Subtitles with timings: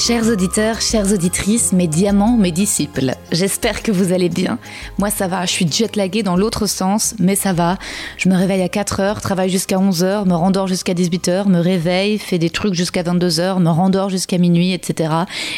[0.00, 4.58] Chers auditeurs, chères auditrices, mes diamants, mes disciples, j'espère que vous allez bien.
[4.96, 7.76] Moi ça va, je suis jet laguée dans l'autre sens, mais ça va.
[8.16, 11.48] Je me réveille à 4 heures, travaille jusqu'à 11 heures, me rendors jusqu'à 18 heures,
[11.50, 15.12] me réveille, fais des trucs jusqu'à 22 heures, me rendors jusqu'à minuit, etc.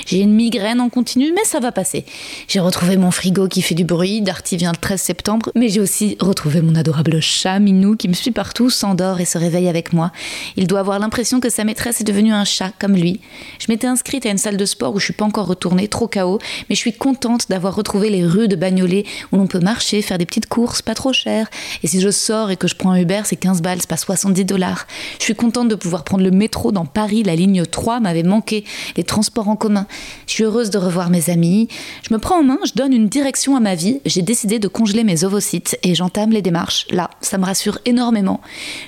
[0.07, 2.05] J'ai une migraine en continu, mais ça va passer.
[2.49, 5.81] J'ai retrouvé mon frigo qui fait du bruit, Darty vient le 13 septembre, mais j'ai
[5.81, 9.93] aussi retrouvé mon adorable chat Minou qui me suit partout, s'endort et se réveille avec
[9.93, 10.11] moi.
[10.57, 13.21] Il doit avoir l'impression que sa maîtresse est devenue un chat comme lui.
[13.61, 16.09] Je m'étais inscrite à une salle de sport où je suis pas encore retournée, trop
[16.09, 16.39] chaos,
[16.69, 20.19] mais je suis contente d'avoir retrouvé les rues de Bagnolet où l'on peut marcher, faire
[20.19, 21.49] des petites courses pas trop chères.
[21.83, 23.97] Et si je sors et que je prends un Uber, c'est 15 balles, c'est pas
[23.97, 24.87] 70 dollars.
[25.19, 28.65] Je suis contente de pouvoir prendre le métro dans Paris, la ligne 3 m'avait manqué,
[28.97, 29.87] les transports en commun.
[30.27, 31.69] Je suis heureuse de revoir mes amis.
[32.09, 34.01] Je me prends en main, je donne une direction à ma vie.
[34.05, 36.87] J'ai décidé de congeler mes ovocytes et j'entame les démarches.
[36.91, 38.41] Là, ça me rassure énormément.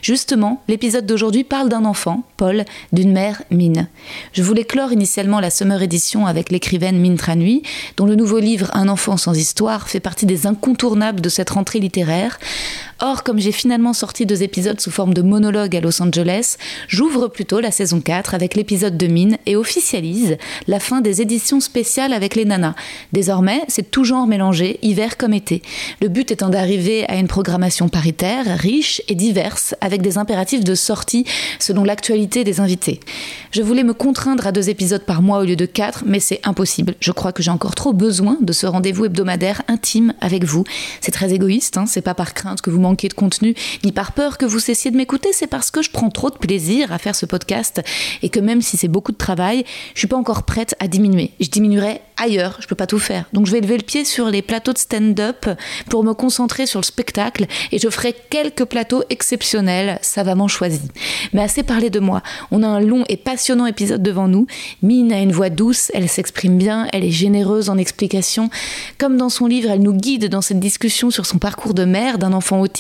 [0.02, 3.88] Justement, l'épisode d'aujourd'hui parle d'un enfant, Paul, d'une mère, Mine.
[4.32, 7.62] Je voulais clore initialement la Summer Edition avec l'écrivaine Mine Tranui,
[7.96, 11.80] dont le nouveau livre Un enfant sans histoire fait partie des incontournables de cette rentrée
[11.80, 12.38] littéraire.
[13.00, 16.56] Or, comme j'ai finalement sorti deux épisodes sous forme de monologue à Los Angeles,
[16.88, 20.36] j'ouvre plutôt la saison 4 avec l'épisode de Mine et officialise
[20.68, 22.74] la fin des éditions spéciales avec les nanas.
[23.12, 25.62] Désormais, c'est tout genre mélangé, hiver comme été.
[26.00, 30.74] Le but étant d'arriver à une programmation paritaire, riche et diverse, avec des impératifs de
[30.74, 31.24] sortie
[31.58, 33.00] selon l'actualité des invités.
[33.50, 36.40] Je voulais me contraindre à deux épisodes par mois au lieu de quatre, mais c'est
[36.44, 36.94] impossible.
[37.00, 40.64] Je crois que j'ai encore trop besoin de ce rendez-vous hebdomadaire intime avec vous.
[41.00, 44.12] C'est très égoïste, hein, c'est pas par crainte que vous manquez de contenu, ni par
[44.12, 46.98] peur que vous cessiez de m'écouter, c'est parce que je prends trop de plaisir à
[46.98, 47.82] faire ce podcast
[48.22, 49.64] et que même si c'est beaucoup de travail,
[49.94, 51.30] je suis pas encore prête à diminuer.
[51.40, 53.24] Je diminuerai ailleurs, je peux pas tout faire.
[53.32, 55.46] Donc je vais lever le pied sur les plateaux de stand-up
[55.88, 60.82] pour me concentrer sur le spectacle et je ferai quelques plateaux exceptionnels, savamment choisis.
[61.32, 62.22] Mais assez parlé de moi.
[62.50, 64.46] On a un long et passionnant épisode devant nous.
[64.82, 68.50] Mine a une voix douce, elle s'exprime bien, elle est généreuse en explications.
[68.98, 72.18] Comme dans son livre, elle nous guide dans cette discussion sur son parcours de mère
[72.18, 72.73] d'un enfant autiste.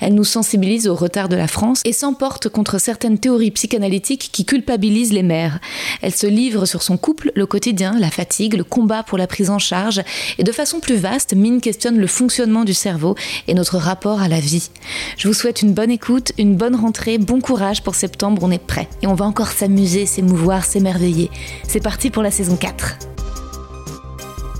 [0.00, 4.44] Elle nous sensibilise au retard de la France et s'emporte contre certaines théories psychanalytiques qui
[4.44, 5.60] culpabilisent les mères.
[6.02, 9.50] Elle se livre sur son couple, le quotidien, la fatigue, le combat pour la prise
[9.50, 10.02] en charge
[10.38, 13.14] et de façon plus vaste, Mine questionne le fonctionnement du cerveau
[13.46, 14.70] et notre rapport à la vie.
[15.16, 18.58] Je vous souhaite une bonne écoute, une bonne rentrée, bon courage pour septembre, on est
[18.58, 21.30] prêt et on va encore s'amuser, s'émouvoir, s'émerveiller.
[21.66, 22.98] C'est parti pour la saison 4.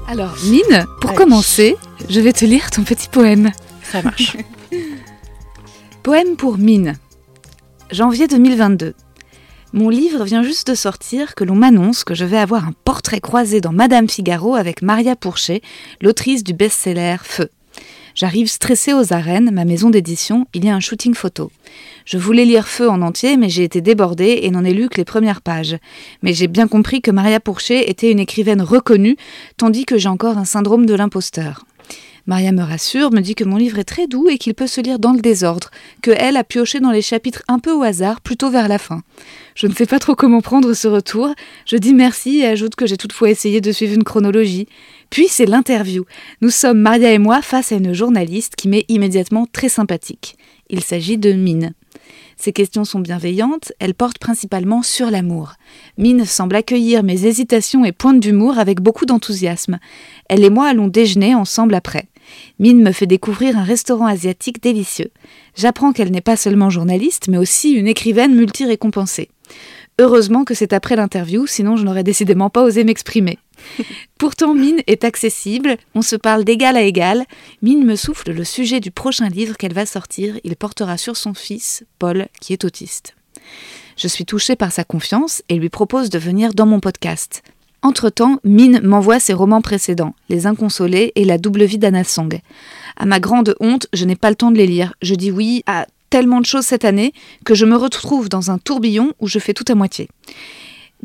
[0.09, 1.77] Alors, Mine, pour commencer,
[2.09, 3.51] je vais te lire ton petit poème.
[3.83, 4.37] Ça marche.
[6.09, 6.97] Poème pour Mine.
[7.91, 8.95] Janvier 2022.
[9.75, 13.21] Mon livre vient juste de sortir que l'on m'annonce que je vais avoir un portrait
[13.21, 15.61] croisé dans Madame Figaro avec Maria Pourchet,
[16.01, 17.51] l'autrice du best-seller Feu.
[18.15, 21.53] J'arrive stressée aux arènes, ma maison d'édition, il y a un shooting photo.
[22.07, 24.97] Je voulais lire Feu en entier, mais j'ai été débordée et n'en ai lu que
[24.97, 25.77] les premières pages.
[26.23, 29.19] Mais j'ai bien compris que Maria Pourchet était une écrivaine reconnue,
[29.59, 31.67] tandis que j'ai encore un syndrome de l'imposteur.
[32.29, 34.83] Maria me rassure, me dit que mon livre est très doux et qu'il peut se
[34.83, 35.71] lire dans le désordre,
[36.03, 39.01] que elle a pioché dans les chapitres un peu au hasard, plutôt vers la fin.
[39.55, 41.33] Je ne sais pas trop comment prendre ce retour.
[41.65, 44.69] Je dis merci et ajoute que j'ai toutefois essayé de suivre une chronologie.
[45.09, 46.05] Puis c'est l'interview.
[46.43, 50.37] Nous sommes, Maria et moi, face à une journaliste qui m'est immédiatement très sympathique.
[50.69, 51.73] Il s'agit de Mine.
[52.37, 55.55] Ces questions sont bienveillantes, elles portent principalement sur l'amour.
[55.97, 59.79] Mine semble accueillir mes hésitations et pointes d'humour avec beaucoup d'enthousiasme.
[60.29, 62.07] Elle et moi allons déjeuner ensemble après.
[62.59, 65.11] Mine me fait découvrir un restaurant asiatique délicieux.
[65.57, 69.29] J'apprends qu'elle n'est pas seulement journaliste, mais aussi une écrivaine multi-récompensée.
[70.01, 73.39] Heureusement que c'est après l'interview, sinon je n'aurais décidément pas osé m'exprimer.
[74.19, 77.25] Pourtant, Mine est accessible, on se parle d'égal à égal.
[77.63, 80.39] Mine me souffle le sujet du prochain livre qu'elle va sortir.
[80.45, 83.17] Il portera sur son fils, Paul, qui est autiste.
[83.97, 87.43] Je suis touchée par sa confiance et lui propose de venir dans mon podcast.
[87.83, 92.41] Entre-temps, Mine m'envoie ses romans précédents, Les Inconsolés et La double vie d'Anna Song.
[92.97, 94.95] À ma grande honte, je n'ai pas le temps de les lire.
[95.01, 97.13] Je dis oui à tellement de choses cette année
[97.45, 100.09] que je me retrouve dans un tourbillon où je fais tout à moitié.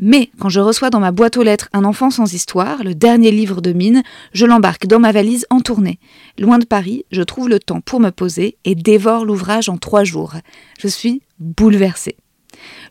[0.00, 3.30] Mais quand je reçois dans ma boîte aux lettres Un enfant sans histoire, le dernier
[3.30, 6.00] livre de Mine, je l'embarque dans ma valise en tournée.
[6.38, 10.02] Loin de Paris, je trouve le temps pour me poser et dévore l'ouvrage en trois
[10.02, 10.34] jours.
[10.80, 12.16] Je suis bouleversée.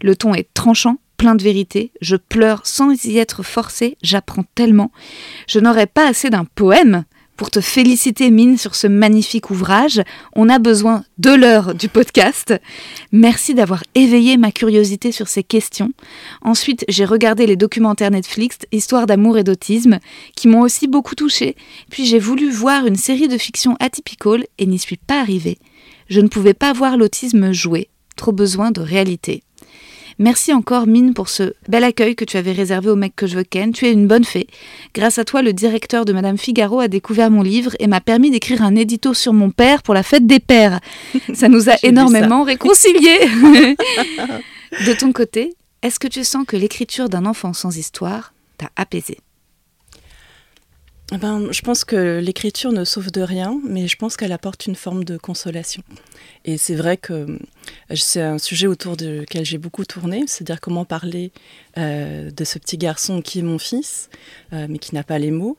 [0.02, 4.92] Le ton est tranchant, plein de vérité, je pleure sans y être forcée, j'apprends tellement.
[5.48, 7.06] Je n'aurais pas assez d'un poème
[7.38, 10.02] pour te féliciter, Mine, sur ce magnifique ouvrage.
[10.36, 12.54] On a besoin de l'heure du podcast.
[13.14, 15.94] Merci d'avoir éveillé ma curiosité sur ces questions.
[16.42, 20.00] Ensuite, j'ai regardé les documentaires Netflix, Histoire d'amour et d'autisme,
[20.36, 21.56] qui m'ont aussi beaucoup touchée.
[21.90, 25.58] Puis j'ai voulu voir une série de fiction atypical et n'y suis pas arrivée.
[26.10, 27.88] Je ne pouvais pas voir l'autisme jouer.
[28.18, 29.42] Trop besoin de réalité.
[30.20, 33.38] Merci encore, Mine, pour ce bel accueil que tu avais réservé au mec que je
[33.38, 33.72] veux ken.
[33.72, 34.48] Tu es une bonne fée.
[34.94, 38.32] Grâce à toi, le directeur de Madame Figaro a découvert mon livre et m'a permis
[38.32, 40.80] d'écrire un édito sur mon père pour la fête des pères.
[41.34, 43.20] Ça nous a énormément réconciliés.
[44.86, 49.18] de ton côté, est-ce que tu sens que l'écriture d'un enfant sans histoire t'a apaisé?
[51.18, 54.76] Ben, je pense que l'écriture ne sauve de rien, mais je pense qu'elle apporte une
[54.76, 55.84] forme de consolation.
[56.46, 57.38] Et c'est vrai que euh,
[57.94, 61.32] c'est un sujet autour duquel j'ai beaucoup tourné, c'est-à-dire comment parler
[61.78, 64.10] euh, de ce petit garçon qui est mon fils,
[64.54, 65.58] euh, mais qui n'a pas les mots,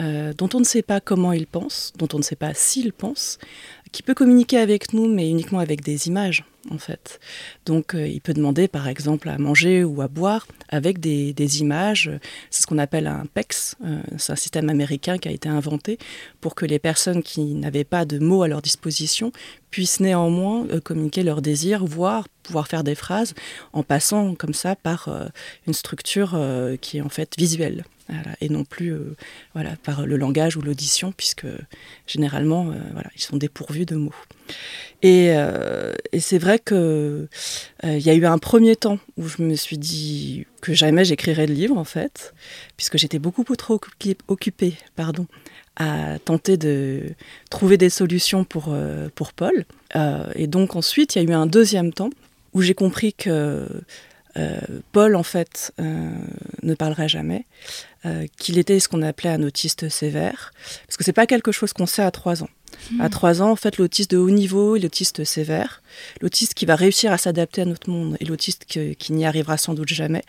[0.00, 3.38] dont on ne sait pas comment il pense, dont on ne sait pas s'il pense,
[3.92, 7.20] qui peut communiquer avec nous, mais uniquement avec des images en fait.
[7.66, 12.10] Donc euh, il peut demander par exemple à manger ou à boire avec des, images.
[12.50, 13.76] C'est ce qu'on appelle un PEX.
[13.84, 15.98] Euh, c'est un système américain qui a été inventé
[16.40, 19.30] pour que les personnes qui n'avaient pas de mots à leur disposition
[19.70, 23.34] puissent néanmoins euh, communiquer leurs désirs, voire pouvoir faire des phrases
[23.72, 25.08] en passant comme ça par
[25.66, 26.38] une structure
[26.82, 27.86] qui est en fait visuelle.
[28.42, 28.94] et non plus
[29.54, 31.46] voilà, par le langage ou l'audition, puisque
[32.06, 34.12] généralement, voilà, ils sont dépourvus de mots.
[35.04, 35.32] Et,
[36.14, 37.26] et c'est vrai qu'il euh,
[37.82, 41.52] y a eu un premier temps où je me suis dit que jamais j'écrirais de
[41.52, 42.32] livre en fait,
[42.76, 43.80] puisque j'étais beaucoup trop
[44.28, 45.26] occupée, pardon,
[45.74, 47.02] à tenter de
[47.50, 49.64] trouver des solutions pour, euh, pour Paul.
[49.96, 52.10] Euh, et donc ensuite, il y a eu un deuxième temps
[52.52, 53.66] où j'ai compris que
[54.92, 57.46] Paul, en fait, ne parlerait jamais,
[58.36, 60.52] qu'il était ce qu'on appelait un autiste sévère,
[60.86, 62.48] parce que c'est pas quelque chose qu'on sait à trois ans.
[63.00, 65.82] À 3 ans, en fait, l'autiste de haut niveau et l'autiste sévère,
[66.20, 69.74] l'autiste qui va réussir à s'adapter à notre monde et l'autiste qui n'y arrivera sans
[69.74, 70.22] doute jamais,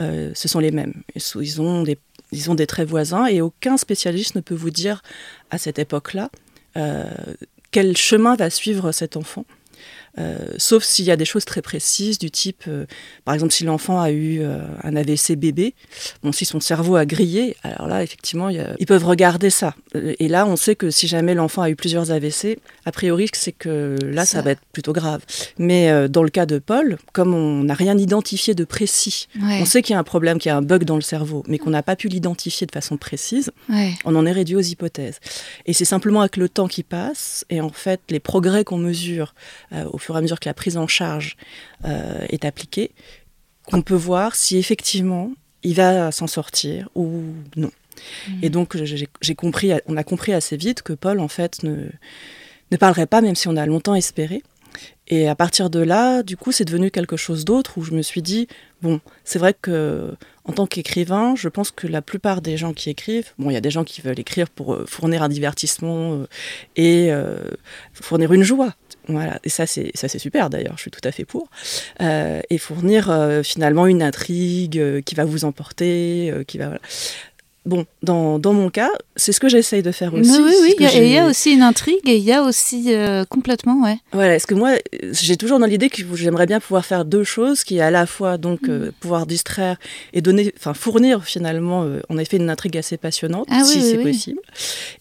[0.00, 1.02] euh, ce sont les mêmes.
[1.14, 1.98] Ils ont, des,
[2.32, 5.02] ils ont des traits voisins et aucun spécialiste ne peut vous dire
[5.50, 6.30] à cette époque-là
[6.76, 7.04] euh,
[7.70, 9.44] quel chemin va suivre cet enfant.
[10.18, 12.86] Euh, sauf s'il y a des choses très précises du type, euh,
[13.24, 15.74] par exemple, si l'enfant a eu euh, un AVC bébé,
[16.22, 19.74] bon, si son cerveau a grillé, alors là, effectivement, ils peuvent regarder ça.
[19.94, 23.52] Et là, on sait que si jamais l'enfant a eu plusieurs AVC, a priori, c'est
[23.52, 24.42] que là, ça.
[24.42, 25.22] va être plutôt grave.
[25.58, 29.82] Mais dans le cas de Paul, comme on n'a rien identifié de précis, on sait
[29.82, 31.70] qu'il y a un problème, qu'il y a un bug dans le cerveau, mais qu'on
[31.70, 33.50] n'a pas pu l'identifier de façon précise,
[34.04, 35.18] on en est réduit aux hypothèses.
[35.66, 39.34] Et c'est simplement avec le temps qui passe et en fait les progrès qu'on mesure
[39.92, 41.36] au fur et à mesure que la prise en charge
[41.84, 42.90] euh, est appliquée,
[43.64, 45.32] qu'on peut voir si effectivement
[45.62, 47.22] il va s'en sortir ou
[47.56, 47.70] non.
[48.42, 51.86] Et donc j'ai compris, on a compris assez vite que Paul en fait ne,
[52.70, 54.42] ne parlerait pas, même si on a longtemps espéré.
[55.06, 58.02] Et à partir de là, du coup, c'est devenu quelque chose d'autre où je me
[58.02, 58.48] suis dit,
[58.82, 62.90] bon, c'est vrai que en tant qu'écrivain, je pense que la plupart des gens qui
[62.90, 66.14] écrivent, bon, il y a des gens qui veulent écrire pour euh, fournir un divertissement
[66.14, 66.26] euh,
[66.76, 67.12] et
[67.92, 68.74] fournir une joie,
[69.08, 71.48] voilà, et ça c'est super d'ailleurs, je suis tout à fait pour.
[72.00, 76.78] Euh, et fournir euh, finalement une intrigue euh, qui va vous emporter, qui va.
[77.64, 80.30] Bon, dans, dans, mon cas, c'est ce que j'essaye de faire aussi.
[80.30, 82.92] Oui, oui, il y, a aussi une intrigue et il y a aussi
[83.30, 83.98] complètement, ouais.
[84.12, 84.74] Voilà, est-ce que moi,
[85.12, 88.06] j'ai toujours dans l'idée que j'aimerais bien pouvoir faire deux choses, qui est à la
[88.06, 88.92] fois donc mm.
[89.00, 89.78] pouvoir distraire
[90.12, 94.40] et donner, enfin fournir finalement, en effet, une intrigue assez passionnante, ah si c'est possible,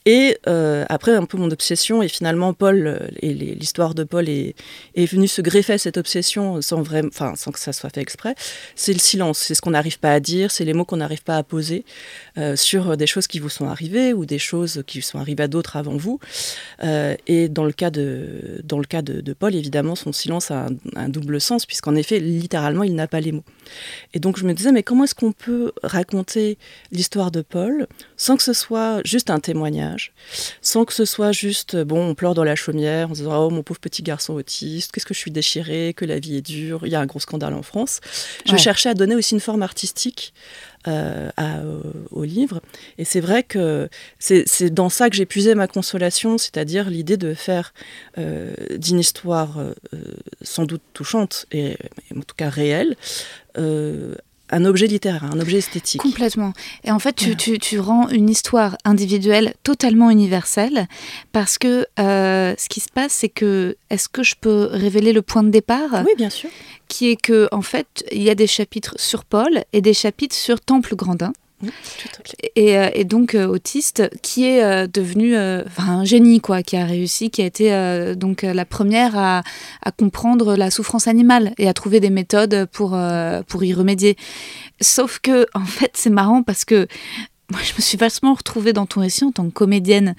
[0.06, 4.30] Et euh, après, un peu mon obsession, et finalement, Paul, euh, et l'histoire de Paul
[4.30, 4.56] est,
[4.96, 8.02] est venue se greffer à cette obsession sans, vraiment, enfin, sans que ça soit fait
[8.02, 8.36] exprès,
[8.76, 11.24] c'est le silence, c'est ce qu'on n'arrive pas à dire, c'est les mots qu'on n'arrive
[11.24, 11.86] pas à poser
[12.54, 15.48] euh, sur des choses qui vous sont arrivées ou des choses qui sont arrivées à
[15.48, 16.20] d'autres avant vous.
[16.84, 20.52] Euh, et dans le cas, de, dans le cas de, de Paul, évidemment, son silence
[20.52, 23.44] a un, un double sens, puisqu'en effet, littéralement, il n'a pas les mots.
[24.14, 26.58] Et donc, je me disais, mais comment est-ce qu'on peut raconter
[26.92, 30.14] l'histoire de Paul sans que ce soit juste un témoignage,
[30.62, 33.50] sans que ce soit juste, bon, on pleure dans la chaumière en se disant, oh
[33.50, 36.86] mon pauvre petit garçon autiste, qu'est-ce que je suis déchirée, que la vie est dure,
[36.86, 38.00] il y a un gros scandale en France.
[38.46, 38.58] Je Ouais.
[38.58, 40.34] cherchais à donner aussi une forme artistique
[40.88, 42.62] euh, à, euh, au livre.
[42.98, 47.34] Et c'est vrai que c'est dans ça que j'ai puisé ma consolation, c'est-à-dire l'idée de
[47.34, 47.74] faire
[48.18, 49.74] euh, d'une histoire euh,
[50.42, 51.78] sans doute touchante et
[52.16, 52.96] en tout cas réelle.
[54.54, 56.02] Un objet littéraire, un objet esthétique.
[56.02, 56.54] Complètement.
[56.84, 57.38] Et en fait, tu, Voilà.
[57.38, 60.88] tu, tu rends une histoire individuelle totalement universelle
[61.32, 65.22] parce que euh, ce qui se passe, c'est que, est-ce que je peux révéler le
[65.22, 66.04] point de départ?
[66.06, 66.50] Oui, bien sûr.
[66.88, 70.36] Qui est que, en fait, il y a des chapitres sur Paul et des chapitres
[70.36, 71.34] sur Temple Grandin.
[72.56, 76.78] Et, euh, et donc euh, autiste, qui est euh, devenu enfin, un génie, quoi, qui
[76.78, 79.44] a réussi, qui a été donc la première à,
[79.82, 82.98] à comprendre la souffrance animale et à trouver des méthodes pour,
[83.48, 84.18] pour y remédier.
[84.82, 86.88] Sauf que, en fait, c'est marrant parce que
[87.52, 90.16] moi, je me suis vachement retrouvée dans ton récit en tant que comédienne,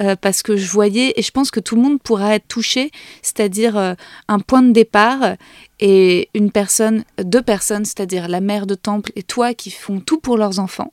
[0.00, 2.92] euh, parce que je voyais, et je pense que tout le monde pourra être touché,
[3.20, 3.94] c'est-à-dire euh,
[4.28, 5.34] un point de départ
[5.80, 10.18] et une personne, deux personnes, c'est-à-dire la mère de Temple et toi qui font tout
[10.18, 10.92] pour leurs enfants.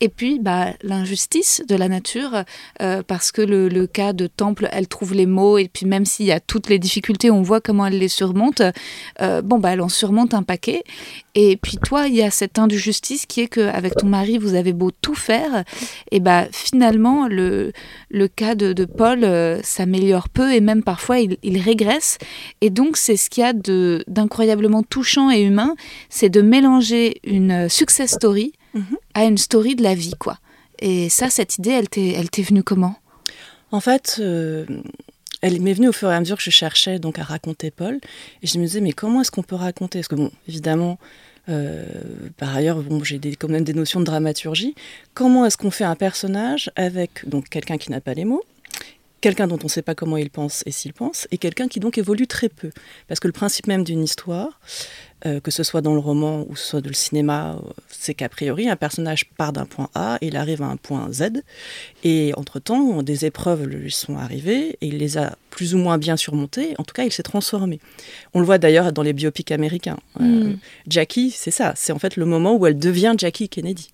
[0.00, 2.44] Et puis, bah, l'injustice de la nature,
[2.82, 6.04] euh, parce que le, le cas de Temple, elle trouve les mots, et puis même
[6.04, 8.62] s'il y a toutes les difficultés, on voit comment elle les surmonte,
[9.20, 10.82] euh, bon, bah, elle en surmonte un paquet.
[11.36, 14.72] Et puis toi, il y a cette injustice qui est qu'avec ton mari, vous avez
[14.72, 15.64] beau tout faire,
[16.10, 17.72] et bah, finalement, le,
[18.10, 22.18] le cas de, de Paul euh, s'améliore peu, et même parfois, il, il régresse.
[22.60, 25.74] Et donc, c'est ce qu'il y a de- d'incroyablement touchant et humain,
[26.08, 28.96] c'est de mélanger une success story Mhm.
[29.14, 30.38] à une story de la vie, quoi.
[30.80, 32.96] Et ça, cette idée, elle t'est, elle t'est venue comment?
[33.70, 34.64] En fait, euh,
[35.42, 38.00] elle m'est venue au fur et à mesure que je cherchais donc à raconter Paul,
[38.42, 39.98] et je me disais mais comment est-ce qu'on peut raconter?
[40.00, 40.98] Parce que bon, évidemment,
[41.48, 41.84] euh,
[42.36, 44.74] par ailleurs, bon, j'ai quand même des notions de dramaturgie.
[45.14, 48.42] Comment est-ce qu'on fait un personnage avec donc quelqu'un qui n'a pas les mots?
[49.24, 51.80] Quelqu'un dont on ne sait pas comment il pense et s'il pense, et quelqu'un qui
[51.80, 52.68] donc évolue très peu.
[53.08, 54.60] Parce que le principe même d'une histoire,
[55.24, 58.28] euh, que ce soit dans le roman ou soit dans le cinéma, euh, c'est qu'a
[58.28, 61.42] priori, un personnage part d'un point A et il arrive à un point Z,
[62.02, 66.18] et entre-temps, des épreuves lui sont arrivées, et il les a plus ou moins bien
[66.18, 67.80] surmontées, en tout cas, il s'est transformé.
[68.34, 69.96] On le voit d'ailleurs dans les biopics américains.
[70.20, 70.58] Euh, Mm.
[70.86, 73.88] Jackie, c'est ça, c'est en fait le moment où elle devient Jackie Kennedy.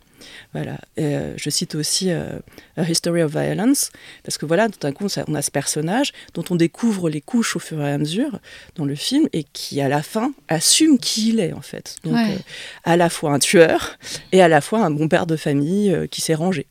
[0.52, 0.78] Voilà.
[0.98, 2.38] Euh, je cite aussi euh,
[2.76, 3.90] A History of Violence,
[4.24, 7.56] parce que voilà, tout d'un coup, on a ce personnage dont on découvre les couches
[7.56, 8.38] au fur et à mesure
[8.76, 11.96] dans le film et qui, à la fin, assume qui il est, en fait.
[12.04, 12.34] Donc, Ouais.
[12.34, 12.38] euh,
[12.84, 13.98] à la fois un tueur
[14.32, 16.66] et à la fois un bon père de famille qui s'est rangé.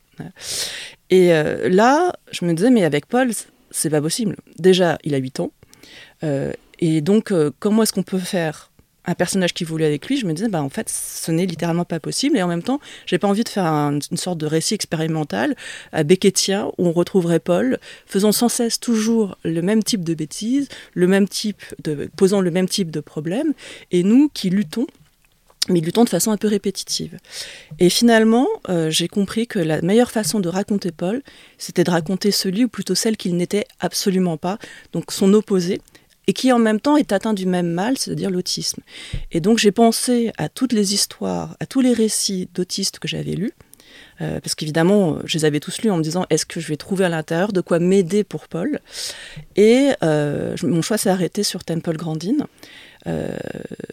[1.10, 3.32] Et euh, là, je me disais, mais avec Paul,
[3.72, 4.36] c'est pas possible.
[4.58, 5.52] Déjà, il a 8 ans.
[6.24, 8.70] Euh, et donc, euh, comment est-ce qu'on peut faire
[9.06, 11.86] un personnage qui voulait avec lui Je me disais, bah, en fait, ce n'est littéralement
[11.86, 12.38] pas possible.
[12.38, 15.56] Et en même temps, j'ai pas envie de faire un- une sorte de récit expérimental
[15.92, 20.68] à Beckettien où on retrouverait Paul faisant sans cesse toujours le même type de bêtises,
[20.94, 23.54] le même type de, posant le même type de problème,
[23.92, 24.88] et nous qui luttons
[25.68, 27.18] mais luttons de façon un peu répétitive.
[27.78, 31.22] Et finalement, euh, j'ai compris que la meilleure façon de raconter Paul,
[31.60, 34.58] c'était de raconter celui, ou plutôt celle qu'il n'était absolument pas,
[34.94, 35.80] donc son opposé,
[36.30, 38.84] et qui en même temps est atteint du même mal, c'est-à-dire l'autisme.
[39.32, 43.34] Et donc j'ai pensé à toutes les histoires, à tous les récits d'autistes que j'avais
[43.34, 43.54] lus,
[44.22, 46.78] euh, parce qu'évidemment, je les avais tous lus en me disant est-ce que je vais
[46.78, 48.80] trouver à l'intérieur de quoi m'aider pour Paul?
[49.56, 52.46] Et euh, mon choix s'est arrêté sur Temple Grandin.
[53.08, 53.30] Euh,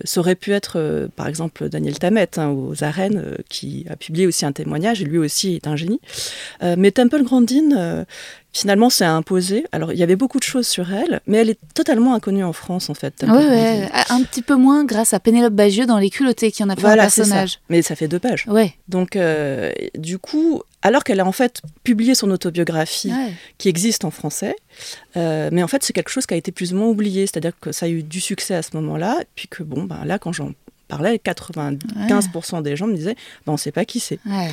[0.05, 3.97] ça aurait pu être, euh, par exemple, Daniel Tammet hein, aux arènes, euh, qui a
[3.97, 6.01] publié aussi un témoignage, et lui aussi est un génie.
[6.63, 8.05] Mais Temple Grandin,
[8.53, 9.65] finalement, s'est imposé.
[9.73, 12.53] Alors, il y avait beaucoup de choses sur elle, mais elle est totalement inconnue en
[12.53, 13.15] France, en fait.
[13.23, 16.69] Ouais, ouais, un petit peu moins grâce à Pénélope Bagieux dans Les culottés qui en
[16.69, 17.29] a fait Voilà, un c'est ça.
[17.31, 17.61] personnage.
[17.69, 18.45] Mais ça fait deux pages.
[18.49, 18.75] Ouais.
[18.89, 19.19] Donc,
[19.97, 23.33] du coup, alors qu'elle a en fait publié son autobiographie ouais.
[23.59, 24.55] qui existe en français,
[25.17, 27.53] euh, mais en fait, c'est quelque chose qui a été plus ou moins oublié, c'est-à-dire
[27.61, 30.33] que ça a eu du succès à ce moment-là, puis que bon, ben là, quand
[30.33, 30.53] j'en
[30.89, 34.21] parlais, 95% des gens me disaient ben, on ne sait pas qui c'est.
[34.25, 34.51] Ouais.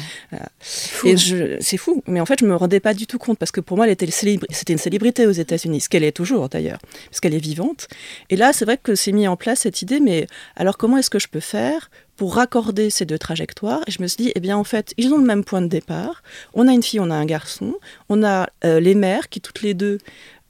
[1.06, 3.52] Et je- c'est fou, mais en fait, je me rendais pas du tout compte parce
[3.52, 6.80] que pour moi, elle était c'était une célébrité aux États-Unis, ce qu'elle est toujours d'ailleurs,
[7.10, 7.88] parce qu'elle est vivante.
[8.32, 10.25] Et là, c'est vrai que c'est mis en place cette idée, mais
[10.56, 14.08] alors comment est-ce que je peux faire pour raccorder ces deux trajectoires Et je me
[14.08, 16.24] suis dit, eh bien, en fait, ils ont le même point de départ.
[16.53, 17.75] On a une fille, on a un garçon,
[18.10, 19.98] on a euh, les mères qui toutes les deux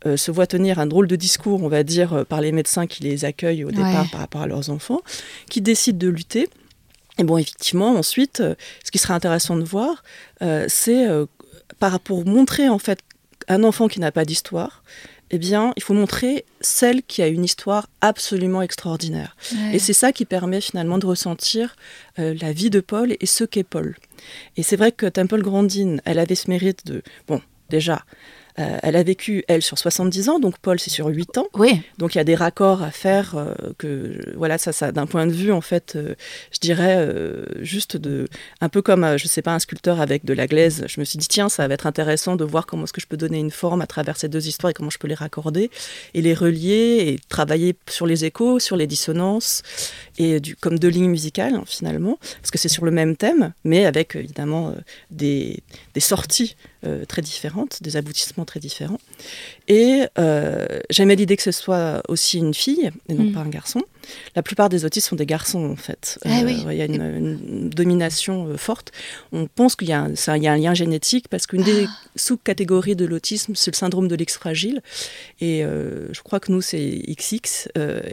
[0.05, 2.87] euh, se voient tenir un drôle de discours, on va dire, euh, par les médecins
[2.87, 5.01] qui les accueillent au départ par rapport à leurs enfants,
[5.49, 6.49] qui décident de lutter.
[7.17, 8.41] Et bon, effectivement, ensuite,
[8.83, 10.03] ce qui serait intéressant de voir,
[10.67, 11.05] c'est
[11.79, 12.99] par pour montrer en fait
[13.47, 14.83] un enfant qui n'a pas d'histoire.
[15.35, 19.35] Eh bien, il faut montrer celle qui a une histoire absolument extraordinaire.
[19.51, 19.77] Ouais.
[19.77, 21.75] Et c'est ça qui permet finalement de ressentir
[22.19, 23.95] euh, la vie de Paul et ce qu'est Paul.
[24.57, 27.01] Et c'est vrai que Temple Grandin, elle avait ce mérite de...
[27.27, 28.05] Bon, déjà,
[28.59, 31.47] euh, elle a vécu, elle, sur 70 ans, donc Paul, c'est sur 8 ans.
[31.55, 35.07] Oui, Donc il y a des raccords à faire euh, que voilà ça ça d'un
[35.07, 36.15] point de vue en fait euh,
[36.51, 37.07] je dirais
[37.61, 38.27] juste de
[38.61, 41.17] un peu comme je sais pas un sculpteur avec de la glaise je me suis
[41.17, 43.51] dit tiens ça va être intéressant de voir comment est-ce que je peux donner une
[43.51, 45.69] forme à travers ces deux histoires et comment je peux les raccorder
[46.13, 49.63] et les relier et travailler sur les échos sur les dissonances
[50.17, 53.53] et du, comme deux lignes musicales hein, finalement parce que c'est sur le même thème
[53.63, 54.75] mais avec évidemment
[55.11, 58.99] des, des sorties euh, très différentes des aboutissements très différents
[59.67, 63.31] et euh, j'aimais l'idée que ce soit aussi une fille et non Mm.
[63.33, 63.81] pas un garçon.
[64.35, 66.19] La plupart des autistes sont des garçons en fait.
[66.25, 66.65] Ah Euh, oui.
[66.69, 68.91] Il y a une, une domination euh, forte.
[69.31, 71.63] On pense qu'il y, a un- ça- il y a un lien génétique parce qu'une
[71.63, 71.91] des Ah.
[72.17, 74.81] sous-catégories de l'autisme, c'est le syndrome de l'ex fragile.
[75.39, 77.69] Et euh, je crois que nous, c'est XX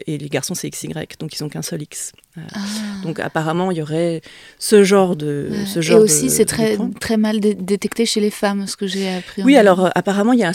[0.07, 0.93] et les garçons, c'est XY.
[1.19, 2.13] Donc ils n'ont qu'un seul X.
[2.37, 2.59] Ah.
[3.03, 4.23] Donc apparemment, il y aurait
[4.61, 5.49] ce genre de.
[5.51, 5.67] Ouais.
[5.67, 8.77] Ce Et genre aussi, de- c'est très, très mal dé- détecté chez les femmes, ce
[8.77, 9.43] que j'ai appris.
[9.43, 10.53] Oui, alors apparemment, il y a un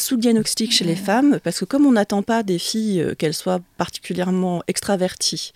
[0.72, 4.62] chez les femmes, parce que comme on n'attend pas des filles euh, qu'elles soient particulièrement
[4.68, 5.52] extraverties,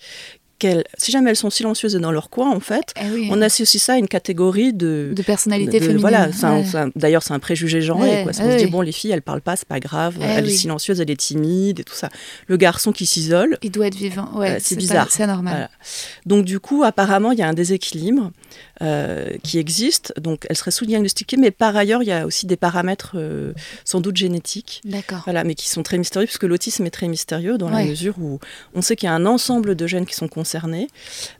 [0.58, 3.40] qu'elles, si jamais elles sont silencieuses et dans leur coin, en fait, Eh oui, on
[3.40, 5.10] associe ça à une catégorie de...
[5.16, 6.00] de personnalité de- féminine.
[6.02, 6.90] Voilà, Ouais.
[6.96, 8.08] d'ailleurs c'est un préjugé genré.
[8.10, 8.32] Ouais, quoi.
[8.32, 10.50] Qu'on se dit, bon, les filles, elles parlent pas, c'est pas grave, Eh elle oui.
[10.52, 12.10] est silencieuse, elle est timide et tout ça.
[12.46, 14.28] Le garçon qui s'isole, Il doit être vivant.
[14.34, 15.06] Ouais, Euh, c'est bizarre.
[15.10, 15.52] C'est anormal.
[15.54, 15.70] Voilà.
[16.26, 18.30] Donc du coup, apparemment, il y a un déséquilibre
[18.82, 20.12] euh, qui existe.
[20.18, 23.52] Donc elle serait sous-diagnostiquée, mais par ailleurs, il y a aussi des paramètres euh,
[23.84, 24.80] sans doute génétiques.
[24.84, 25.20] D'accord.
[25.24, 27.84] Voilà, mais qui sont très mystérieux, puisque l'autisme est très mystérieux dans Ouais.
[27.84, 28.40] la mesure où
[28.74, 30.88] on sait qu'il y a un ensemble de gènes qui sont concernés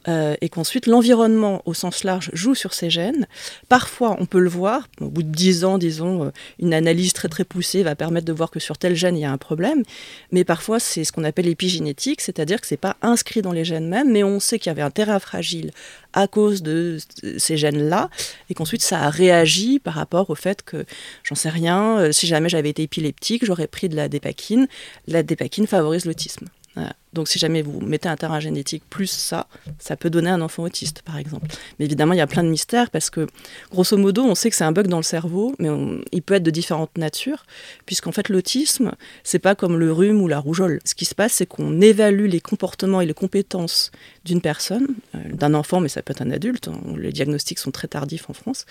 [0.07, 3.27] euh, et qu'ensuite l'environnement au sens large joue sur ces gènes.
[3.69, 7.43] Parfois, on peut le voir, au bout de 10 ans, disons, une analyse très très
[7.43, 9.83] poussée va permettre de voir que sur tel gène, il y a un problème.
[10.31, 13.87] Mais parfois, c'est ce qu'on appelle l'épigénétique, c'est-à-dire que c'est pas inscrit dans les gènes
[13.87, 15.71] même, mais on sait qu'il y avait un terrain fragile
[16.13, 16.97] à cause de
[17.37, 18.09] ces gènes-là,
[18.49, 20.85] et qu'ensuite ça a réagi par rapport au fait que,
[21.23, 24.67] j'en sais rien, euh, si jamais j'avais été épileptique, j'aurais pris de la dépakine.
[25.07, 26.47] La dépakine favorise l'autisme.
[26.75, 26.93] Voilà.
[27.13, 29.47] Donc si jamais vous mettez un terrain génétique plus ça,
[29.79, 31.47] ça peut donner un enfant autiste, par exemple.
[31.77, 33.27] Mais évidemment, il y a plein de mystères parce que,
[33.69, 36.35] grosso modo, on sait que c'est un bug dans le cerveau, mais on- il peut
[36.35, 37.45] être de différentes natures,
[37.85, 38.93] puisqu'en fait, l'autisme,
[39.23, 40.79] c'est pas comme le rhume ou la rougeole.
[40.85, 43.91] Ce qui se passe, c'est qu'on évalue les comportements et les compétences
[44.23, 46.69] d'une personne, euh, d'un enfant, mais ça peut être un adulte.
[46.69, 46.79] hein.
[46.97, 48.65] Les diagnostics sont très tardifs en France.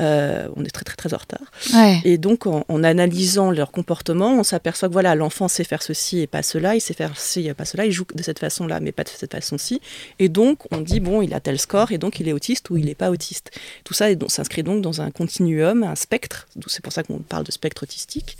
[0.00, 1.50] Euh, on est très très très en retard.
[1.74, 2.00] Ouais.
[2.04, 6.20] Et donc, en, en analysant leur comportement, on s'aperçoit que voilà, l'enfant sait faire ceci
[6.20, 8.80] et pas cela, il sait faire ci et pas cela, il joue de cette façon-là,
[8.80, 9.80] mais pas de cette façon-ci.
[10.18, 12.76] Et donc, on dit, bon, il a tel score, et donc il est autiste ou
[12.76, 13.50] il n'est pas autiste.
[13.84, 17.52] Tout ça s'inscrit donc dans un continuum, un spectre, c'est pour ça qu'on parle de
[17.52, 18.36] spectre autistique,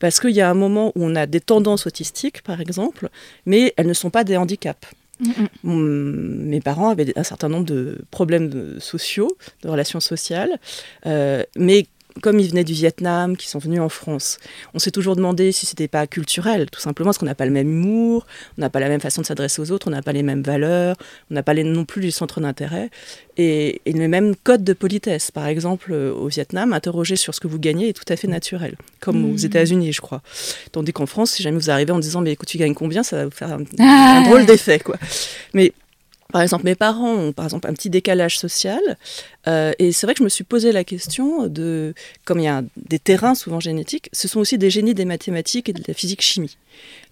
[0.00, 3.08] parce qu'il y a un moment où on a des tendances autistiques, par exemple,
[3.46, 4.88] mais elles ne sont pas des handicaps.
[5.62, 10.58] Mon- mes parents avaient un certain nombre de problèmes sociaux, de relations sociales,
[11.06, 11.86] euh, mais
[12.20, 14.38] comme ils venaient du Vietnam, qui sont venus en France,
[14.74, 17.50] on s'est toujours demandé si c'était pas culturel, tout simplement parce qu'on n'a pas le
[17.52, 18.26] même humour,
[18.58, 20.42] on n'a pas la même façon de s'adresser aux autres, on n'a pas les mêmes
[20.42, 20.96] valeurs,
[21.30, 22.90] on n'a pas les- non plus les centres d'intérêt,
[23.38, 25.30] et, et le même code de politesse.
[25.30, 28.28] Par exemple, euh, au Vietnam, interroger sur ce que vous gagnez est tout à fait
[28.28, 30.20] naturel, comme aux États-Unis, je crois.
[30.72, 33.16] Tandis qu'en France, si jamais vous arrivez en disant mais écoute, tu gagnes combien, ça
[33.16, 34.18] va vous faire un, Ah.
[34.24, 34.96] un drôle d'effet, quoi.
[35.54, 35.72] Mais
[36.32, 38.80] par exemple, mes parents ont par exemple un petit décalage social,
[39.46, 42.48] euh, et c'est vrai que je me suis posé la question de, comme il y
[42.48, 45.94] a des terrains souvent génétiques, ce sont aussi des génies des mathématiques et de la
[45.94, 46.56] physique-chimie.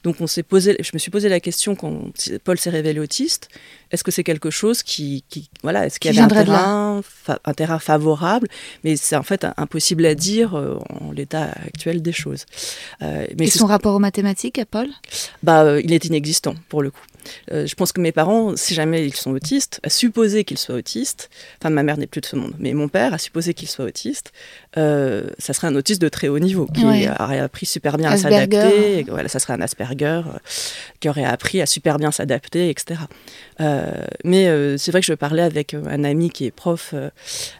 [0.04, 2.04] Donc on s'est posé, je me suis posé la question quand
[2.44, 3.50] Paul s'est révélé autiste,
[3.90, 7.02] est-ce que c'est quelque chose qui, qui- voilà, est-ce qu'il y avait un terrain,
[7.44, 8.48] un terrain favorable,
[8.85, 12.46] mais c'est en fait impossible à dire euh, en l'état actuel des choses.
[13.02, 14.88] Euh, mais Et son rapport aux mathématiques à Paul?
[15.42, 17.04] Bah, euh, il est inexistant pour le coup.
[17.52, 20.76] Euh, je pense que mes parents, si jamais ils sont autistes, à supposer qu'ils soient
[20.76, 23.68] autistes, enfin ma mère n'est plus de ce monde, mais mon père, a supposé qu'il
[23.68, 24.33] soit autiste,
[24.76, 28.16] euh, ça serait un autiste de très haut niveau, qui aurait appris super bien à
[28.16, 30.22] s'adapter, voilà, ça serait un Asperger,
[31.00, 33.00] qui aurait appris à super bien s'adapter, etc.
[34.25, 36.94] mais c'est vrai que je parlais avec un ami qui est prof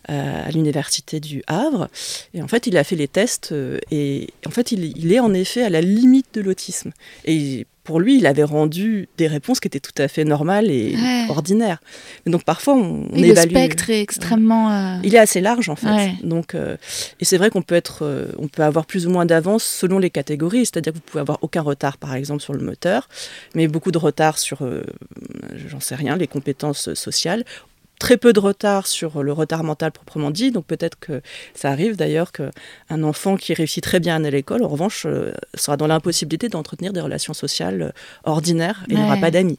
[0.09, 1.89] à l'université du Havre,
[2.35, 3.55] et en fait il a fait les tests,
[3.91, 6.93] et en fait il, il est en effet à la limite de l'autisme.
[7.25, 10.95] Et pour lui, il avait rendu des réponses qui étaient tout à fait normales et
[11.29, 11.81] ordinaires.
[12.27, 13.51] donc parfois, on, évalue.
[13.53, 14.71] Le spectre est extrêmement.
[14.71, 16.13] Euh, il est assez large en fait.
[16.23, 16.77] Donc, euh,
[17.19, 19.99] et c'est vrai qu'on peut être, euh, on peut avoir plus ou moins d'avance selon
[19.99, 20.67] les catégories.
[20.67, 23.09] C'est-à-dire que vous pouvez avoir aucun retard, par exemple, sur le moteur,
[23.57, 24.59] mais beaucoup de retard sur,
[25.67, 27.45] j'en sais rien, les compétences sociales
[28.01, 30.51] très peu de retard sur le retard mental proprement dit.
[30.51, 31.21] Donc peut-être que
[31.55, 35.77] ça arrive d'ailleurs qu'un enfant qui réussit très bien à l'école, en revanche, euh, sera
[35.77, 37.91] dans l'impossibilité d'entretenir des relations sociales euh,
[38.25, 39.59] ordinaires et n'aura pas d'amis.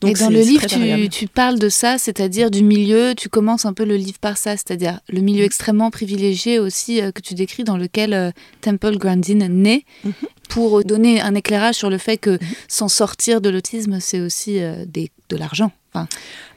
[0.00, 3.64] Donc et dans le livre, tu, tu, parles de ça, c'est-à-dire du milieu, tu commences
[3.64, 5.46] un peu le livre par ça, c'est-à-dire le milieu mm.
[5.46, 10.12] extrêmement privilégié aussi euh, que tu décris dans lequel Temple Grandin naît, mm-hmm.
[10.48, 12.54] pour donner un éclairage sur le fait que mm-hmm.
[12.68, 15.72] s'en sortir de l'autisme, c'est aussi des, de l'argent.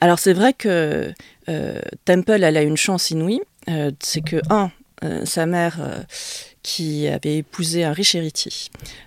[0.02, 1.13] Alors c'est vrai que
[1.48, 3.41] euh, Temple, elle a une chance inouïe.
[3.69, 4.72] Euh, c'est que, un,
[5.04, 5.80] euh, sa mère,
[6.63, 8.52] qui avait épousé un riche héritier,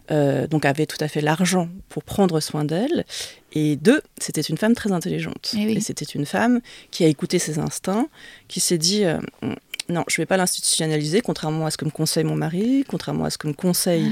[0.08, 3.04] donc avait tout à fait l'argent pour prendre soin d'elle.
[3.52, 5.54] Et deux, c'était une femme très intelligente.
[5.56, 6.60] Eh Et, c'était une femme
[6.90, 8.08] qui a écouté ses instincts,
[8.48, 9.04] qui s'est dit
[9.88, 13.24] non, je ne vais pas l'institutionnaliser, contrairement à ce que me conseille mon mari, contrairement
[13.24, 14.10] à ce que me conseillent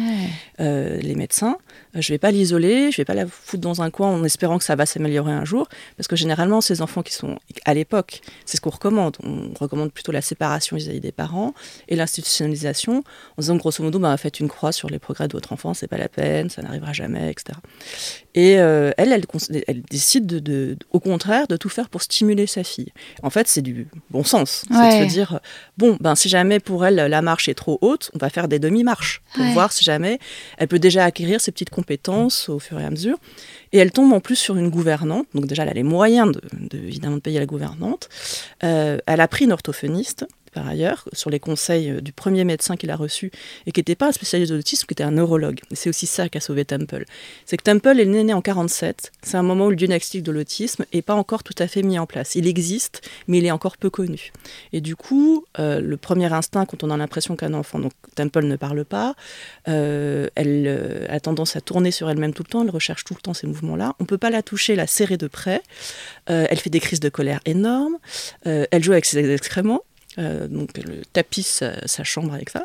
[0.59, 1.57] les médecins.
[1.97, 4.09] Euh, je ne vais pas l'isoler, je ne vais pas la foutre dans un coin
[4.09, 7.39] en espérant que ça va s'améliorer un jour, parce que généralement, ces enfants qui sont
[7.65, 9.17] à l'époque, c'est ce qu'on recommande.
[9.23, 11.55] On recommande plutôt la séparation vis-à-vis des parents
[11.89, 12.99] et l'institutionnalisation,
[13.37, 15.89] en disant grosso modo, bah, faites une croix sur les progrès de votre enfant, c'est
[15.89, 17.59] pas la peine, ça n'arrivera jamais, etc.
[18.35, 19.13] Et euh, elle,
[19.67, 22.93] elle, décide de, au contraire de tout faire pour stimuler sa fille.
[23.23, 24.65] En fait, c'est du bon sens.
[24.71, 25.41] C'est de se dire,
[25.79, 28.59] bon, ben, si jamais pour elle la marche est trop haute, on va faire des
[28.59, 30.19] demi-marches pour voir si jamais
[30.59, 33.17] elle peut déjà acquérir ses petites compétences au fur et à mesure.
[33.73, 36.41] Et elle tombe en plus sur une gouvernante, donc déjà elle a les moyens de,
[36.77, 38.09] évidemment de payer la gouvernante.
[38.65, 42.77] Euh, elle a pris une orthophoniste par ailleurs, sur les conseils euh, du premier médecin
[42.77, 43.31] qu'il a reçu,
[43.67, 45.61] et qui n'était pas un spécialiste de l'autisme, qui était un neurologue.
[45.73, 47.05] c'est aussi ça qui a sauvé Temple.
[47.47, 49.13] C'est que Temple est né en 47.
[49.23, 51.99] C'est un moment où le diagnostic de l'autisme n'est pas encore tout à fait mis
[51.99, 52.35] en place.
[52.35, 54.33] Il existe, mais il est encore peu connu.
[54.73, 58.45] Et du coup, euh, le premier instinct, quand on a l'impression qu'un enfant, donc Temple
[58.45, 59.15] ne parle pas,
[59.69, 63.21] euh, elle a tendance à tourner sur elle-même tout le temps, elle recherche tout le
[63.21, 63.95] temps ces mouvements-là.
[64.01, 65.63] On ne peut pas la toucher, la serrer de près.
[66.27, 67.97] elle fait des crises de colère énormes.
[68.45, 69.83] elle joue avec ses excréments.
[70.19, 72.65] Euh, donc elle tapisse sa, chambre avec ça.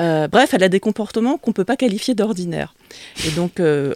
[0.00, 2.74] Euh, bref, elle a des comportements qu'on ne peut pas qualifier d'ordinaires.
[3.24, 3.94] Et donc, euh,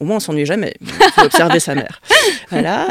[0.00, 0.74] au moins, on s'ennuie jamais.
[0.80, 2.00] Il faut observer sa mère.
[2.50, 2.88] Voilà.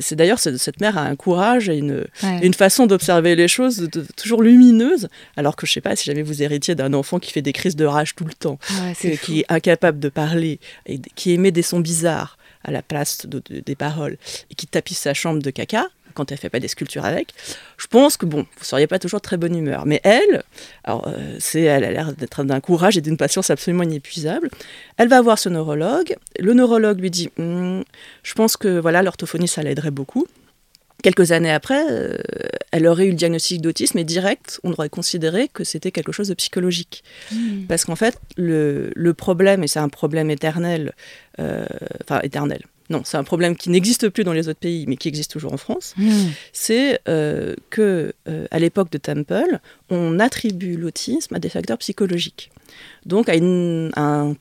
[0.00, 2.04] c'est d'ailleurs, cette mère a un courage et une,
[2.42, 5.08] une façon d'observer les choses toujours lumineuse.
[5.36, 7.52] Alors que je ne sais pas si jamais vous héritiez d'un enfant qui fait des
[7.52, 11.50] crises de rage tout le temps, ah qui est incapable de parler, et qui émet
[11.50, 14.16] des sons bizarres à la place des paroles,
[14.50, 15.86] et qui tapisse sa chambre de caca
[16.18, 17.32] quand elle fait pas des sculptures avec,
[17.78, 19.86] je pense que bon, vous seriez pas toujours de très bonne humeur.
[19.86, 20.42] Mais elle,
[20.84, 24.50] alors euh, c'est, elle a l'air d'être d'un courage et d'une patience absolument inépuisable.
[24.96, 26.16] Elle va voir ce neurologue.
[26.38, 27.84] Le neurologue lui dit, hum,
[28.22, 30.26] je pense que voilà l'orthophonie ça l'aiderait beaucoup.
[31.04, 32.18] Quelques années après, euh,
[32.72, 36.26] elle aurait eu le diagnostic d'autisme et direct, on aurait considéré que c'était quelque chose
[36.26, 37.04] de psychologique.
[37.30, 37.66] Mmh.
[37.68, 40.94] Parce qu'en fait, le, le, problème, et c'est un problème éternel,
[41.38, 41.66] euh,
[42.02, 45.08] enfin éternel, non, c'est un problème qui n'existe plus dans les autres pays, mais qui
[45.08, 46.10] existe toujours en France, mmh.
[46.52, 52.50] c'est euh, que euh, à l'époque de Temple, on attribue l'autisme à des facteurs psychologiques,
[53.04, 54.36] donc à, un,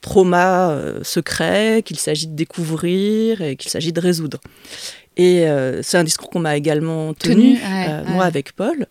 [0.00, 4.38] trauma euh, secret qu'il s'agit de découvrir et qu'il s'agit de résoudre.
[5.16, 5.46] Et
[5.82, 7.56] c'est un discours qu'on m'a également tenu,
[8.08, 8.88] moi avec Paul,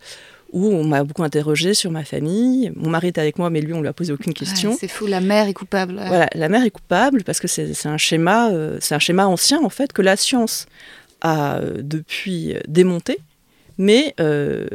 [0.54, 2.72] où on m'a beaucoup interrogé sur ma famille.
[2.76, 4.78] Mon mari était avec moi, mais lui, on lui a posé aucune question.
[4.80, 5.96] c'est fou, la mère est coupable.
[5.96, 9.62] Voilà, la mère est coupable parce que c'est un schéma, euh, c'est un schéma ancien
[9.64, 10.68] en fait que la science
[11.22, 13.18] a euh, depuis démonté
[13.78, 14.66] mais euh,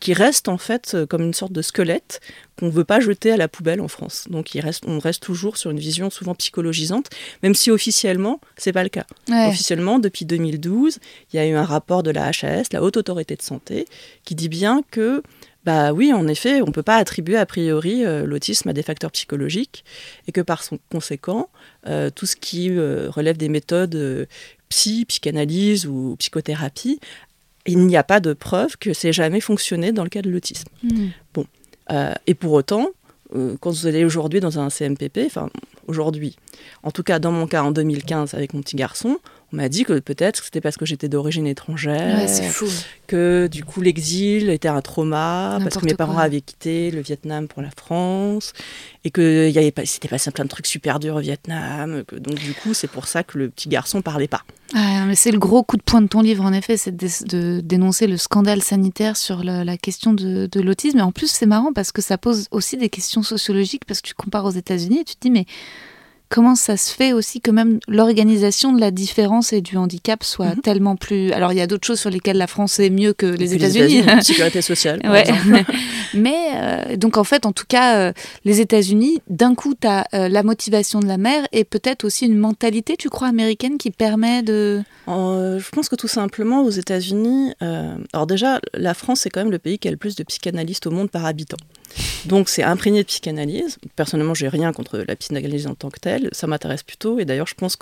[0.00, 2.20] qui reste en fait comme une sorte de squelette
[2.58, 4.26] qu'on ne veut pas jeter à la poubelle en France.
[4.30, 7.10] Donc il reste, on reste toujours sur une vision souvent psychologisante,
[7.42, 9.06] même si officiellement, c'est pas le cas.
[9.48, 10.98] Officiellement, depuis 2012,
[11.32, 13.86] il y a eu un rapport de la HAS, la Haute Autorité de Santé,
[14.24, 15.22] qui dit bien que
[15.64, 18.82] bah oui, en effet, on ne peut pas attribuer a priori euh, l'autisme à des
[18.82, 19.82] facteurs psychologiques
[20.28, 21.48] et que par son conséquent,
[21.86, 24.28] euh, tout ce qui relève des méthodes
[24.68, 27.00] psy, psychanalyse ou psychothérapie
[27.66, 30.68] il n'y a pas de preuve que c'est jamais fonctionné dans le cas de l'autisme.
[30.82, 31.08] Hmm.
[31.32, 31.46] Bon.
[31.90, 32.88] Euh, et pour autant,
[33.34, 35.50] euh, quand vous allez aujourd'hui dans un CMPP, enfin,
[35.86, 36.36] aujourd'hui,
[36.82, 39.18] en tout cas dans mon cas en 2015 avec mon petit garçon,
[39.54, 42.66] on m'a dit que peut-être c'était parce que j'étais d'origine étrangère, Ouais, c'est fou.
[43.06, 46.22] que du coup l'exil était un trauma, parce que mes parents quoi.
[46.22, 48.52] avaient quitté le Vietnam pour la France,
[49.04, 52.16] et que y avait pas, c'était passé plein de trucs super durs au Vietnam, que
[52.16, 54.42] donc du coup c'est pour ça que le petit garçon parlait pas.
[54.74, 57.06] Ah, mais c'est le gros coup de poing de ton livre, en effet, c'est de,
[57.28, 60.98] de dénoncer le scandale sanitaire sur la question de, de l'autisme.
[60.98, 64.08] Et en plus, c'est marrant parce que ça pose aussi des questions sociologiques, parce que
[64.08, 65.44] tu compares aux États-Unis et tu te dis, mais
[66.28, 70.54] comment ça se fait aussi que même l'organisation de la différence et du handicap soit
[70.56, 70.60] Mhm.
[70.62, 71.30] tellement plus.
[71.32, 74.02] Alors, il y a d'autres choses sur lesquelles la France est mieux que les États-Unis.
[74.22, 75.00] sécurité sociale.
[75.00, 75.20] par Ouais.
[75.28, 75.64] exemple.
[76.14, 78.12] Mais euh, donc en fait, en tout cas, euh,
[78.44, 82.36] les États-Unis, d'un coup, tu as la motivation de la mère et peut-être aussi une
[82.38, 84.82] mentalité, tu crois, américaine qui permet de...
[85.08, 89.40] Euh, je pense que tout simplement aux États-Unis, euh, alors déjà la France c'est quand
[89.40, 91.56] même le pays qui a le plus de psychanalystes au monde par habitant.
[92.26, 93.78] Donc c'est imprégné de psychanalyse.
[93.96, 96.28] Personnellement, j'ai rien contre la psychanalyse en tant que telle.
[96.32, 97.18] Ça m'intéresse plutôt.
[97.18, 97.76] Et d'ailleurs, je pense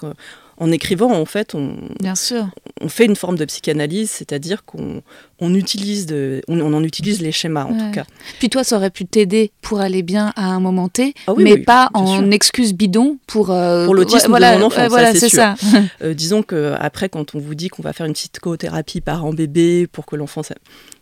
[0.59, 2.47] qu'en écrivant, en fait, on, Bien sûr.
[2.81, 5.03] on fait une forme de psychanalyse, c'est-à-dire qu'on
[5.41, 7.79] on utilise, de, on, on en utilise les schémas en Ouais.
[7.87, 8.05] tout cas.
[8.39, 11.45] Puis toi, ça aurait pu t'aider pour aller bien à un moment T, Ah oui,
[11.45, 13.51] mais oui, pas en excuse bidon pour...
[13.51, 15.55] euh, Pour l'autisme de voilà, mon enfant, voilà, c'est ça.
[16.03, 20.07] Euh, disons que après, quand on vous dit qu'on va faire une psychothérapie parent-bébé pour
[20.07, 20.43] que l'enfant,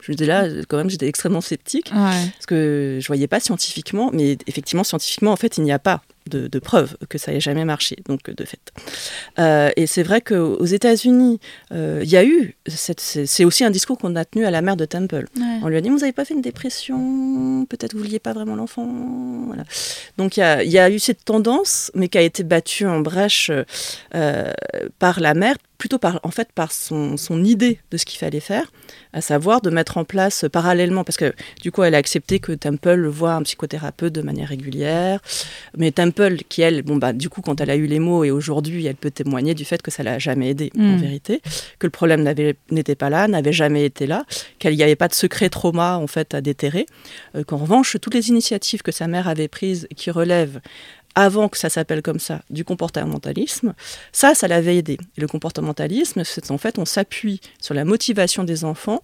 [0.00, 1.90] je me dis là, quand même, j'étais extrêmement sceptique.
[1.94, 2.00] Ouais.
[2.34, 6.02] parce que je voyais pas scientifiquement, mais effectivement scientifiquement en fait il n'y a pas
[6.30, 8.72] de, de preuves que ça ait jamais marché, donc de fait.
[9.38, 11.40] Euh, et c'est vrai qu'aux États-Unis,
[11.72, 14.76] euh, il y a eu, c'est aussi un discours qu'on a tenu à la mère
[14.76, 15.26] de Temple.
[15.36, 15.60] Ouais.
[15.62, 18.56] On lui a dit, vous n'avez pas fait une dépression, peut-être vous vouliez pas vraiment
[18.56, 18.88] l'enfant.
[19.46, 19.64] Voilà.
[20.16, 22.86] Donc il y a, il y a eu cette tendance, mais qui a été battue
[22.86, 23.50] en brèche
[24.14, 24.52] euh,
[24.98, 28.38] par la mère, plutôt par, en fait, par son, son idée de ce qu'il fallait
[28.38, 28.70] faire,
[29.14, 32.38] à savoir de mettre en place euh, parallèlement, parce que du coup elle a accepté
[32.38, 35.20] que Temple voit un psychothérapeute de manière régulière,
[35.76, 38.30] mais Temple, qui elle, bon bah du coup quand elle a eu les mots et
[38.30, 40.96] aujourd'hui elle peut témoigner du fait que ça l'a jamais aidé en Mm.
[40.98, 41.40] vérité,
[41.78, 42.22] que le problème
[42.70, 44.26] n'était pas là, n'avait jamais été là,
[44.58, 46.84] qu'il n'y avait pas de secret trauma en fait à déterrer,
[47.36, 50.60] euh, qu'en revanche toutes les initiatives que sa mère avait prises qui relèvent
[51.14, 53.74] avant que ça s'appelle comme ça, du comportementalisme,
[54.12, 54.98] ça, ça l'avait aidé.
[55.16, 59.02] Et le comportementalisme, c'est en fait, on s'appuie sur la motivation des enfants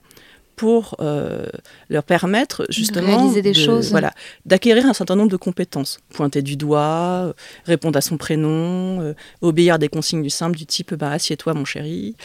[0.55, 1.45] pour euh,
[1.91, 3.91] leur permettre justement réaliser des de- choses.
[3.91, 4.13] voilà,
[4.47, 5.99] d'acquérir un certain nombre de compétences.
[6.15, 7.33] Pointer du doigt, euh,
[7.67, 11.53] répondre à son prénom, euh, obéir à des consignes du simple du type bah, assieds-toi
[11.53, 12.17] mon chéri.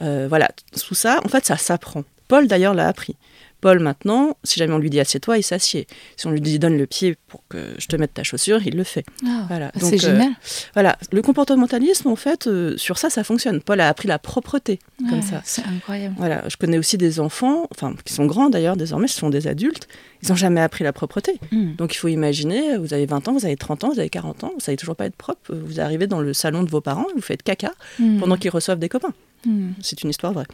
[0.00, 0.50] Euh, voilà,
[0.86, 2.04] tout ça, en fait, ça s'apprend.
[2.28, 3.16] Paul d'ailleurs l'a appris.
[3.60, 5.86] Paul maintenant, si jamais on lui dit assieds-toi, il s'assied.
[6.16, 8.76] Si on lui dit donne le pied pour que je te mette ta chaussure, il
[8.76, 9.04] le fait.
[9.26, 9.70] Ah, Voilà.
[9.74, 10.32] c'est Donc, euh, génial.
[10.74, 13.60] Voilà, le comportementalisme, en fait, euh, sur ça, ça fonctionne.
[13.60, 15.42] Paul a appris la propreté, comme ça.
[15.44, 16.14] C'est incroyable.
[16.18, 19.46] Voilà, je connais aussi des enfants, enfin, qui sont grands d'ailleurs, désormais, ce sont des
[19.46, 19.88] adultes,
[20.22, 21.38] ils n'ont jamais appris la propreté.
[21.52, 21.74] Mm.
[21.76, 24.44] Donc il faut imaginer, vous avez 20 ans, vous avez 30 ans, vous avez 40
[24.44, 27.06] ans, vous savez toujours pas être propre, vous arrivez dans le salon de vos parents,
[27.14, 28.18] vous faites caca Mm.
[28.18, 29.12] pendant qu'ils reçoivent des copains.
[29.46, 29.70] Mm.
[29.82, 30.46] C'est une histoire vraie.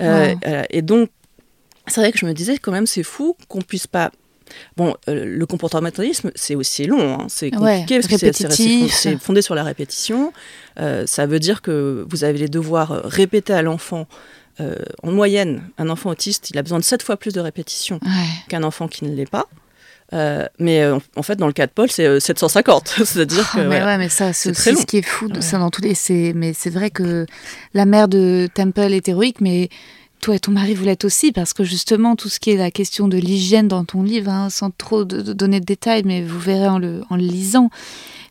[0.00, 0.62] Euh, Wow.
[0.70, 1.10] Et donc,
[1.90, 4.10] c'est vrai que je me disais quand même, c'est fou qu'on puisse pas.
[4.76, 8.32] Bon, euh, le comportementalisme, c'est aussi long, hein, c'est Ouais, compliqué parce que
[8.90, 10.32] c'est- fondé sur la répétition.
[10.80, 14.06] Euh, ça veut dire que vous avez les devoirs euh, répéter à l'enfant.
[14.58, 14.74] Euh,
[15.04, 18.08] en moyenne, un enfant autiste, il a besoin de 7 fois plus de répétitions Ouais.
[18.48, 19.46] qu'un enfant qui ne l'est pas.
[20.58, 20.84] Mais
[21.16, 22.88] en, fait, dans le cas de Paul, c'est euh, 750.
[23.04, 23.60] C'est-à-dire Oh, que.
[23.60, 23.86] mais voilà.
[23.86, 25.28] ouais, mais ça, c'est ce qui est fou.
[25.28, 25.40] de Ouais.
[25.40, 25.94] Ça dans tous les.
[25.94, 27.26] C'est, mais c'est vrai que
[27.74, 29.68] la mère de Temple est héroïque, mais
[30.20, 32.70] toi et ton mari, vous l'êtes aussi, parce que justement, tout ce qui est la
[32.70, 36.22] question de l'hygiène dans ton livre, hein, sans trop de, de donner de détails, mais
[36.22, 37.70] vous verrez en le, en le lisant,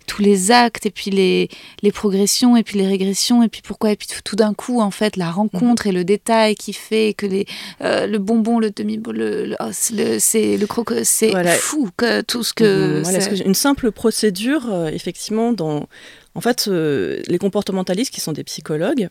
[0.07, 1.49] tous les actes, et puis les,
[1.83, 4.81] les progressions, et puis les régressions, et puis pourquoi, et puis tout, tout d'un coup,
[4.81, 7.45] en fait, la rencontre et le détail qui fait que les,
[7.81, 11.51] euh, le bonbon, le demi le, le, oh, c'est le, c'est le croque, c'est Voilà.
[11.51, 13.01] fou que tout ce que.
[13.03, 15.87] Voilà, parce que une simple procédure, euh, effectivement, dans.
[16.35, 19.09] En fait, euh, les comportementalistes qui sont des psychologues,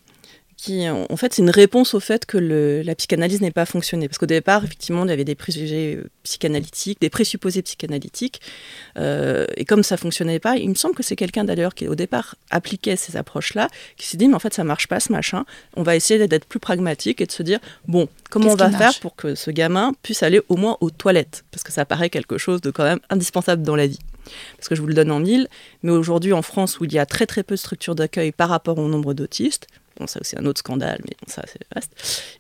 [0.61, 4.09] qui, en fait, c'est une réponse au fait que le- la psychanalyse n'ait pas fonctionné.
[4.09, 8.40] Parce qu'au départ, effectivement, il y avait des préjugés euh, psychanalytiques, des présupposés psychanalytiques.
[8.97, 11.94] euh, et comme ça fonctionnait pas, il me semble que c'est quelqu'un d'ailleurs qui, au
[11.94, 15.44] départ, appliquait ces approches-là, qui s'est dit, mais en fait, ça marche pas ce machin.
[15.77, 18.99] On va essayer d'être plus pragmatique et de se dire, bon, comment on va faire
[19.01, 21.44] pour que ce gamin puisse aller au moins aux toilettes?
[21.53, 24.01] Parce que ça paraît quelque chose de quand même indispensable dans la vie
[24.59, 25.49] parce que je vous le donne en mille,
[25.83, 28.51] mais aujourd'hui en France où il y a très très peu de structures d'accueil par
[28.51, 29.66] rapport au nombre d'autistes,
[29.99, 31.93] bon ça c'est un autre scandale, mais bon, ça c'est vaste,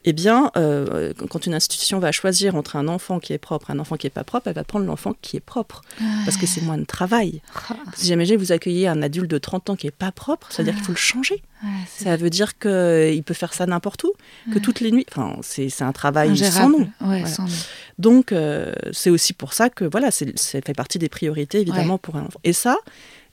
[0.04, 3.72] eh bien euh, quand une institution va choisir entre un enfant qui est propre et
[3.72, 5.82] un enfant qui est pas propre, elle va prendre l'enfant qui est propre,
[6.24, 7.42] parce que c'est moins de travail.
[7.70, 10.58] Ah, Si jamais vous accueillez un adulte de 30 ans qui est pas propre, ça
[10.62, 11.42] veut dire qu'il faut le changer.
[11.64, 14.12] ouais, Ça veut dire qu'il peut faire ça n'importe où,
[14.52, 16.78] que toutes les nuits, enfin c'est un travail sans nom.
[16.80, 17.26] Ouais, Voilà.
[17.26, 17.48] sans nom.
[17.98, 21.98] Donc, euh, c'est aussi pour ça que voilà, c'est- ça fait partie des priorités évidemment
[21.98, 22.38] pour un enfant.
[22.44, 22.76] Et ça,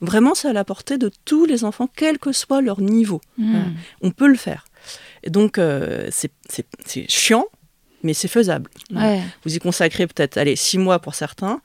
[0.00, 3.20] vraiment, c'est à la portée de tous les enfants, quel que soit leur niveau.
[3.38, 3.62] Hmm.
[4.02, 4.64] On peut le faire.
[5.22, 6.32] Et donc, euh, c'est-
[7.08, 7.46] chiant,
[8.02, 8.70] mais c'est faisable.
[8.92, 9.22] Ouais.
[9.44, 11.60] Vous y consacrez peut-être, allez, six mois pour certains,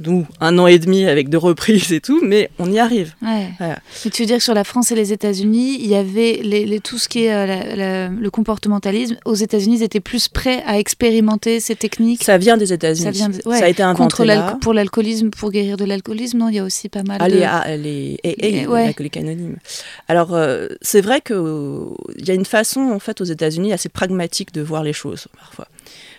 [0.00, 3.14] nous, un an et demi avec de reprises et tout, mais on y arrive.
[3.22, 3.48] Ouais.
[3.58, 3.78] Voilà.
[4.04, 6.64] Mais tu veux dire que sur la France et les États-Unis, il y avait les,
[6.66, 9.16] les- tout ce qui est euh, la- la- le comportementalisme.
[9.24, 12.24] Aux États-Unis, ils étaient plus prêts à expérimenter ces techniques.
[12.24, 13.04] Ça vient des États-Unis.
[13.04, 14.58] Ça vient de- ouais, Ça a été inventé Contre là.
[14.60, 17.34] pour l'alcoolisme, pour guérir de l'alcoolisme, non, il y a aussi pas mal Ah, de.
[17.36, 18.84] les, ah, les, et, et, ouais.
[18.86, 19.56] l'alcoolique anonyme.
[20.08, 21.36] Alors, euh, c'est vrai qu'il
[22.26, 25.66] y a une façon, en fait, aux États-Unis assez pragmatique de voir les choses, parfois.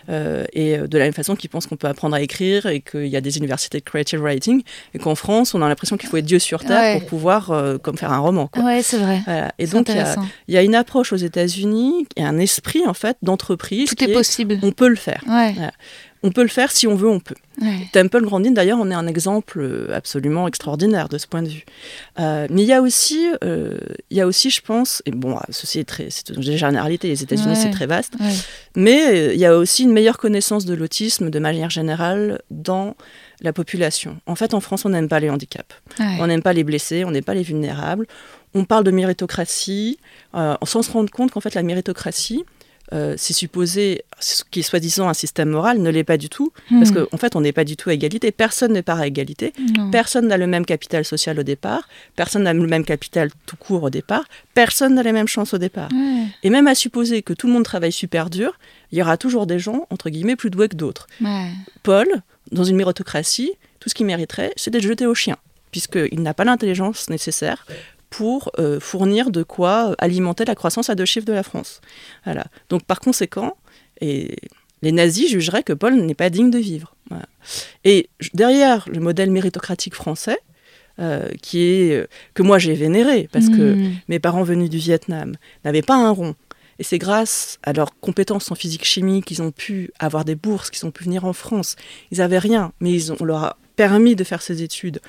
[0.08, 2.80] Euh, et euh, de la même façon qu'ils pensent qu'on peut apprendre à écrire et
[2.80, 4.62] qu'il y a des universités de creative writing
[4.94, 6.98] et qu'en France, on a l'impression qu'il faut être Dieu sur terre Ouais.
[7.00, 8.46] pour pouvoir euh, comme faire un roman.
[8.46, 8.62] Quoi.
[8.64, 9.22] Ouais, c'est vrai.
[9.24, 9.52] Voilà.
[9.58, 9.96] Et donc, il
[10.54, 13.88] y, a, y une approche aux États-Unis, il y a un esprit, en fait, d'entreprise.
[13.88, 14.58] Tout qui est possible.
[14.62, 15.22] On peut le faire.
[15.28, 15.54] Ouais.
[16.26, 17.36] On peut le faire si on veut, on peut.
[17.62, 17.86] ouais.
[17.92, 21.64] Temple Grandin, d'ailleurs, on est un exemple euh, absolument extraordinaire de ce point de vue.
[22.18, 23.78] Euh, mais il y a aussi, euh,
[24.10, 27.22] il y a aussi, je pense, et bon, ceci est très, c'est une généralité, les
[27.22, 27.54] États-Unis, Ouais.
[27.54, 28.32] c'est très vaste, Ouais.
[28.74, 32.96] mais il y a aussi une meilleure connaissance de l'autisme de manière générale dans
[33.40, 34.18] la population.
[34.26, 37.10] En fait, en France, on n'aime pas les handicaps, on n'aime pas les blessés, on
[37.12, 38.06] n'aime pas les vulnérables.
[38.54, 39.98] On parle de méritocratie,
[40.34, 42.44] euh, sans se rendre compte qu'en fait, la méritocratie,
[42.92, 46.52] euh, c'est supposé, ce qui est soi-disant un système moral, ne l'est pas du tout,
[46.70, 46.94] parce Hmm.
[46.94, 48.30] qu'en en fait, on n'est pas du tout à égalité.
[48.32, 49.52] Personne n'est pas à égalité.
[49.76, 49.90] Non.
[49.90, 51.88] Personne n'a le même capital social au départ.
[52.14, 54.24] Personne n'a le même capital tout court au départ.
[54.54, 55.88] Personne n'a les mêmes chances au départ.
[55.92, 56.26] Ouais.
[56.42, 58.58] Et même à supposer que tout le monde travaille super dur,
[58.92, 61.06] il y aura toujours des gens, entre guillemets, plus doués que d'autres.
[61.20, 61.50] Ouais.
[61.82, 62.06] Paul,
[62.52, 65.36] dans une méritocratie, tout ce qu'il mériterait, c'est d'être jeté au chien,
[65.72, 67.66] puisqu'il n'a pas l'intelligence nécessaire
[68.16, 71.82] pour euh, fournir de quoi alimenter la croissance à deux chiffres de la France.
[72.24, 72.46] Voilà.
[72.70, 73.58] Donc par conséquent,
[74.00, 74.36] et
[74.80, 76.94] les nazis jugeraient que Paul n'est pas digne de vivre.
[77.10, 77.26] Voilà.
[77.84, 80.38] Et derrière le modèle méritocratique français,
[80.98, 83.92] euh, qui est euh, que moi j'ai vénéré, parce que Mm.
[84.08, 86.34] mes parents venus du Vietnam n'avaient pas un rond.
[86.78, 90.86] Et c'est grâce à leurs compétences en physique-chimie qu'ils ont pu avoir des bourses, qu'ils
[90.86, 91.76] ont pu venir en France.
[92.12, 95.00] Ils n'avaient rien, mais ils ont, on leur a permis de faire ces études.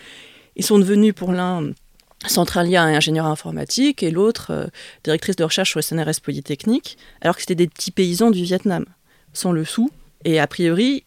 [0.58, 1.72] Ils sont devenus pour l'un
[2.26, 4.68] centralien et ingénieur informatique, et l'autre euh,
[5.04, 8.86] directrice de recherche au SNRS Polytechnique, alors que c'était des petits paysans du Vietnam,
[9.34, 9.92] sans le sou,
[10.26, 11.04] et a priori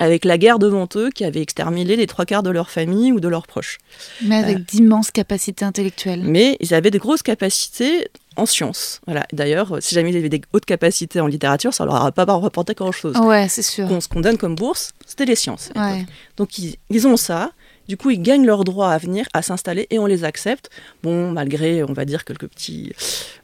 [0.00, 3.20] avec la guerre devant eux qui avait exterminé les trois quarts de leur famille ou
[3.20, 3.78] de leurs proches.
[4.22, 6.22] Mais avec d'immenses capacités intellectuelles.
[6.24, 9.00] Mais ils avaient de grosses capacités en sciences.
[9.06, 9.24] Voilà.
[9.32, 12.74] D'ailleurs, si jamais ils avaient des hautes capacités en littérature, ça leur aura pas rapporté
[12.74, 13.16] grand-chose.
[13.18, 13.86] Ouais, c'est sûr.
[13.86, 15.70] Qu'on- Ce qu'on donne comme bourse, c'était les sciences.
[15.76, 16.04] Ouais.
[16.38, 17.52] Donc ils, ils ont ça.
[17.88, 20.70] Du coup, ils gagnent leur droit à venir, à s'installer, et on les accepte.
[21.02, 22.92] Bon, malgré, on va dire, quelques petits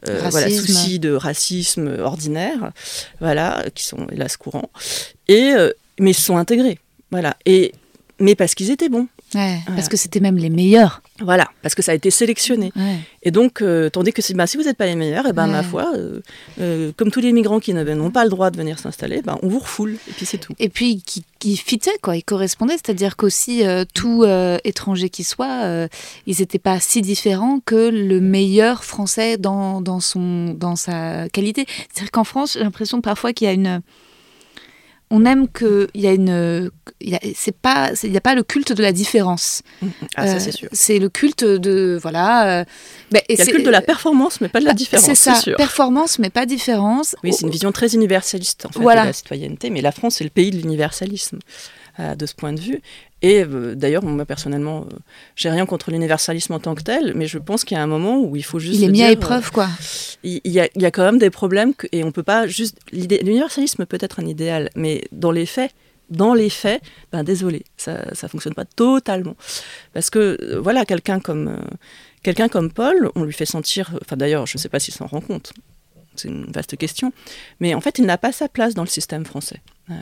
[0.09, 2.73] euh, voilà, soucis de racisme ordinaire,
[3.21, 4.71] voilà, qui sont hélas courants.
[5.29, 6.79] Et, euh, mais ils se sont intégrés.
[7.11, 7.37] Voilà.
[7.45, 7.73] Et,
[8.19, 9.09] mais parce qu'ils étaient bons.
[9.35, 9.77] Ouais, Voilà.
[9.77, 11.03] Parce que c'était même les meilleurs.
[11.21, 11.49] Voilà.
[11.63, 12.73] Parce que ça a été sélectionné.
[12.75, 12.97] Ouais.
[13.23, 15.47] Et donc, euh, tandis que si, bah, si vous n'êtes pas les meilleurs, et ben,
[15.47, 15.65] ma Ouais.
[15.65, 16.21] foi, euh,
[16.61, 19.49] euh, comme tous les migrants qui n'ont pas le droit de venir s'installer, ben, on
[19.49, 20.53] vous refoule, et puis c'est tout.
[20.59, 23.63] Et puis qui, qui fitaient, quoi, ils correspondaient, c'est-à-dire qu'aussi
[23.95, 24.25] tout
[24.65, 25.87] étranger qui soit,
[26.27, 31.67] ils n'étaient pas si différents que le meilleur français dans, dans, son, dans sa qualité.
[31.93, 33.81] C'est-à-dire qu'en France, j'ai l'impression parfois qu'il y a une...
[35.13, 36.71] On aime qu'il y a une...
[37.01, 39.63] il y a- C'est pas, il n'y a pas le culte de la différence.
[40.15, 40.69] Ah, ça, Euh, c'est sûr.
[40.73, 41.99] C'est le culte de...
[42.01, 42.61] Voilà.
[42.61, 42.65] euh,
[43.15, 45.07] et Il y a le culte de la performance, mais pas de la Ah, différence,
[45.07, 45.57] C'est ça, sûr.
[45.57, 47.17] performance, mais pas différence.
[47.25, 49.03] Oui, c'est une vision très universaliste en fait, Voilà.
[49.03, 51.41] de la citoyenneté, mais la France c'est le pays de l'universalisme
[51.99, 52.81] euh, de ce point de vue.
[53.23, 54.97] Et euh, d'ailleurs, moi personnellement, euh,
[55.37, 57.87] j'ai rien contre l'universalisme en tant que tel, mais je pense qu'il y a un
[57.87, 58.79] moment où il faut juste.
[58.81, 59.65] Il est mis à dire, épreuve, quoi.
[59.67, 59.69] euh,
[60.23, 62.23] il, il y a, il y a quand même des problèmes que- et on peut
[62.23, 62.79] pas juste.
[62.93, 65.73] L'universalisme peut être un idéal, mais dans les faits.
[66.09, 69.37] Dans les faits, ben désolé, ça ça fonctionne pas totalement,
[69.93, 71.57] parce que euh, voilà quelqu'un comme euh,
[72.25, 75.07] quelqu'un comme Paul, on lui fait sentir, enfin d'ailleurs je ne sais pas s'il s'en
[75.07, 75.53] rend compte,
[76.17, 77.13] c'est une vaste question,
[77.61, 79.95] mais en fait il n'a pas sa place dans le système français, Euh,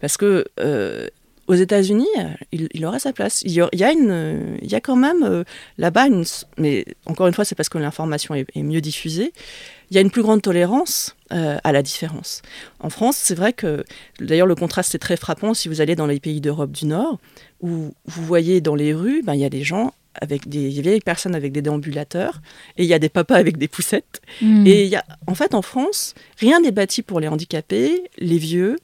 [0.00, 1.08] parce que euh,
[1.50, 3.42] aux États-Unis, euh, il, il aurait sa place.
[3.42, 5.42] Il y a, il y a une, euh, il y a quand même euh,
[5.78, 6.24] là-bas une,
[6.58, 9.32] mais encore une fois c'est parce que l'information est, est mieux diffusée.
[9.90, 12.42] Il y a une plus grande tolérance euh, à la différence.
[12.78, 13.84] En France, c'est vrai que
[14.20, 17.18] d'ailleurs le contraste est très frappant si vous allez dans les pays d'Europe du Nord,
[17.60, 21.00] où vous voyez dans les rues, ben, il y a des gens avec des vieilles
[21.00, 22.40] personnes avec des déambulateurs,
[22.76, 24.20] et il y a des papas avec des poussettes.
[24.42, 24.66] Mm.
[24.66, 28.38] Et il y a, en fait, en France, rien n'est bâti pour les handicapés, les
[28.38, 28.76] vieux,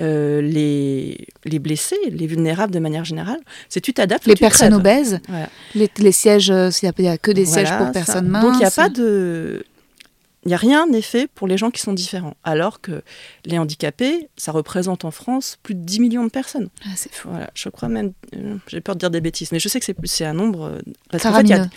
[0.00, 3.40] euh, les, les blessés, les vulnérables de manière générale.
[3.68, 5.48] C'est tu t'adaptes, les tu personnes obèses, Voilà.
[5.74, 7.92] les, les sièges, euh, il n'y a, que des Voilà, sièges pour ça.
[7.92, 8.42] personnes minces.
[8.44, 9.64] Donc il n'y a pas de.
[10.44, 12.34] Il n'y a rien n'est fait pour les gens qui sont différents.
[12.42, 13.02] Alors que
[13.44, 16.68] les handicapés, ça représente en France plus de 10 millions de personnes.
[16.84, 17.28] Ah, c'est fou.
[17.30, 19.84] Voilà, je crois même, euh, j'ai peur de dire des bêtises, mais je sais que
[19.86, 20.64] c'est, c'est un nombre.
[20.64, 20.78] euh,
[21.10, 21.68] Parce qu'en fait, il y a,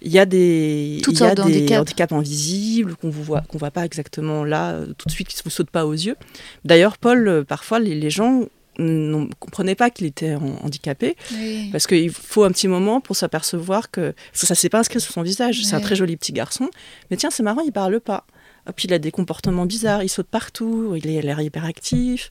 [0.00, 1.80] il y a des, y a handicaps.
[1.80, 5.36] handicaps invisibles qu'on vous voit, qu'on voit pas exactement là euh, tout de suite, qui
[5.36, 6.16] ne vous sautent pas aux yeux.
[6.64, 8.44] D'ailleurs, Paul, parfois, les, les gens
[8.78, 11.68] ne comprenaient pas qu'il était handicapé Oui.
[11.72, 15.22] parce qu'il faut un petit moment pour s'apercevoir que ça s'est pas inscrit sur son
[15.22, 15.64] visage.
[15.64, 16.68] C'est un très joli petit garçon,
[17.10, 18.26] mais tiens, c'est marrant, il parle pas.
[18.66, 22.30] Hop, il a des comportements bizarres, il saute partout, il a l'air hyperactif.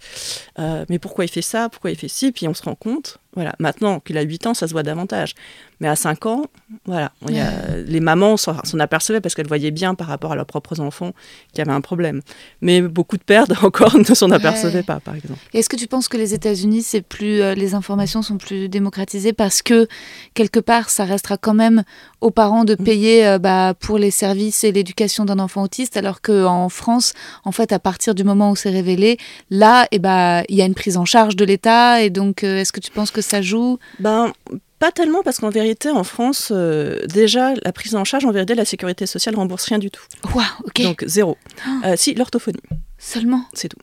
[0.58, 1.70] Euh, mais pourquoi il fait ça?
[1.70, 2.32] Pourquoi il fait ci?
[2.32, 3.20] Puis on se rend compte.
[3.36, 5.34] Voilà, maintenant qu'il a 8 ans, ça se voit davantage.
[5.80, 6.46] Mais à 5 ans,
[6.86, 10.36] voilà, il y a- les mamans s'en apercevaient parce qu'elles voyaient bien par rapport à
[10.36, 11.12] leurs propres enfants
[11.52, 12.22] qu'il y avait un problème.
[12.62, 14.84] Mais beaucoup de pères encore ne s'en apercevaient Ouais.
[14.84, 15.40] pas, par exemple.
[15.54, 19.34] Est-ce que tu penses que les États-Unis, c'est plus euh, les informations sont plus démocratisées
[19.34, 19.88] parce que
[20.36, 21.84] quelque part, ça restera quand même
[22.22, 26.22] aux parents de payer euh, bah, pour les services et l'éducation d'un enfant autiste, alors
[26.22, 27.14] qu'en France,
[27.46, 29.18] en fait, à partir du moment où c'est révélé,
[29.50, 32.02] là, eh bah, il y a une prise en charge de l'État.
[32.04, 34.32] Et donc, euh, est-ce que tu penses que ça joue Ben,
[34.80, 38.54] pas tellement, parce qu'en vérité, en France, euh, déjà, la prise en charge, en vérité,
[38.54, 40.04] la sécurité sociale rembourse rien du tout.
[40.36, 40.82] Waouh, ok.
[40.82, 41.38] Donc, zéro.
[41.86, 42.60] Euh, si, l'orthophonie,
[42.98, 43.44] Seulement.
[43.54, 43.78] c'est tout.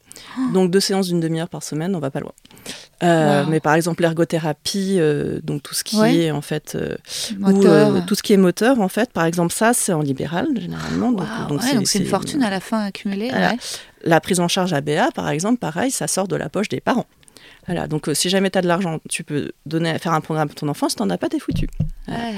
[0.55, 2.33] Donc, deux séances d'une demi-heure par semaine, on va pas loin.
[3.03, 3.51] Euh, Wow.
[3.51, 6.17] Mais par exemple, l'ergothérapie, euh, donc tout ce qui Ouais.
[6.17, 6.97] est, en fait, euh,
[7.39, 8.05] Moteur.
[8.07, 11.13] tout ce qui est moteur, en fait, par exemple, ça, c'est en libéral, généralement.
[11.13, 13.29] Donc, ouais, donc c'est une fortune à la fin accumulée.
[13.31, 13.53] Voilà.
[13.53, 13.59] ouais.
[14.05, 17.07] La prise en charge ABA, par exemple, pareil, ça sort de la poche des parents.
[17.71, 20.49] Voilà, donc euh, si jamais tu as de l'argent, tu peux donner, faire un programme
[20.49, 21.69] pour ton enfant, si tu n'en as pas, t'es foutu.
[22.09, 22.35] Ouais.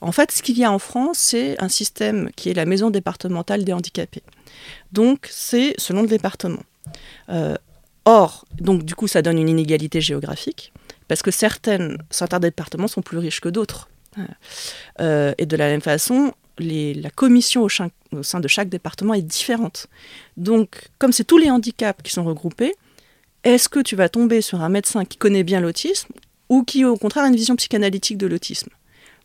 [0.00, 2.90] En fait, ce qu'il y a en France, c'est un système qui est la maison
[2.90, 4.24] départementale des handicapés.
[4.90, 6.64] Donc, c'est selon le département.
[7.28, 7.54] Euh,
[8.06, 10.72] or, donc du coup, ça donne une inégalité géographique,
[11.06, 13.88] parce que certaines, certains départements sont plus riches que d'autres.
[14.16, 14.30] Voilà.
[15.00, 19.22] Euh, et de la même façon, les- la commission au sein de chaque département est
[19.22, 19.86] différente.
[20.36, 22.74] Donc, comme c'est tous les handicaps qui sont regroupés,
[23.44, 26.12] est-ce que tu vas tomber sur un médecin qui connaît bien l'autisme
[26.48, 28.68] ou qui, au contraire, a une vision psychanalytique de l'autisme?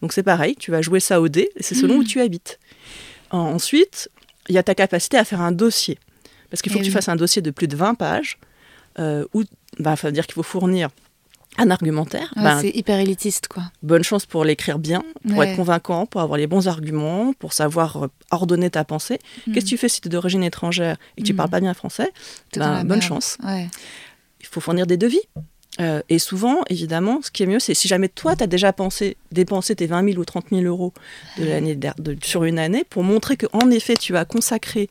[0.01, 2.59] Donc c'est pareil, tu vas jouer ça au dé, c'est selon où tu habites.
[3.32, 4.09] En- Ensuite,
[4.49, 5.97] il y a ta capacité à faire un dossier.
[6.49, 8.38] Parce qu'il faut Eh que tu fasses un dossier de plus de 20 pages,
[8.99, 9.43] euh, où
[9.80, 10.89] bah, ça veut dire qu'il faut fournir
[11.57, 12.32] un argumentaire.
[12.38, 13.63] Ouais, Ben, c'est hyper élitiste, quoi.
[13.82, 15.49] bonne chance pour l'écrire bien, pour Ouais.
[15.49, 19.20] être convaincant, pour avoir les bons arguments, pour savoir euh, ordonner ta pensée.
[19.51, 21.38] Qu'est-ce que tu fais si tu es d'origine étrangère et que tu Mm.
[21.38, 22.11] parles pas bien français?
[22.55, 23.01] La Bonne merde.
[23.01, 23.38] chance.
[23.43, 23.68] Ouais.
[24.42, 25.22] Il faut fournir des devis.
[25.80, 28.74] Euh, et souvent, évidemment, ce qui est mieux, c'est si jamais toi, tu as déjà
[28.74, 30.92] pensé dépenser tes 20 000 ou 30 000 euros
[31.38, 34.90] de l'année de- sur une année pour montrer qu'en effet, tu as consacré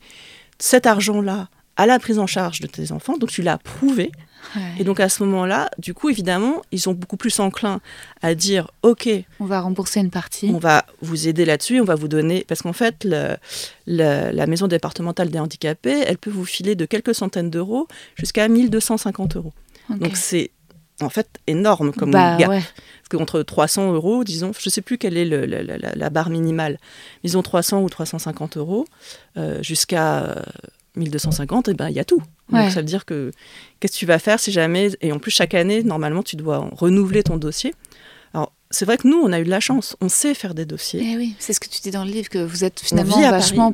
[0.59, 4.11] cet argent-là à la prise en charge de tes enfants, donc tu l'as prouvé.
[4.55, 4.61] Ouais.
[4.79, 7.81] Et donc à ce moment-là, du coup, évidemment, ils sont beaucoup plus enclins
[8.21, 10.49] à dire, OK, On va rembourser une partie.
[10.53, 13.35] on va vous aider là-dessus, on va vous donner, parce qu'en fait, le-
[13.87, 18.47] le- la maison départementale des handicapés, elle peut vous filer de quelques centaines d'euros jusqu'à
[18.47, 19.53] 1250 euros.
[19.89, 20.51] Donc c'est
[20.99, 22.49] en fait énorme comme bah gap.
[22.49, 22.59] ouais.
[22.61, 25.95] Parce qu'entre 300 euros, disons, je ne sais plus quelle est le- la, la- la-
[25.95, 26.77] la barre minimale,
[27.23, 28.85] disons 300 ou 350 euros,
[29.37, 30.41] euh, jusqu'à euh,
[30.97, 32.21] 1250, et ben il y a tout.
[32.51, 32.63] Ouais.
[32.63, 33.31] Donc ça veut dire que
[33.79, 36.69] qu'est-ce que tu vas faire si jamais, et en plus chaque année, normalement, tu dois
[36.73, 37.73] renouveler ton dossier.
[38.33, 40.65] Alors c'est vrai que nous, on a eu de la chance, on sait faire des
[40.65, 41.01] dossiers.
[41.13, 43.71] Eh oui, c'est ce que tu dis dans le livre, que vous êtes finalement vachement.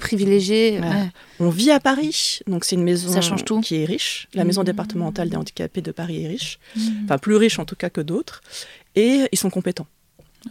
[0.79, 0.87] Ouais.
[0.89, 1.09] Ouais.
[1.39, 3.59] On vit à Paris, donc c'est une maison Ça change tout.
[3.61, 4.27] qui est riche.
[4.35, 4.65] La maison Mmh.
[4.65, 6.81] départementale des handicapés de Paris est riche, Mmh.
[7.05, 8.41] enfin plus riche en tout cas que d'autres,
[8.95, 9.87] et ils sont compétents.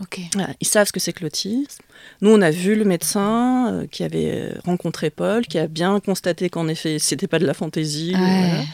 [0.00, 0.20] Ok.
[0.34, 1.82] Voilà, ils savent ce que c'est que l'autisme.
[2.20, 6.48] Nous, on a vu le médecin euh, qui avait rencontré Paul, qui a bien constaté
[6.48, 8.14] qu'en effet, c'était pas de la fantaisie.
[8.14, 8.18] Ouais.
[8.18, 8.64] voilà.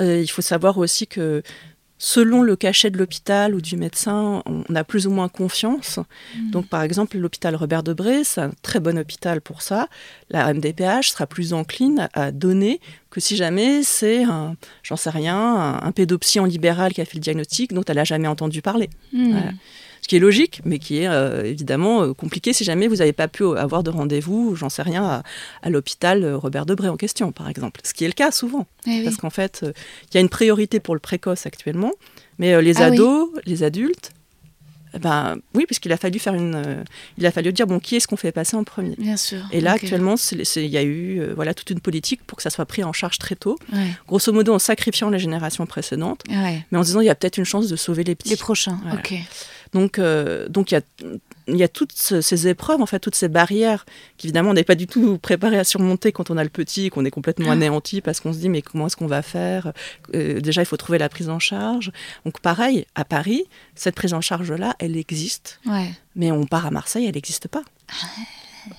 [0.00, 1.42] Euh, il faut savoir aussi que
[1.98, 5.98] selon le cachet de l'hôpital ou du médecin, on a plus ou moins confiance.
[6.36, 6.50] Mm.
[6.50, 9.88] Donc, par exemple, l'hôpital Robert Debré, c'est un très bon hôpital pour ça.
[10.30, 12.80] La MDPH sera plus encline à donner
[13.10, 17.04] que si jamais c'est un, j'en sais rien, un, un pédopsie en libéral qui a
[17.04, 18.90] fait le diagnostic dont elle n'a jamais entendu parler.
[19.12, 19.32] Hmm.
[19.32, 19.52] Voilà.
[20.04, 23.14] Ce qui est logique, mais qui est euh, évidemment euh, compliqué si jamais vous n'avez
[23.14, 25.22] pas pu avoir de rendez-vous, j'en sais rien, à,
[25.62, 27.80] à l'hôpital euh, Robert Debré en question, par exemple.
[27.84, 28.66] Ce qui est le cas souvent.
[28.86, 29.04] Eh oui.
[29.04, 29.72] Parce qu'en fait, euh,
[30.10, 31.92] il y a une priorité pour le précoce actuellement,
[32.38, 32.96] mais les Ah oui.
[32.98, 34.10] ados, les adultes,
[34.96, 36.84] eh ben oui, puisqu'il a fallu faire une, euh,
[37.16, 38.96] il a fallu dire bon, qui est-ce qu'on fait passer en premier?
[38.98, 39.38] Bien sûr.
[39.52, 42.50] Et là, actuellement, il y a eu euh, voilà toute une politique pour que ça
[42.50, 43.88] soit pris en charge très tôt, Ouais.
[44.06, 46.64] grosso modo en sacrifiant les générations précédentes, Ouais.
[46.70, 48.28] mais en disant il y a peut-être une chance de sauver les petits.
[48.28, 48.78] Les prochains.
[48.84, 48.98] Voilà.
[49.00, 49.14] Ok.
[49.74, 50.80] Donc, euh, donc il y a,
[51.48, 53.84] il y a toutes ce- ces épreuves, en fait, toutes ces barrières
[54.16, 57.04] qu'évidemment on n'est pas du tout préparé à surmonter quand on a le petit, qu'on
[57.04, 57.54] est complètement Ah.
[57.54, 59.72] anéanti parce qu'on se dit mais comment est-ce qu'on va faire?
[60.14, 61.90] Euh, Déjà, il faut trouver la prise en charge.
[62.24, 63.44] Donc, pareil, à Paris,
[63.74, 65.90] cette prise en charge-là, elle existe, Ouais.
[66.16, 67.62] mais on part à Marseille, elle n'existe pas.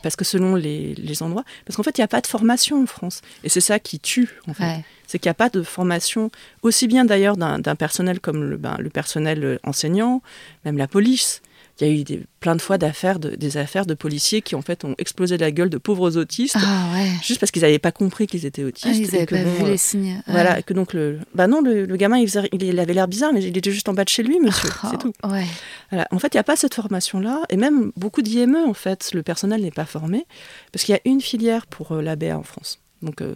[0.04, 2.86] Parce que selon les, endroits, parce qu'en fait, il n'y a pas de formation en
[2.86, 3.22] France.
[3.44, 4.84] Et c'est ça qui tue, en fait.
[5.08, 6.32] C'est qu'il n'y a pas de formation,
[6.64, 10.22] aussi bien d'ailleurs d'un personnel comme le, ben, le personnel enseignant,
[10.66, 11.42] même la police
[11.80, 14.62] il y a eu des, plein de fois d'affaires, des affaires de policiers qui en
[14.62, 18.28] fait ont explosé la gueule de pauvres autistes, ah, juste parce qu'ils n'avaient pas compris
[18.28, 18.88] qu'ils étaient autistes.
[18.90, 20.22] Ah, ils n'avaient pas vu les signes.
[20.28, 23.58] Voilà, que donc le, bah non, le, gamin il, il, avait l'air bizarre, mais il
[23.58, 25.14] était juste en bas de chez lui, monsieur, oh, c'est tout.
[25.24, 25.46] Ouais.
[25.90, 26.08] Voilà.
[26.12, 29.24] En fait, il n'y a pas cette formation-là, et même beaucoup d'IME en fait, le
[29.24, 30.26] personnel n'est pas formé,
[30.72, 33.36] parce qu'il y a une filière pour euh, l'ABA en France donc euh,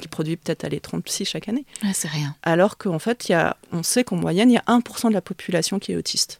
[0.00, 1.64] qui produit peut-être les 36 chaque année.
[1.92, 2.34] c'est rien.
[2.42, 5.20] Alors qu'en fait, y a, on sait qu'en moyenne, il y a 1% de la
[5.20, 6.38] population qui est autiste.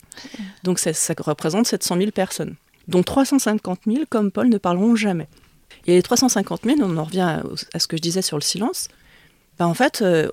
[0.62, 2.56] Donc ça, représente 700 000 personnes,
[2.88, 5.28] dont 350 000, comme Paul, ne parleront jamais.
[5.86, 7.40] Et les 350 000, on en revient
[7.72, 8.88] à, ce que je disais sur le silence,
[9.58, 10.28] ben en fait, euh,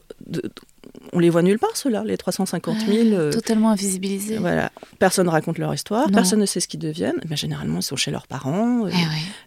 [1.14, 3.08] on les voit nulle part, ceux-là, les 350 000.
[3.10, 4.38] Euh, totalement invisibilisés.
[4.38, 4.72] Voilà.
[5.00, 7.20] Personne ne raconte leur histoire, personne ne sait ce qu'ils deviennent.
[7.30, 8.88] Mais généralement, ils sont chez leurs parents.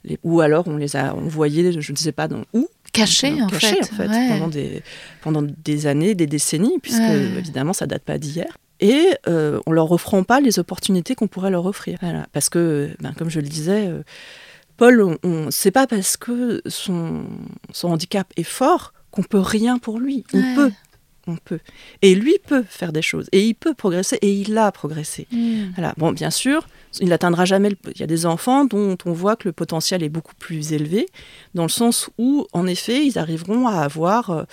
[0.05, 2.69] Eh ou alors, on les a envoyés, je ne sais pas dans où.
[2.93, 3.79] Cachés, en, fait.
[3.91, 4.83] pendant, des,
[5.23, 8.59] pendant des années, des décennies, puisque évidemment, ça date pas d'hier.
[8.81, 11.99] Et euh, on leur offrant pas les opportunités qu'on pourrait leur offrir.
[12.33, 14.03] Parce que, ben, comme je le disais, euh,
[14.77, 17.25] Paul, on, c'est pas parce que son,
[17.73, 20.25] son handicap est fort qu'on peut rien pour lui.
[20.33, 20.73] On peut
[21.37, 21.61] peut.
[22.03, 25.27] Et lui peut faire des choses, et il peut progresser, et il a progressé.
[25.31, 25.71] Hmm.
[25.77, 25.95] Voilà.
[25.97, 26.67] Bon, bien sûr,
[27.01, 27.71] il n'atteindra jamais.
[27.95, 31.07] Il y a des enfants dont on voit que le potentiel est beaucoup plus élevé,
[31.55, 34.31] dans le sens où, en effet, ils arriveront à avoir.
[34.31, 34.45] Euh,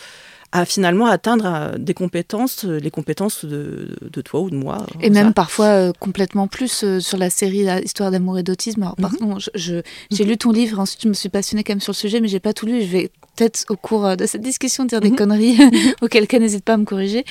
[0.54, 4.86] à finalement atteindre euh, des compétences, euh, les compétences de, toi ou de moi.
[5.02, 8.82] Et même parfois complètement plus sur la série Histoire d'amour et d'autisme.
[8.84, 10.26] Alors, pardon, j'ai mhm.
[10.26, 12.40] lu ton livre, ensuite je me suis passionnée quand même sur le sujet, mais j'ai
[12.40, 12.82] pas tout lu.
[12.82, 15.16] Je vais peut-être au cours euh, de cette discussion dire des mhm.
[15.16, 15.58] conneries,
[16.02, 17.24] auquel cas n'hésite pas à me corriger.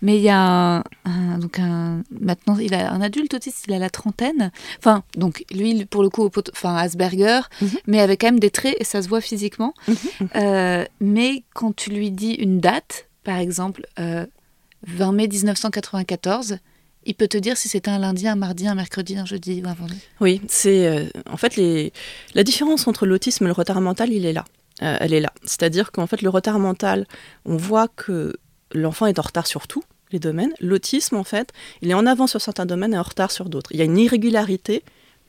[0.00, 3.78] Mais il y a un, donc un, maintenant il a un adulte autiste, il a
[3.78, 4.50] la trentaine.
[4.78, 7.68] Enfin, donc lui pour le coup, enfin Asperger, mhm.
[7.86, 9.74] mais avec quand même des traits et ça se voit physiquement.
[9.86, 9.96] Mhm.
[10.36, 16.58] Euh, mais quand tu lui dis une date, par exemple 20 euh, mai 1994,
[17.04, 19.68] il peut te dire si c'était un lundi, un mardi, un mercredi, un jeudi ou
[19.68, 20.00] un vendredi.
[20.20, 21.92] Oui, c'est en fait les...
[22.34, 24.44] la différence entre l'autisme et le retard mental, il est là.
[24.82, 25.32] Euh, elle est là.
[25.42, 27.06] C'est-à-dire qu'en fait, le retard mental,
[27.44, 28.36] on voit que
[28.72, 30.52] l'enfant est en retard sur tous les domaines.
[30.60, 31.52] L'autisme, en fait,
[31.82, 33.70] il est en avant sur certains domaines et en retard sur d'autres.
[33.72, 34.82] Il y a une irrégularité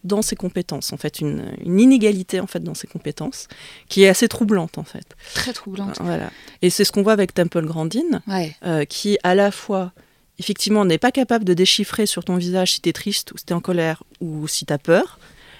[0.04, 3.48] dans ses compétences, en fait, une, inégalité en fait dans ses compétences,
[3.90, 5.06] qui est assez troublante en fait.
[5.34, 5.98] Très troublante.
[6.00, 6.32] Voilà.
[6.62, 8.22] Et c'est ce qu'on voit avec Temple Grandin,
[8.66, 9.92] euh, qui à la fois,
[10.38, 13.46] effectivement, n'est pas capable de déchiffrer sur ton visage si tu es triste ou si
[13.46, 15.20] tu es en colère ou si tu as peur,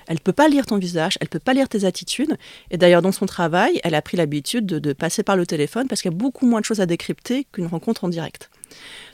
[0.10, 2.36] elle peut pas lire ton visage, elle peut pas lire tes attitudes.
[2.72, 6.02] Et d'ailleurs, dans son travail, elle a pris l'habitude de, passer par le téléphone parce
[6.02, 8.50] qu'il y a beaucoup moins de choses à décrypter qu'une rencontre en direct.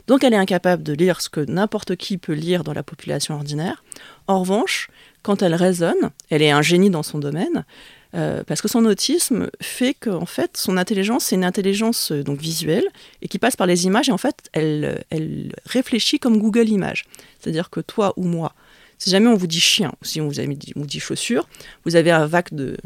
[0.06, 3.34] Donc, elle est incapable de lire ce que n'importe qui peut lire dans la population
[3.34, 3.84] ordinaire.
[4.26, 4.88] En revanche,
[5.22, 7.66] quand elle raisonne, elle est un génie dans son domaine.
[8.14, 12.22] Euh, parce que son autisme fait que en fait son intelligence c'est une intelligence euh,
[12.22, 12.86] donc visuelle
[13.20, 17.04] et qui passe par les images et en fait elle, elle réfléchit comme Google Images.
[17.40, 18.54] C'est-à-dire que toi ou moi,
[18.98, 21.48] si jamais on vous dit chien, si on vous, a dit, on vous dit chaussure,
[21.84, 22.76] vous avez un vague de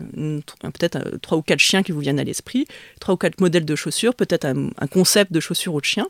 [0.61, 2.67] peut-être trois ou quatre chiens qui vous viennent à l'esprit,
[2.99, 6.09] trois ou quatre modèles de chaussures, peut-être un, concept de chaussures ou de chien.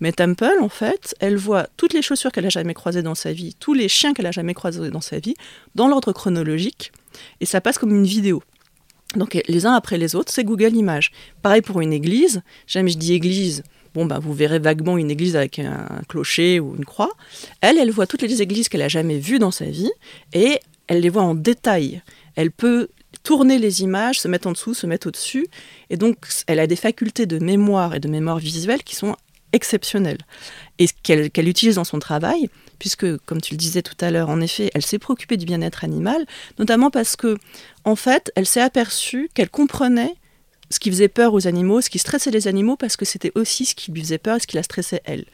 [0.00, 3.32] Mais Temple, en fait, elle voit toutes les chaussures qu'elle a jamais croisées dans sa
[3.32, 5.34] vie, tous les chiens qu'elle a jamais croisés dans sa vie,
[5.74, 6.92] dans l'ordre chronologique,
[7.40, 8.42] et ça passe comme une vidéo.
[9.16, 11.12] Donc les uns après les autres, c'est Google Images.
[11.42, 12.42] Pareil pour une église.
[12.66, 13.62] Jamais je dis église,
[13.94, 17.12] bon, bah, vous verrez vaguement une église avec un, clocher ou une croix.
[17.60, 19.90] Elle, elle voit toutes les églises qu'elle a jamais vues dans sa vie
[20.32, 22.02] et elle les voit en détail.
[22.36, 22.88] Elle peut
[23.22, 25.46] tourner les images, se mettre en dessous, se mettre au-dessus.
[25.90, 26.16] Et donc,
[26.46, 29.16] elle a des facultés de mémoire et de mémoire visuelle qui sont
[29.52, 30.18] exceptionnelles.
[30.78, 34.40] Et qu'elle utilise dans son travail, puisque, comme tu le disais tout à l'heure, en
[34.40, 36.26] effet, elle s'est préoccupée du bien-être animal,
[36.58, 37.38] notamment parce que,
[37.84, 40.16] en fait, elle s'est aperçue qu'elle comprenait
[40.70, 43.64] ce qui faisait peur aux animaux, ce qui stressait les animaux, parce que c'était aussi
[43.64, 45.24] ce qui lui faisait peur et ce qui la stressait elle.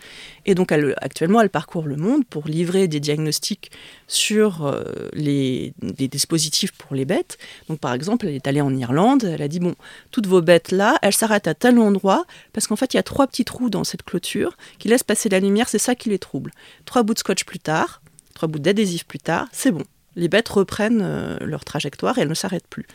[0.47, 3.71] Et donc elle, actuellement, elle parcourt le monde pour livrer des diagnostics
[4.07, 7.39] sur euh, les, dispositifs pour les bêtes.
[7.69, 9.75] Donc par exemple, elle est allée en Irlande, elle a dit, bon,
[10.11, 13.05] toutes vos bêtes là, elles s'arrêtent à tel endroit, parce qu'en fait, il y a
[13.05, 16.19] trois petits trous dans cette clôture qui laissent passer la lumière, c'est ça qui les
[16.19, 16.53] trouble.
[16.85, 18.03] Trois bouts de scotch plus tard,
[18.35, 19.85] trois bouts d'adhésif plus tard, c'est bon
[20.17, 22.87] les bêtes reprennent euh, leur trajectoire et elles ne s'arrêtent plus.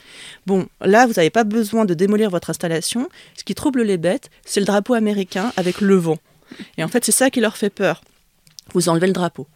[0.45, 3.09] Bon, là, vous n'avez pas besoin de démolir votre installation.
[3.35, 6.17] Ce qui trouble les bêtes, c'est le drapeau américain avec le vent.
[6.77, 8.01] Et en fait, c'est ça qui leur fait peur.
[8.73, 9.47] Vous enlevez le drapeau.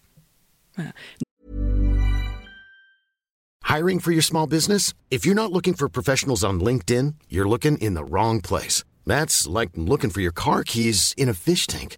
[3.64, 4.94] Hiring for your small business?
[5.12, 8.84] If you're not looking for professionals on LinkedIn, you're looking in the wrong place.
[9.06, 11.98] That's like looking for your car keys in a fish tank.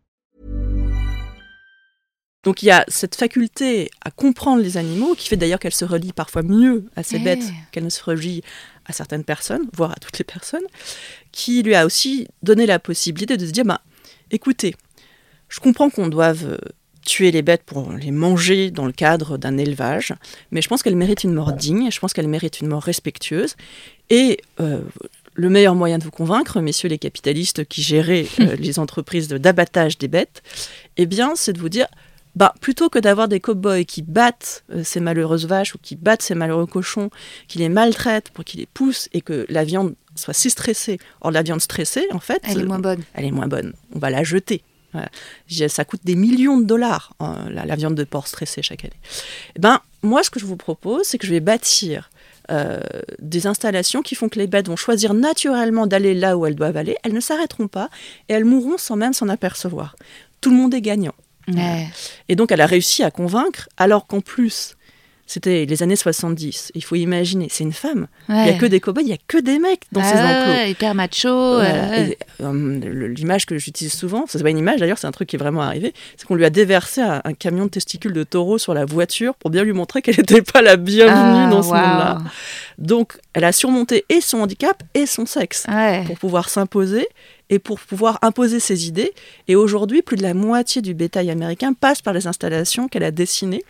[2.43, 5.85] Donc il y a cette faculté à comprendre les animaux qui fait d'ailleurs qu'elle se
[5.85, 7.19] relie parfois mieux à ces Eh.
[7.19, 8.41] bêtes qu'elle ne se relie
[8.85, 10.63] à certaines personnes, voire à toutes les personnes,
[11.31, 13.81] qui lui a aussi donné la possibilité de se dire, bah,
[14.31, 14.75] écoutez,
[15.49, 16.57] je comprends qu'on doive euh,
[17.05, 20.13] tuer les bêtes pour les manger dans le cadre d'un élevage,
[20.49, 23.55] mais je pense qu'elles méritent une mort digne, je pense qu'elles méritent une mort respectueuse,
[24.09, 24.81] et euh,
[25.35, 29.37] le meilleur moyen de vous convaincre, messieurs les capitalistes qui géraient euh, les entreprises de-
[29.37, 30.41] d'abattage des bêtes,
[30.97, 31.87] eh bien, c'est de vous dire,
[32.35, 36.21] bah, plutôt que d'avoir des cow-boys qui battent euh, ces malheureuses vaches ou qui battent
[36.21, 37.09] ces malheureux cochons,
[37.47, 40.99] qui les maltraitent pour qu'ils les poussent et que la viande soit si stressée.
[41.21, 43.03] Or, la viande stressée, en fait, Elle est moins bonne.
[43.13, 43.73] elle est moins bonne.
[43.93, 44.63] On va la jeter.
[44.93, 45.09] Voilà.
[45.69, 48.99] Ça coûte des millions de dollars, hein, la, la viande de porc stressée chaque année.
[49.55, 52.09] Eh ben, moi, ce que je vous propose, c'est que je vais bâtir
[52.49, 52.79] euh,
[53.19, 56.75] des installations qui font que les bêtes vont choisir naturellement d'aller là où elles doivent
[56.75, 56.97] aller.
[57.03, 57.89] Elles ne s'arrêteront pas
[58.27, 59.95] et elles mourront sans même s'en apercevoir.
[60.41, 61.13] Tout le monde est gagnant.
[61.47, 61.87] Ouais.
[62.29, 64.75] Et donc, elle a réussi à convaincre, alors qu'en plus,
[65.27, 66.73] c'était les années 70.
[66.75, 68.07] Il faut imaginer, c'est une femme.
[68.27, 70.41] Il n'y a que des cow-boys, il n'y a que des mecs dans ces Ah,
[70.41, 70.69] enclos.
[70.71, 71.29] hyper macho.
[71.55, 71.89] Voilà.
[71.89, 72.09] ouais.
[72.09, 75.37] Et, euh, L'image que j'utilise souvent, c'est pas une image d'ailleurs, c'est un truc qui
[75.37, 78.57] est vraiment arrivé, c'est qu'on lui a déversé un, un camion de testicules de taureau
[78.57, 81.15] sur la voiture pour bien lui montrer qu'elle n'était pas la bienvenue
[81.45, 81.79] Ah, dans ce waouh.
[81.81, 82.17] monde-là.
[82.77, 85.65] Donc, elle a surmonté et son handicap et son sexe
[86.07, 87.07] pour pouvoir s'imposer
[87.51, 89.13] et pour pouvoir imposer ses idées.
[89.47, 93.11] Et aujourd'hui, plus de la moitié du bétail américain passe par les installations qu'elle a
[93.11, 93.63] dessinées.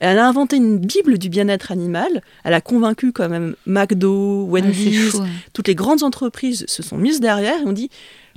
[0.00, 2.20] Elle a inventé une bible du bien-être animal.
[2.44, 5.16] Elle a convaincu quand même McDo, Wendy's,
[5.52, 7.90] toutes les grandes entreprises se sont mises derrière et ont dit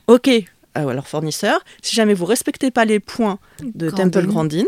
[0.08, 0.30] OK,
[0.76, 4.10] à leurs fournisseurs, si jamais vous respectez pas les points de Grandin.
[4.10, 4.66] Temple Grandin,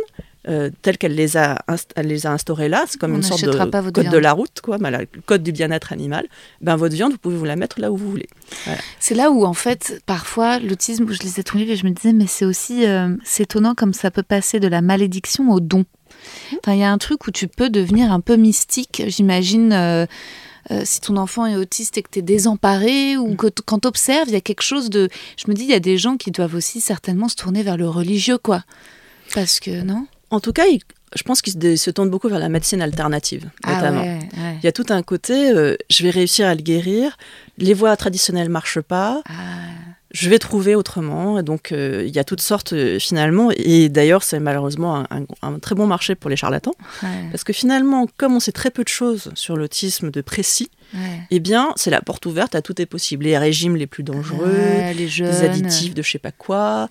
[0.48, 1.64] euh, tels qu'elle les, a
[1.96, 4.34] elle les a instaurés là, c'est comme On une sorte de pas code de la
[4.34, 6.28] route, quoi, le code du bien-être animal,
[6.62, 8.28] ben, votre viande, vous pouvez vous la mettre là où vous voulez.
[9.00, 12.14] C'est là où, en fait, parfois, l'autisme, je lisais ton livre et je me disais,
[12.14, 15.86] mais c'est aussi, euh, c'est étonnant comme ça peut passer de la malédiction au don.
[16.60, 19.74] Enfin, il y a un truc où tu peux devenir un peu mystique, j'imagine.
[19.74, 20.06] euh,
[20.72, 23.80] euh, si ton enfant est autiste et que tu es désemparé ou que t- quand
[23.80, 25.10] tu observes, il y a quelque chose de...
[25.36, 27.76] Je me dis, il y a des gens qui doivent aussi certainement se tourner vers
[27.76, 28.64] le religieux, quoi.
[29.34, 30.08] Parce que, non?
[30.34, 30.80] En tout cas, il-
[31.16, 34.02] je pense qu'ils se, tournent beaucoup vers la médecine alternative, notamment.
[34.02, 34.58] Ah ouais, ouais.
[34.62, 37.18] Il y a tout un côté, euh, je vais réussir à le guérir,
[37.60, 39.34] les voies traditionnelles marchent pas, Ah,
[40.12, 41.38] je vais trouver autrement.
[41.40, 45.06] Et donc, euh, il y a toutes sortes, euh, finalement, et d'ailleurs, c'est malheureusement un,
[45.12, 46.74] un- un très bon marché pour les charlatans,
[47.04, 50.70] ouais, parce que finalement, comme on sait très peu de choses sur l'autisme de précis,
[51.32, 53.26] eh bien, c'est la porte ouverte à tout est possible.
[53.26, 54.48] Les régimes les plus dangereux,
[54.96, 56.88] les jeunes, additifs de je sais pas quoi,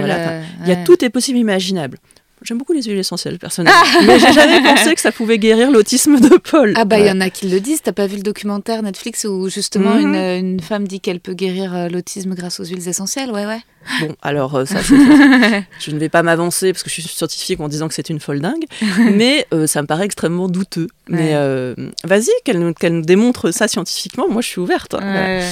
[0.00, 1.98] voilà, enfin, euh, il y a tout est possible imaginable.
[2.42, 3.78] J'aime beaucoup les huiles essentielles, personnellement.
[4.06, 6.72] mais j'ai jamais pensé que ça pouvait guérir l'autisme de Paul.
[6.76, 7.82] Ah bah il y en a qui le disent.
[7.82, 10.14] T'as pas vu le documentaire Netflix où justement Mhm.
[10.14, 10.14] une,
[10.54, 13.30] une femme dit qu'elle peut guérir euh, l'autisme grâce aux huiles essentielles?
[13.30, 13.60] Ouais ouais.
[14.00, 14.94] Bon, alors euh, ça, c'est-
[15.80, 18.20] je ne vais pas m'avancer parce que je suis scientifique en disant que c'est une
[18.20, 18.64] folle dingue,
[19.12, 20.88] mais euh, ça me paraît extrêmement douteux.
[21.08, 21.74] Mais euh,
[22.04, 24.94] vas-y, qu'elle nous, qu'elle nous démontre ça scientifiquement, moi je suis ouverte.
[24.94, 25.00] hein.
[25.00, 25.42] Voilà.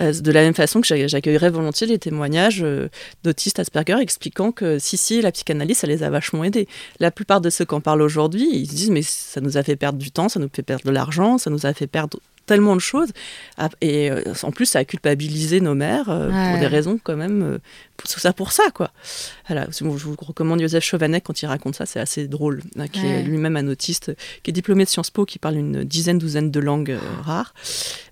[0.00, 2.64] Euh, de la même façon que j'a- j'accueillerais volontiers les témoignages
[3.24, 6.68] d'autistes Asperger expliquant que si, si, la psychanalyse, ça les a vachement aidés.
[7.00, 9.62] La plupart de ceux qui en parlent aujourd'hui, ils se disent mais ça nous a
[9.62, 12.18] fait perdre du temps, ça nous fait perdre de l'argent, ça nous a fait perdre
[12.48, 13.10] tellement de choses.
[13.56, 16.50] Ah, Et euh, en plus, ça a culpabilisé nos mères euh, Ouais.
[16.50, 17.58] pour des raisons quand même, euh,
[18.06, 18.90] tout ça pour ça, quoi.
[19.48, 23.00] Voilà, je vous recommande Joseph Chauvanet quand il raconte ça, c'est assez drôle, hein, qui
[23.00, 23.08] Ouais.
[23.08, 26.50] est lui-même un autiste, qui est diplômé de Sciences Po, qui parle une dizaine, douzaine
[26.50, 27.54] de langues euh, rares,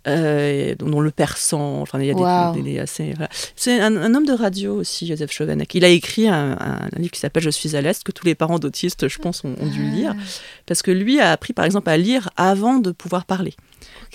[0.08, 2.54] euh, dont, le persan, enfin il y a des, Wow.
[2.54, 3.12] des- des assez...
[3.12, 3.28] voilà.
[3.54, 5.66] C'est un, un homme de radio aussi, Joseph Chauvanet.
[5.74, 8.26] Il a écrit un, un- un livre qui s'appelle Je suis à l'Est, que tous
[8.26, 10.14] les parents d'autistes, je pense, ont, ont dû lire,
[10.66, 13.54] parce que lui a appris par exemple à lire avant de pouvoir parler.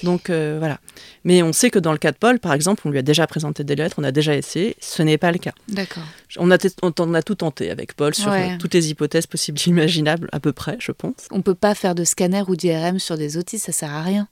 [0.04, 0.80] Donc euh, voilà.
[1.24, 3.28] Mais on sait que dans le cas de Paul, par exemple, on lui a déjà
[3.28, 5.54] présenté des lettres, on a déjà essayé, ce n'est pas le cas.
[5.68, 6.04] D'accord.
[6.38, 8.54] On a, t- on, on a tout tenté avec Paul sur Ouais.
[8.54, 11.28] euh, toutes les hypothèses possibles et imaginables, à peu près, je pense.
[11.32, 14.28] On peut pas faire de scanner ou d'IRM sur des autistes, ça sert à rien.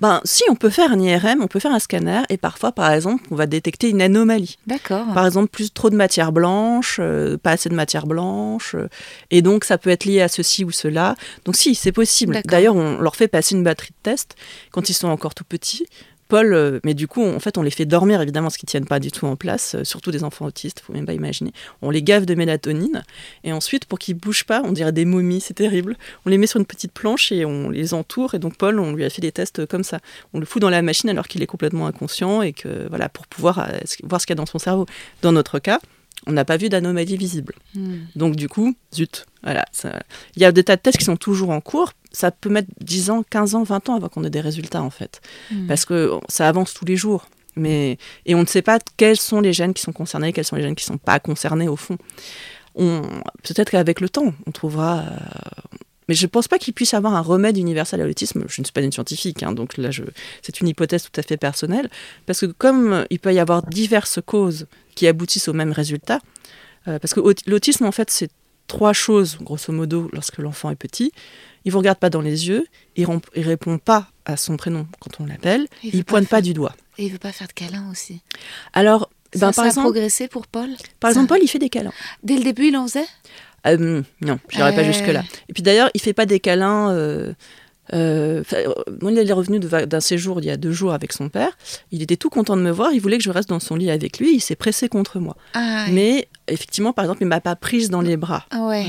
[0.00, 2.90] Ben, si on peut faire un IRM, on peut faire un scanner, et parfois, par
[2.92, 4.58] exemple, on va détecter une anomalie.
[4.66, 5.06] D'accord.
[5.14, 8.88] Par exemple, plus trop de matière blanche, euh, pas assez de matière blanche, euh,
[9.30, 11.14] et donc ça peut être lié à ceci ou cela.
[11.46, 12.42] Donc si, c'est possible.
[12.44, 14.36] D'ailleurs, on leur fait passer une batterie de test
[14.70, 15.86] quand ils sont encore tout petits
[16.28, 18.68] Paul, euh, mais du coup, en fait, on les fait dormir, évidemment, ce qui ne
[18.70, 21.52] tiennent pas du tout en place, euh, surtout des enfants autistes, faut même pas imaginer.
[21.82, 23.04] On les gave de mélatonine,
[23.44, 25.96] et ensuite, pour qu'ils bougent pas, on dirait des momies, c'est terrible.
[26.24, 28.92] On les met sur une petite planche et on les entoure, et donc Paul, on
[28.92, 30.00] lui a fait des tests comme ça.
[30.34, 33.26] On le fout dans la machine alors qu'il est complètement inconscient, et que, voilà, pour
[33.26, 34.86] pouvoir euh, voir ce qu'il y a dans son cerveau.
[35.22, 35.78] Dans notre cas,
[36.26, 37.54] on n'a pas vu d'anomalie visible.
[37.74, 37.98] Hmm.
[38.16, 39.26] Donc du coup, zut.
[39.44, 40.00] Voilà, ça-
[40.34, 41.92] Il y a des tas de tests qui sont toujours en cours.
[42.16, 44.88] Ça peut mettre 10 ans, 15 ans, 20 ans avant qu'on ait des résultats en
[44.90, 45.20] fait.
[45.50, 45.66] Hmm.
[45.66, 47.26] Parce que ça avance tous les jours.
[47.56, 47.98] Mais...
[48.24, 50.62] Et on ne sait pas quels sont les gènes qui sont concernés, quels sont les
[50.62, 51.98] gènes qui ne sont pas concernés au fond.
[52.74, 53.02] On...
[53.42, 55.00] Peut-être qu'avec le temps, on trouvera...
[55.00, 55.18] euh,
[56.08, 58.44] Mais je ne pense pas qu'il puisse y avoir un remède universel à l'autisme.
[58.48, 60.02] Je ne suis pas une scientifique, hein, donc là, je...
[60.42, 61.90] c'est une hypothèse tout à fait personnelle.
[62.24, 66.20] Parce que comme il peut y avoir diverses causes qui aboutissent au même résultat,
[66.88, 68.30] euh, parce que aut- l'autisme, en fait, c'est
[68.66, 71.12] trois choses, grosso modo, lorsque l'enfant est petit.
[71.64, 74.86] Il ne vous regarde pas dans les yeux, il ne répond pas à son prénom
[75.00, 76.74] quand on l'appelle, Il ne pointe pas faire- du doigt.
[76.98, 78.22] Et il veut pas faire de câlin aussi.
[78.72, 80.68] Alors, Ça, ben, ça par, a exemple, progressé pour Paul
[81.00, 81.92] par Ça- exemple, Paul, il fait des câlins.
[82.22, 83.04] Dès le début, il en faisait?
[83.66, 84.84] Euh, non, je n'irai pas Euh.
[84.84, 85.24] jusque-là.
[85.48, 86.90] Et puis d'ailleurs, il fait pas des câlins.
[86.92, 87.34] euh,
[87.92, 88.42] euh,
[89.02, 91.56] il est revenu d'un séjour il y a deux jours avec son père.
[91.92, 92.92] Il était tout content de me voir.
[92.92, 94.34] Il voulait que je reste dans son lit avec lui.
[94.34, 95.36] Il s'est pressé contre moi.
[95.54, 98.44] Ah, Mais effectivement, par exemple, il m'a pas prise dans les bras.
[98.50, 98.86] ah ouais.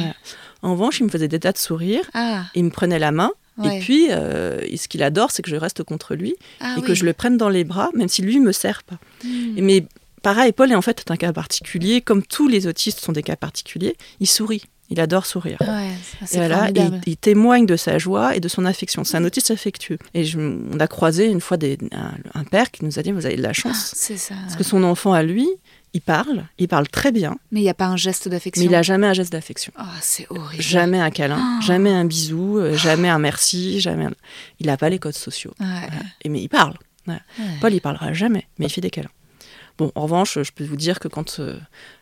[0.63, 2.09] En revanche, il me faisait des tas de sourires.
[2.13, 3.31] Ah, Il me prenait la main.
[3.59, 3.77] ouais.
[3.77, 6.31] Et puis, euh, ce qu'il adore, c'est que je reste contre lui
[6.61, 6.81] et oui.
[6.81, 8.97] que je le prenne dans les bras, même si lui me serre pas.
[9.23, 9.57] Hmm.
[9.57, 9.85] Et Mais
[10.23, 12.01] pareil, Paul est en fait un cas particulier.
[12.01, 14.63] Comme tous les autistes sont des cas particuliers, il sourit.
[14.89, 15.57] Il adore sourire.
[15.61, 15.89] Ouais,
[16.31, 19.03] Et voilà, il, il témoigne de sa joie et de son affection.
[19.03, 19.97] C'est un autiste affectueux.
[20.13, 23.11] Et je- on a croisé une fois des- un, un père qui nous a dit
[23.11, 23.91] Vous avez de la Ah, chance.
[23.95, 24.35] c'est ça.
[24.43, 25.47] Parce que son enfant à lui,
[25.93, 28.61] il parle, il parle très bien, Mais il n'y a pas un geste d'affection?
[28.61, 29.73] mais il n'a jamais un geste d'affection.
[29.75, 30.61] Ah, c'est horrible.
[30.63, 31.61] Jamais un câlin, Oh.
[31.65, 34.05] jamais un bisou, euh, jamais un merci, jamais.
[34.05, 34.11] un-
[34.61, 35.53] Il n'a pas les codes sociaux.
[35.59, 35.65] Ouais,
[36.23, 36.75] Et mais il parle.
[37.07, 37.19] ouais.
[37.59, 39.09] Paul, il parlera jamais, mais il fait des câlins.
[39.77, 41.55] Bon, en revanche, je peux vous dire que quand, euh,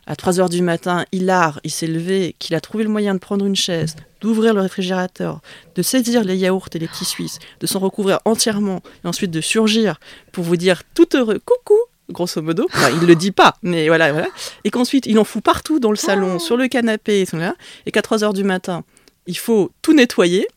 [0.06, 3.18] à 3 heures du matin, Hilar, il s'est levé, qu'il a trouvé le moyen de
[3.18, 5.40] prendre une chaise, d'ouvrir le réfrigérateur,
[5.74, 9.42] de saisir les yaourts et les petits suisses, de s'en recouvrir entièrement, et ensuite de
[9.42, 10.00] surgir
[10.32, 11.78] pour vous dire tout heureux, coucou,
[12.10, 12.66] grosso modo.
[12.72, 14.28] Enfin, il le dit pas, mais voilà, voilà.
[14.64, 17.92] Et qu'ensuite, il en fout partout dans le salon, sur le canapé, et là, et
[17.92, 18.84] qu'à 3 heures du matin,
[19.26, 20.48] il faut tout nettoyer,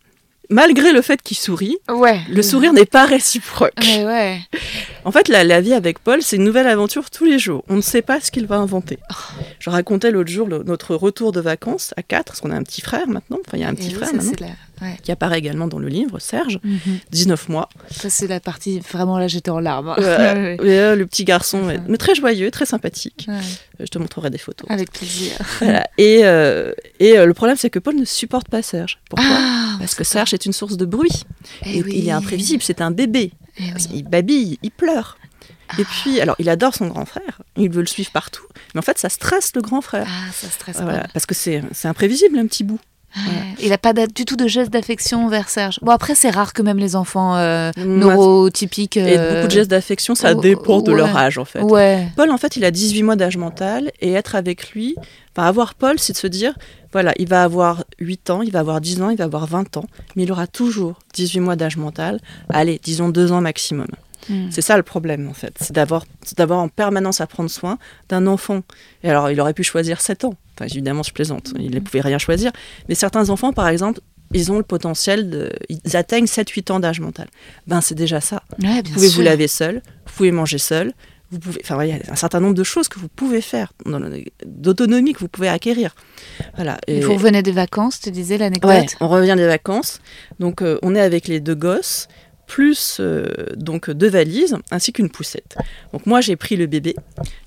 [0.50, 1.78] malgré le fait qu'il sourit.
[1.90, 2.20] Ouais.
[2.30, 3.74] Le sourire n'est pas réciproque.
[3.82, 4.40] Ouais, ouais.
[5.06, 7.64] En fait, la, la vie avec Paul, c'est une nouvelle aventure tous les jours.
[7.70, 9.00] On ne sait pas ce qu'il va inventer.
[9.60, 12.64] Je racontais l'autre jour le- notre retour de vacances à quatre, parce qu'on a un
[12.64, 13.38] petit frère maintenant.
[13.48, 14.54] Enfin, il y a un Et petit oui, frère ça, maintenant, la...
[15.04, 17.00] Qui apparaît également dans le livre, Serge, Mhm.
[17.12, 17.68] 19 mois.
[17.92, 18.80] Ça, c'est la partie.
[18.94, 19.94] Vraiment, là, j'étais en larmes.
[20.00, 21.84] Euh, le petit garçon, Enfin.
[21.88, 23.26] mais très joyeux, très sympathique.
[23.30, 23.40] Euh,
[23.80, 24.70] Je te montrerai des photos.
[24.70, 25.34] Avec plaisir.
[25.60, 25.86] Voilà.
[25.98, 29.00] Et, euh, et le problème, c'est que Paul ne supporte pas Serge.
[29.10, 29.28] Pourquoi?
[29.30, 31.24] Ah, Parce que Serge est une source de bruit.
[31.66, 31.94] Eh Et oui.
[31.96, 33.32] Il est imprévisible, c'est un bébé.
[33.58, 33.88] Eh oui.
[33.94, 35.18] Il babille, il pleure.
[35.78, 38.82] Et puis, alors, il adore son grand frère, il veut le suivre partout, mais en
[38.82, 40.08] fait, ça stresse le grand frère.
[40.10, 42.80] Ah, ça stresse Voilà, parce que c'est c'est imprévisible, un petit bout.
[43.16, 43.56] Ouais.
[43.62, 45.80] Il n'a pas du tout de geste d'affection envers Serge.
[45.82, 48.98] Bon, après, c'est rare que même les enfants euh, Moi, neurotypiques.
[48.98, 51.62] Et euh, beaucoup de gestes d'affection, ça oh, dépend de leur âge, en fait.
[51.62, 52.08] Ouais.
[52.16, 54.96] Paul, en fait, il a 18 mois d'âge mental, et être avec lui,
[55.36, 56.54] enfin, avoir Paul, c'est de se dire,
[56.92, 59.78] voilà, il va avoir 8 ans, il va avoir 10 ans, il va avoir 20
[59.78, 59.86] ans,
[60.16, 63.88] mais il aura toujours 18 mois d'âge mental, allez, disons 2 ans maximum.
[64.30, 64.52] Mm.
[64.52, 65.54] C'est ça le problème, en fait.
[65.60, 66.06] C'est d'avoir
[66.60, 67.78] en permanence à prendre soin
[68.10, 68.62] d'un enfant.
[69.04, 70.36] Et alors, il aurait pu choisir 7 ans.
[70.56, 71.54] Enfin, évidemment, je plaisante.
[71.58, 72.52] Il ne pouvait rien choisir.
[72.88, 74.02] Mais certains enfants, par exemple,
[74.34, 75.52] ils ont le potentiel de.
[75.70, 77.28] Ils atteignent 7-8 ans d'âge mental.
[77.68, 78.44] Ben, c'est déjà ça.
[78.62, 79.18] Ouais, Vous pouvez sûr.
[79.18, 80.94] vous laver seul, vous pouvez manger seul.
[81.32, 83.72] Vous pouvez, enfin, il y a un certain nombre de choses que vous pouvez faire,
[84.46, 85.96] d'autonomie que vous pouvez acquérir.
[86.56, 86.80] Voilà.
[86.88, 88.70] Et Et- vous revenez des vacances, tu disais l'anecdote?
[88.70, 90.02] Ouais, on revient des vacances.
[90.40, 92.08] Donc, euh, on est avec les deux gosses,
[92.50, 95.56] plus euh, donc deux valises, ainsi qu'une poussette.
[95.94, 96.96] Donc, moi, j'ai pris le bébé,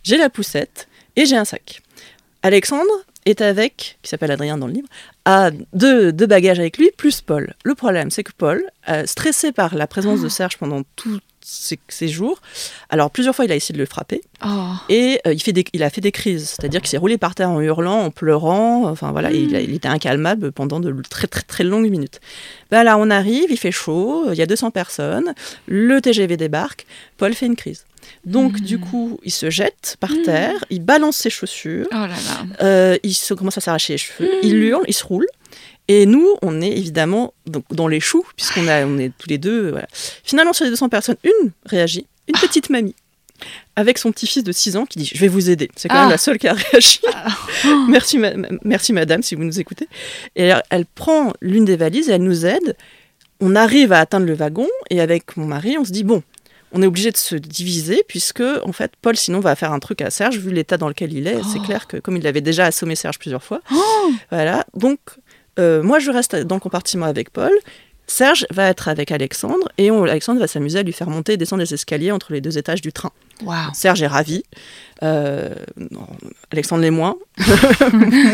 [0.03, 1.83] j'ai la poussette et j'ai un sac.
[2.43, 2.93] Alexandre
[3.27, 4.89] est avec, qui s'appelle Adrien dans le livre,
[5.25, 7.55] a deux, deux bagages avec lui, plus Paul.
[7.65, 11.79] Le problème, c'est que Paul, euh, stressé par la présence de Serge pendant tous ces,
[11.89, 12.41] ces jours,
[12.91, 14.73] alors plusieurs fois il a essayé de le frapper, Oh.
[14.89, 17.35] et euh, il, fait des- il a fait des crises, c'est-à-dire qu'il s'est roulé par
[17.35, 21.27] terre en hurlant, en pleurant, enfin voilà, il, a- il était incalmable pendant de très
[21.29, 22.21] très très longues minutes.
[22.71, 25.35] Ben là, on arrive, il fait chaud, il y a 200 personnes,
[25.67, 26.87] le TGV débarque,
[27.19, 27.85] Paul fait une crise.
[28.25, 32.65] Donc du coup, il se jette par terre, il balance ses chaussures, Oh là là.
[32.67, 35.27] euh, il se commence à s'arracher les cheveux, il hurle, il se roule.
[35.89, 39.39] Et nous, on est évidemment donc, dans les choux, puisqu'on a, on est tous les
[39.39, 39.71] deux.
[39.71, 39.89] voilà.
[40.25, 42.95] Finalement, sur les 200 personnes, une réagit, une petite mamie,
[43.75, 45.69] avec son petit-fils de 6 ans qui dit Je vais vous aider.
[45.77, 46.01] C'est quand Ah.
[46.03, 47.01] même la seule qui a réagi.
[47.89, 48.33] merci, ma-
[48.65, 49.89] merci, madame, si vous nous écoutez.
[50.37, 52.77] Et alors, elle prend l'une des valises et elle nous aide.
[53.41, 56.23] On arrive à atteindre le wagon, et avec mon mari, on se dit Bon,
[56.71, 60.01] on est obligé de se diviser puisque en fait Paul sinon va faire un truc
[60.01, 61.37] à Serge vu l'état dans lequel il est.
[61.43, 61.65] C'est Oh.
[61.65, 63.61] clair que comme il avait déjà assommé Serge plusieurs fois,
[64.31, 64.65] voilà.
[64.75, 64.99] Donc
[65.59, 67.53] euh, moi je reste dans le compartiment avec Paul.
[68.07, 71.63] Serge va être avec Alexandre et Alexandre va s'amuser à lui faire monter et descendre
[71.63, 73.13] les escaliers entre les deux étages du train.
[73.75, 74.43] Serge est ravi.
[75.03, 75.51] Euh,
[75.91, 76.07] non,
[76.53, 77.17] Alexandre l'est moins.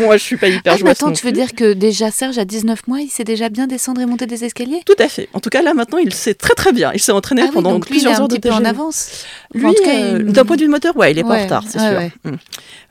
[0.01, 2.37] moi je suis pas hyper Ah, joueuse attends, non tu veux dire que déjà Serge,
[2.37, 4.81] à 19 mois, il sait déjà bien descendre et monter des escaliers?
[4.85, 5.29] Tout à fait.
[5.33, 6.91] En tout cas, là, maintenant, il sait très très bien.
[6.93, 8.49] Il s'est entraîné Ah oui, pendant donc lui, il est plusieurs un heures de petit
[8.49, 9.23] peu en avance.
[9.55, 11.79] Lui, euh, il- d'un point de vue moteur, ouais, il est pas en retard, c'est
[11.79, 11.97] ouais, sûr.
[11.97, 12.11] ouais.
[12.25, 12.35] Mm.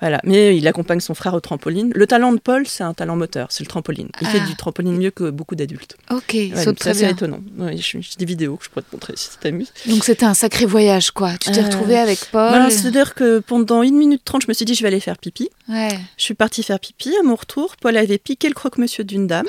[0.01, 1.93] Voilà, mais il accompagne son frère au trampoline.
[1.95, 4.09] Le talent de Paul, c'est un talent moteur, c'est le trampoline.
[4.21, 4.47] Il fait Ah.
[4.49, 5.97] du trampoline mieux que beaucoup d'adultes.
[6.11, 7.09] Ok, saute très c'est bien.
[7.09, 7.41] assez étonnant.
[7.77, 9.73] J'ai des vidéos que je pourrais te montrer si ça t'amuse.
[9.87, 11.33] Donc c'était un sacré voyage, quoi.
[11.39, 12.49] Tu t'es Euh, retrouvé avec Paul.
[12.49, 15.19] Voilà, C'est-à-dire que pendant 1 minute 30, je me suis dit, je vais aller faire
[15.19, 15.49] pipi.
[15.69, 15.99] Ouais.
[16.17, 17.15] Je suis partie faire pipi.
[17.21, 19.47] À mon retour, Paul avait piqué le croque-monsieur d'une dame.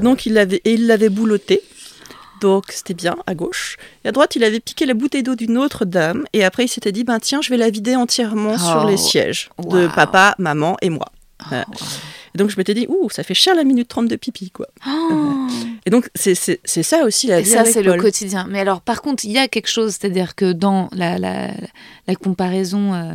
[0.00, 1.62] Donc, il l'avait, et il l'avait boulotté.
[2.40, 3.76] Donc, c'était bien, à gauche.
[4.04, 6.24] Et à droite, il avait piqué la bouteille d'eau d'une autre dame.
[6.32, 8.96] Et après, il s'était dit, ben tiens, je vais la vider entièrement sur Oh, les
[8.96, 11.06] sièges de papa, maman et moi.
[11.48, 11.64] Voilà.
[12.34, 14.66] Et donc, je m'étais dit, ouh, ça fait cher la minute 30 de pipi, quoi.
[14.88, 15.46] Oh.
[15.86, 18.46] Et donc, c'est, ça aussi la Et vie ça, avec c'est le quotidien.
[18.50, 21.52] Mais alors, par contre, il y a quelque chose, c'est-à-dire que dans la, la,
[22.08, 23.14] la comparaison, euh,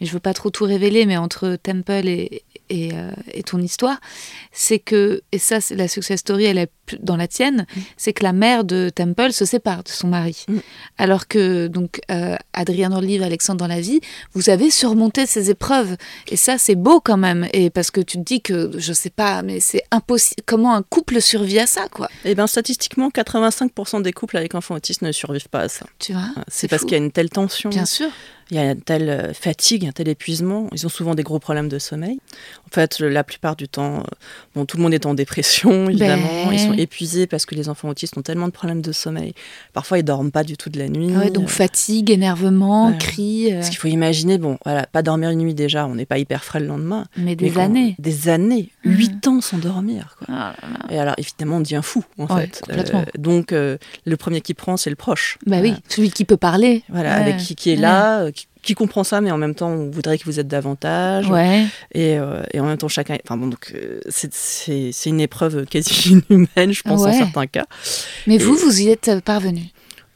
[0.00, 3.58] mais je veux pas trop tout révéler, mais entre Temple et, et, euh, et ton
[3.58, 4.00] histoire,
[4.52, 7.66] c'est que, et ça, c'est la success story, elle est plus dans la tienne,
[7.96, 10.44] c'est que la mère de Temple se sépare de son mari.
[10.48, 10.58] Mm.
[10.96, 14.00] Alors que, donc, euh, Adrien dans le livre, Alexandre dans la vie,
[14.32, 15.96] vous avez surmonté ces épreuves.
[16.28, 17.46] Et ça, c'est beau quand même.
[17.52, 20.42] Et parce que tu te dis que, je sais pas, mais c'est impossible.
[20.46, 22.08] Comment un couple survit à ça, quoi?
[22.24, 25.86] Eh bien, statistiquement, 85% des couples avec enfants autistes ne survivent pas à ça.
[25.98, 26.28] Tu vois?
[26.48, 27.70] C'est parce qu'il y a une telle tension.
[27.70, 28.08] Bien sûr.
[28.50, 30.68] Il y a une telle euh, fatigue, un tel épuisement.
[30.72, 32.18] Ils ont souvent des gros problèmes de sommeil.
[32.66, 34.02] En fait, la plupart du temps, euh,
[34.54, 36.46] bon, tout le monde est en dépression, évidemment.
[36.46, 36.52] Ben.
[36.52, 39.34] Ils sont épuisés parce que les enfants autistes ont tellement de problèmes de sommeil.
[39.74, 41.14] Parfois, ils dorment pas du tout de la nuit.
[41.14, 42.96] Ouais, donc Euh, fatigue, énervement, voilà.
[42.98, 46.06] cris, euh, Parce qu'il faut imaginer, bon, voilà, pas dormir une nuit déjà, on n'est
[46.06, 47.04] pas hyper frais le lendemain.
[47.16, 47.96] mais des années.
[47.98, 48.92] Des années, Mhm.
[48.96, 50.16] huit ans sans dormir.
[50.18, 50.26] Quoi.
[50.30, 50.94] Ah là là.
[50.94, 52.60] Et alors, évidemment, on devient fou, en Ouais, fait.
[52.60, 53.04] complètement.
[53.18, 55.38] donc, le premier qui prend, c'est le proche.
[55.46, 56.82] Bah oui, celui qui peut parler.
[56.88, 57.22] Voilà, Ouais.
[57.22, 58.30] avec qui, qui est là,
[58.68, 61.28] qui, comprend ça, mais en même temps, on voudrait que vous êtes davantage.
[61.30, 61.64] Ouais.
[61.92, 63.16] Et, euh, et en même temps, chacun.
[63.24, 67.10] Enfin bon, donc euh, c'est- une épreuve quasi inhumaine, je pense, Ouais.
[67.10, 67.66] en certains cas.
[68.26, 69.62] Mais Et- vous, vous y êtes parvenu.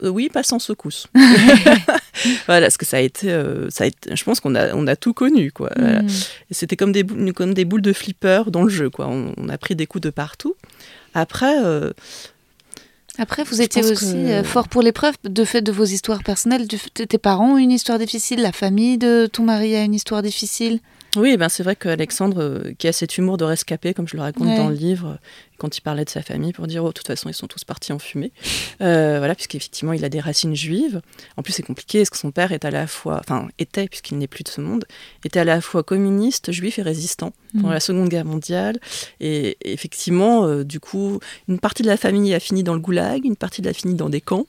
[0.03, 1.07] Euh, oui, pas sans secousse.
[2.47, 3.29] voilà, parce que ça a été.
[3.31, 5.69] euh, ça a été je pense qu'on a, on a tout connu, quoi.
[5.77, 6.01] Voilà.
[6.01, 6.09] Hmm.
[6.51, 9.07] C'était comme des, boules, comme des boules de flipper dans le jeu, quoi.
[9.07, 10.55] On, on a pris des coups de partout.
[11.13, 11.91] Après, euh,
[13.19, 16.65] Après, vous étiez aussi que- euh, fort pour l'épreuve de fait de vos histoires personnelles.
[16.69, 20.21] Fait- tes parents ont une histoire difficile, la famille de ton mari a une histoire
[20.23, 20.79] difficile.
[21.17, 24.21] Oui, ben c'est vrai qu'Alexandre, euh, qui a cet humour de rescapé, comme je le
[24.21, 24.57] raconte Ouais.
[24.57, 27.07] dans le livre, euh, quand il parlait de sa famille, pour dire, oh, de toute
[27.07, 28.31] façon, ils sont tous partis en fumée.
[28.81, 31.01] Euh, voilà, puisqu'effectivement, il a des racines juives.
[31.37, 34.17] En plus, c'est compliqué, parce que son père est à la fois, enfin, était, puisqu'il
[34.17, 34.85] n'est plus de ce monde,
[35.23, 37.73] était à la fois communiste, juif et résistant pendant Mhm.
[37.73, 38.79] la Seconde Guerre mondiale.
[39.19, 42.79] Et, et effectivement, euh, du coup, une partie de la famille a fini dans le
[42.79, 44.45] goulag, une partie de la fini dans des camps.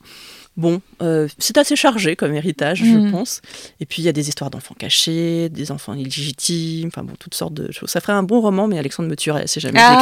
[0.57, 3.11] Bon, euh, c'est assez chargé comme héritage, je Mhm.
[3.11, 3.41] pense.
[3.81, 7.35] Et puis il y a des histoires d'enfants cachés, des enfants illégitimes, enfin bon, toutes
[7.35, 7.91] sortes de choses.
[7.91, 9.99] Ça ferait un bon roman, mais Alexandre me tuerait si jamais Ah,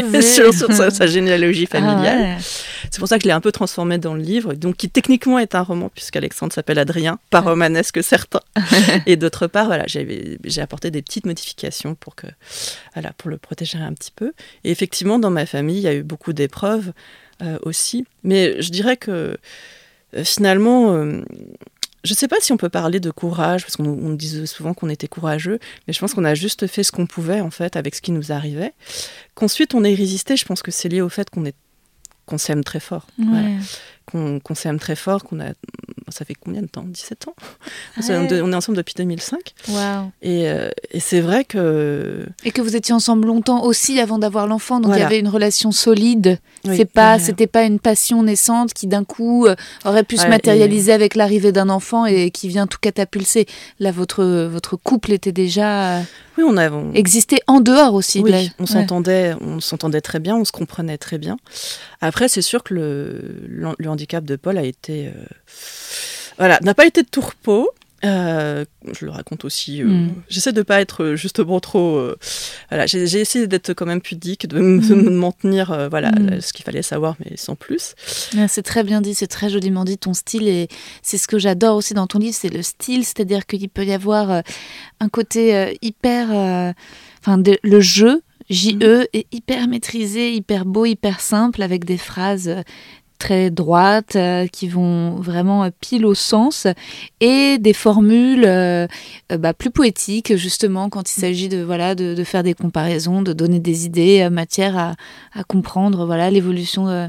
[0.00, 2.18] j'écrivais sur, sur sa, sa généalogie familiale.
[2.18, 2.36] Ah ouais.
[2.90, 5.38] C'est pour ça que je l'ai un peu transformé dans le livre, donc qui techniquement
[5.38, 8.40] est un roman, puisqu'Alexandre s'appelle Adrien, pas romanesque que certains.
[9.06, 12.26] Et d'autre part, voilà, j'ai apporté des petites modifications pour, que,
[12.94, 14.32] voilà, pour le protéger un petit peu.
[14.64, 16.92] Et effectivement, dans ma famille, il y a eu beaucoup d'épreuves
[17.42, 18.04] euh, aussi.
[18.24, 19.36] Mais je dirais que
[20.24, 21.22] finalement, euh,
[22.04, 24.88] je ne sais pas si on peut parler de courage, parce qu'on disait souvent qu'on
[24.88, 27.94] était courageux, mais je pense qu'on a juste fait ce qu'on pouvait, en fait, avec
[27.94, 28.72] ce qui nous arrivait.
[29.34, 31.54] Qu'ensuite, on ait résisté, je pense que c'est lié au fait qu'on est
[32.24, 33.06] qu'on s'aime très fort.
[33.18, 33.56] Voilà Ouais.
[34.06, 35.52] qu'on qu'on s'aime très fort, qu'on a.
[36.12, 36.84] Ça fait combien de temps?
[36.86, 37.34] 17 ans?
[37.98, 38.02] On
[38.36, 39.38] est- On est ensemble depuis 2005.
[39.68, 40.10] Waouh.
[40.22, 42.26] Et, euh, et c'est vrai que.
[42.44, 45.28] Et que vous étiez ensemble longtemps aussi avant d'avoir l'enfant, donc il y avait une
[45.28, 46.38] relation solide.
[46.64, 50.22] Oui, c'est pas, c'était pas une passion naissante qui d'un coup euh, aurait pu se
[50.30, 53.46] matérialiser avec l'arrivée d'un enfant et qui vient tout catapulser.
[53.80, 56.02] Là, votre votre couple était déjà euh,
[56.38, 56.70] Oui, on a.
[56.70, 58.20] on- existé en dehors aussi.
[58.20, 58.66] oui, de la- on Ouais.
[58.66, 61.36] s'entendait, on s'entendait très bien, on se comprenait très bien.
[62.00, 65.12] Après, c'est sûr que le, handicap de Paul a été, euh,
[66.38, 67.70] voilà, n'a pas été de repos.
[68.04, 68.64] Euh,
[68.98, 69.80] je le raconte aussi.
[69.82, 70.14] euh, Mm.
[70.28, 71.96] J'essaie de pas être euh, justement trop.
[71.96, 72.16] euh,
[72.68, 75.14] voilà, j'ai essayé d'être quand même pudique, de, de Mm.
[75.14, 76.40] m'en tenir, euh, voilà, Mm.
[76.40, 77.94] ce qu'il fallait savoir, mais sans plus.
[78.36, 80.68] Ouais, C'est très bien dit, c'est très joliment dit ton style et
[81.02, 83.92] c'est ce que j'adore aussi dans ton livre, c'est le style, c'est-à-dire qu'il peut y
[83.92, 84.42] avoir
[85.00, 86.74] un côté hyper,
[87.20, 92.52] enfin de- le jeu JE est hyper maîtrisé, hyper beau, hyper simple avec des phrases
[93.22, 96.66] très droites, euh, qui vont vraiment pile au sens,
[97.20, 98.46] et des formules
[99.30, 103.60] bah, plus poétiques, justement, quand il s'agit de, voilà, de, faire des comparaisons, de donner
[103.60, 104.94] des idées, matière à,
[105.32, 107.08] à comprendre voilà l'évolution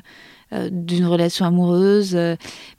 [0.71, 2.17] d'une relation amoureuse.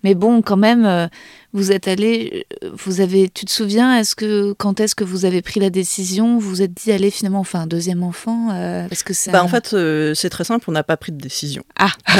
[0.04, 1.08] Mais bon, quand même
[1.54, 2.46] vous êtes allé,
[2.84, 6.36] vous avez, tu te souviens, est-ce que quand est-ce que vous avez pris la décision?
[6.36, 9.46] Vous vous êtes dit allez finalement, enfin un deuxième enfant euh, Parce que bah, en
[9.46, 11.62] fait, euh, c'est très simple, on n'a pas pris de décision.
[11.78, 11.92] Ah.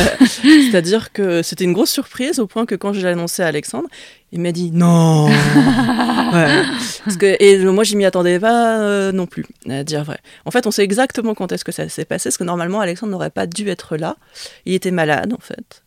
[0.43, 3.89] C'est-à-dire que c'était une grosse surprise au point que quand je l'ai annoncé à Alexandre,
[4.31, 5.29] il m'a dit non.
[6.33, 10.19] Parce que, et moi, je m'y attendais pas euh, non plus, à dire vrai.
[10.45, 13.11] En fait, on sait exactement quand est-ce que ça s'est passé, parce que normalement, Alexandre
[13.11, 14.17] n'aurait pas dû être là.
[14.65, 15.83] Il était malade, en fait.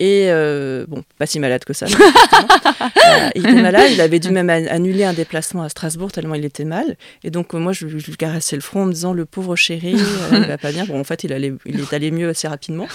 [0.00, 1.86] Et euh, bon, pas si malade que ça.
[1.90, 6.44] euh, il était malade, il avait dû même annuler un déplacement à Strasbourg tellement il
[6.44, 6.96] était mal.
[7.24, 9.96] Et donc euh, moi, je, lui caressais le front en me disant le pauvre chéri,
[10.32, 10.84] il va pas bien.
[10.84, 12.86] Bon, en fait, il allait, il est allé mieux assez rapidement.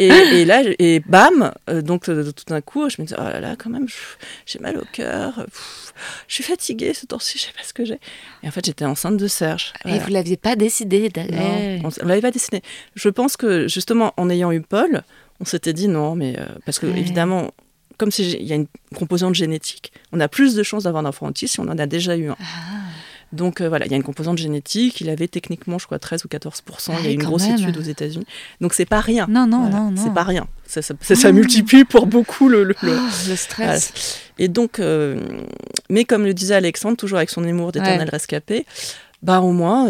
[0.00, 3.54] Et, et là, et bam, donc tout d'un coup, je me disais oh là là,
[3.56, 3.86] quand même,
[4.46, 5.46] j'ai mal au cœur.
[6.26, 8.00] Je suis fatiguée ce temps-ci, je sais pas ce que j'ai.
[8.42, 9.72] Et en fait, j'étais enceinte de Serge.
[9.84, 12.62] Et vous l'aviez pas décidé Non, on, l'avait pas décidé.
[12.96, 15.02] Je pense que justement, en ayant eu Paul,
[15.42, 17.50] on s'était dit non, mais euh, parce que évidemment,
[17.98, 21.26] comme il y a une composante génétique, on a plus de chances d'avoir un enfant
[21.26, 22.36] autiste si on en a déjà eu un.
[22.40, 22.44] Ah.
[23.32, 25.00] Donc euh, voilà, il y a une composante génétique.
[25.00, 27.82] Il avait techniquement, je crois, 13 ou 14% Il y a une grosse étude aux
[27.82, 28.26] États-Unis.
[28.60, 29.26] Donc c'est pas rien.
[29.28, 30.02] Non, non, non, non.
[30.02, 30.46] C'est pas rien.
[30.66, 34.20] Ça, ça, multiplie pour beaucoup le, le, oh, stress.
[34.38, 35.20] Et donc, euh,
[35.90, 38.64] mais comme le disait Alexandre, toujours avec son humour d'éternel rescapé,
[39.22, 39.88] bah au moins,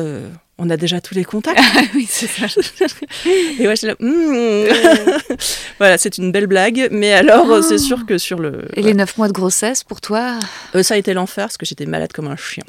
[0.65, 1.61] on a déjà tous les contacts.
[1.75, 2.47] Ah oui, c'est ça.
[3.59, 5.37] et ouais, je là, hmm.
[5.79, 7.63] voilà, c'est une belle blague, mais alors oh.
[7.63, 8.69] c'est sûr que sur le.
[8.77, 10.39] Et les neuf mois de grossesse pour toi
[10.75, 12.63] euh, Ça a été l'enfer parce que j'étais malade comme un chien.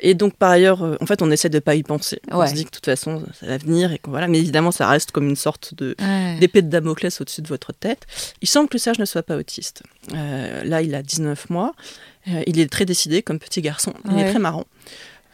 [0.00, 2.20] Et donc par ailleurs, euh, en fait, on essaie de pas y penser.
[2.30, 4.28] On se dit que de toute façon, ça va venir et voilà.
[4.28, 5.96] Mais évidemment, ça reste comme une sorte de
[6.40, 8.06] d'épée de Damoclès au-dessus de votre tête.
[8.40, 9.82] Il semble que Serge ne soit pas autiste.
[10.14, 11.74] Euh, là, il a 19 mois.
[12.46, 13.92] il est très décidé comme petit garçon.
[14.10, 14.64] Il est très marrant.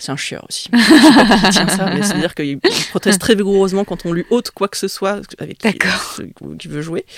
[0.05, 0.69] C'est un chieur aussi.
[0.75, 4.51] Je sais pas tient ça, mais c'est-à-dire qu'il proteste très vigoureusement quand on lui ôte
[4.51, 5.57] quoi que ce soit avec
[6.59, 7.07] qui, veut jouer.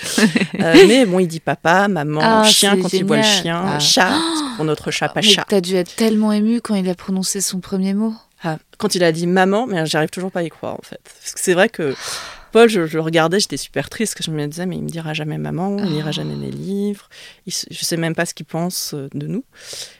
[0.59, 3.79] Euh, mais bon, il dit papa, maman, ah, chien quand il voit le chien, ah.
[3.79, 4.11] chat
[4.55, 5.45] pour notre chat, pas chat.
[5.47, 8.13] T'as dû être tellement ému quand il a prononcé son premier mot.
[8.43, 10.99] Ah, quand il a dit maman, mais j'arrive toujours pas à y croire en fait.
[11.03, 11.95] Parce que c'est vrai que
[12.51, 15.13] Paul, je, le regardais, j'étais super triste, que je me disais, mais il me dira
[15.13, 17.09] jamais maman, il lira jamais mes livres,
[17.45, 19.43] il, je sais même pas ce qu'il pense euh, de nous,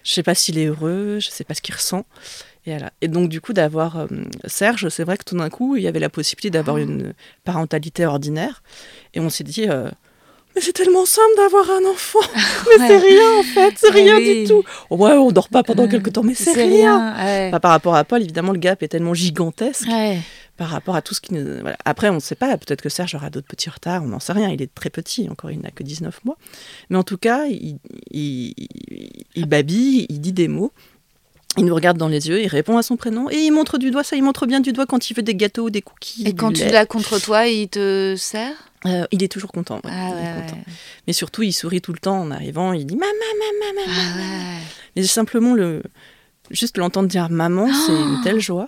[0.03, 2.05] je sais pas s'il est heureux, je sais pas ce qu'il ressent.
[3.01, 4.07] Et, donc, du coup, d'avoir euh,
[4.45, 6.81] Serge, c'est vrai que tout d'un coup, il y avait la possibilité d'avoir ah.
[6.81, 7.13] une
[7.43, 8.61] parentalité ordinaire.
[9.13, 9.89] Et on s'est dit, euh,
[10.55, 12.19] mais c'est tellement simple d'avoir un enfant.
[12.79, 14.63] mais c'est rien, en fait, c'est rien du tout.
[14.89, 17.51] Ouais, on dort pas pendant quelques temps, mais c'est rien.
[17.61, 19.87] par rapport à Paul, évidemment, le gap est tellement gigantesque.
[20.57, 21.45] Par rapport à tout ce qui nous.
[21.85, 22.57] Après, on ne sait pas.
[22.57, 24.01] Peut-être que Serge aura d'autres petits retards.
[24.01, 24.49] On n'en sait rien.
[24.49, 25.29] Il est très petit.
[25.29, 26.35] Encore, il n'a que 19 mois.
[26.89, 27.77] Mais en tout cas, il,
[28.09, 28.55] il,
[29.35, 30.73] il babille, il dit des mots.
[31.57, 33.89] Il nous regarde dans les yeux, il répond à son prénom et il montre du
[33.89, 34.03] doigt.
[34.03, 36.27] Ça, il montre bien du doigt quand il veut des gâteaux ou des cookies.
[36.27, 38.53] Et quand tu l'as contre toi, il te sert?
[38.85, 39.81] Euh, Il est toujours content.
[39.85, 40.11] Ah
[41.07, 42.73] Mais surtout, il sourit tout le temps en arrivant.
[42.73, 43.91] Il dit maman, maman, maman.
[43.91, 44.61] Ah
[44.95, 45.81] Mais simplement le,
[46.51, 48.67] juste l'entendre dire maman, c'est une telle joie.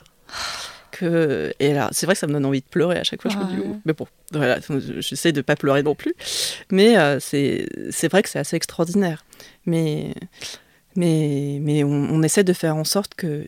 [0.91, 1.53] Que...
[1.59, 3.29] Et là, c'est vrai que ça me donne envie de pleurer à chaque fois.
[3.31, 3.77] Je me dis, oh.
[3.85, 4.57] mais bon, voilà,
[4.99, 6.15] j'essaie de pas pleurer non plus.
[6.71, 7.67] Mais euh, c'est
[8.09, 9.23] vrai que c'est assez extraordinaire.
[9.65, 10.13] Mais
[10.95, 13.45] mais, mais on, essaie de faire en sorte que...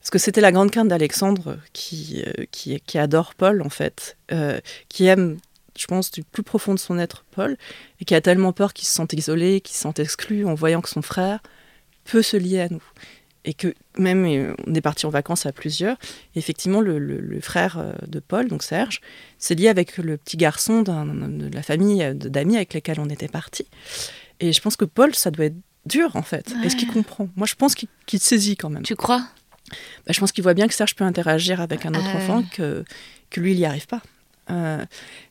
[0.00, 4.16] Parce que c'était la grande crainte d'Alexandre qui, euh, qui, qui, adore Paul, en fait,
[4.32, 5.38] euh, qui aime,
[5.76, 7.56] je pense, du plus profond de son être Paul,
[8.00, 10.80] et qui a tellement peur qu'il se sente isolé, qu'il se sente exclu en voyant
[10.80, 11.40] que son frère
[12.04, 12.82] peut se lier à nous.
[13.44, 15.96] Et que même, euh, on est parti en vacances à plusieurs,
[16.34, 19.00] et effectivement, le, le, frère de Paul, donc Serge,
[19.38, 23.66] s'est lié avec le petit garçon de la famille d'amis avec lesquels on était parti.
[24.40, 25.56] Et je pense que Paul, ça doit être
[25.88, 26.54] dur en fait.
[26.64, 28.82] Est-ce qu'il comprend Moi je pense qu'il saisit quand même.
[28.82, 29.26] Tu crois?
[30.06, 32.84] Bah, Je pense qu'il voit bien que Serge peut interagir avec un autre enfant, que,
[33.30, 34.02] que lui il n'y arrive pas.
[34.50, 34.84] Euh,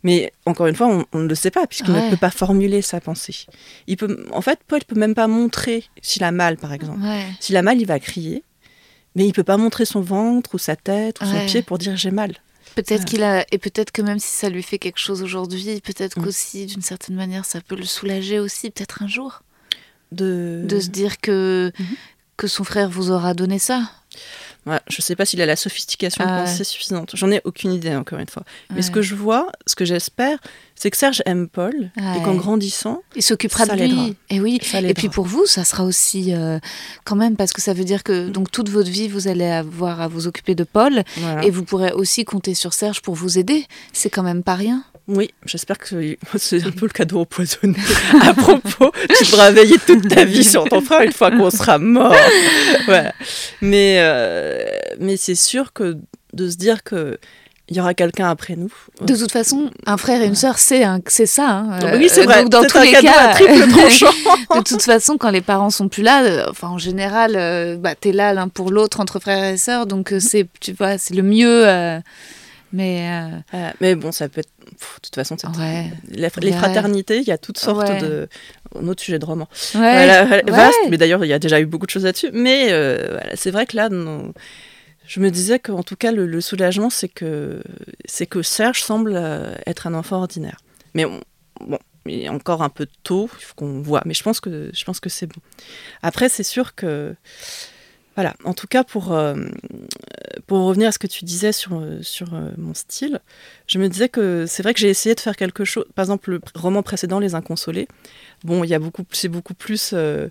[0.03, 3.01] mais encore une fois, on, ne le sait pas puisqu'il ne peut pas formuler sa
[3.01, 3.47] pensée.
[3.88, 6.99] Il peut, en fait, Paul peut même pas montrer s'il a mal, par exemple.
[7.39, 8.43] S'il a mal, il va crier,
[9.16, 11.97] mais il peut pas montrer son ventre ou sa tête ou son pied pour dire
[11.97, 12.36] j'ai mal.
[12.76, 16.20] Peut-être qu'il a et peut-être que même si ça lui fait quelque chose aujourd'hui, peut-être
[16.20, 16.24] mm.
[16.24, 19.41] qu'aussi d'une certaine manière ça peut le soulager aussi, peut-être un jour
[20.12, 20.64] de...
[20.66, 21.86] de se dire que, mhm.
[22.38, 23.89] que son frère vous aura donné ça.
[24.68, 27.12] Ouais, je sais pas s'il a la sophistication ah suffisante.
[27.14, 28.43] J'en ai aucune idée, encore une fois.
[28.76, 30.39] Mais ce que je vois, ce que j'espère,
[30.76, 34.16] c'est que Serge aime Paul et qu'en grandissant, il s'occupera de lui.
[34.30, 34.60] Et oui.
[34.74, 36.60] Et puis pour vous, ça sera aussi euh,
[37.05, 40.01] quand même parce que ça veut dire que donc toute votre vie, vous allez avoir
[40.01, 41.03] à vous occuper de Paul
[41.43, 43.66] et vous pourrez aussi compter sur Serge pour vous aider.
[43.93, 44.84] C'est quand même pas rien.
[45.08, 47.78] Oui, j'espère que c'est un peu le cadeau empoisonné.
[48.22, 51.78] à propos, tu devras veiller toute ta vie sur ton frère une fois qu'on sera
[51.78, 52.16] mort.
[53.62, 54.64] Mais, euh,
[54.99, 55.97] mais c'est sûr que
[56.34, 57.18] de se dire que
[57.70, 58.72] il y aura quelqu'un après nous.
[59.01, 61.49] De toute façon, un frère et une sœur, c'est c'est ça.
[61.49, 61.80] Hein.
[61.97, 62.43] Oui, c'est vrai.
[62.43, 66.24] Donc dans tous un les cas, de toute façon, quand les parents sont plus là,
[66.24, 69.86] euh, enfin en général, euh, bah, t'es là l'un pour l'autre entre frères et sœurs,
[69.86, 71.68] donc euh, c'est, tu vois, c'est le mieux.
[71.68, 71.99] euh,
[72.74, 74.51] mais euh, Euh, mais bon, ça peut être.
[74.78, 76.57] pff, de toute façon, c'est ouais, les, les Ouais.
[76.57, 78.01] fraternités, il y a toutes sortes Ouais.
[78.01, 78.28] de.
[78.76, 79.47] Un autre sujet de roman.
[79.74, 82.30] Voilà, vaste, mais d'ailleurs, il y a déjà eu beaucoup de choses là-dessus.
[82.34, 84.34] Mais euh, voilà, c'est vrai que là, non,
[85.07, 87.61] je me disais qu'en tout cas, le, le soulagement, c'est que,
[88.30, 90.57] que Serge semble euh, être un enfant ordinaire.
[90.93, 91.22] Mais on-
[91.61, 94.01] bon, il est encore un peu tôt, il faut qu'on voit.
[94.05, 95.39] Mais je pense que, je pense que c'est bon.
[96.03, 97.15] Après, c'est sûr que.
[98.15, 99.36] Voilà, en tout cas, pour, euh,
[100.48, 103.20] pour revenir à ce que tu disais sur, euh, sur euh, mon style,
[103.68, 105.86] je me disais que c'est vrai que j'ai essayé de faire quelque chose.
[105.93, 107.89] Par exemple, le roman précédent, Les Inconsolés,
[108.45, 110.30] bon, il y a beaucoup, c'est beaucoup plus, euh,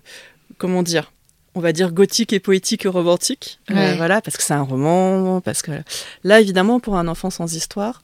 [0.57, 1.13] comment dire,
[1.53, 5.39] on va dire gothique et poétique et romantique, Euh, voilà, parce que c'est un roman,
[5.39, 5.71] parce que
[6.23, 8.01] là, évidemment, pour un enfant sans histoire,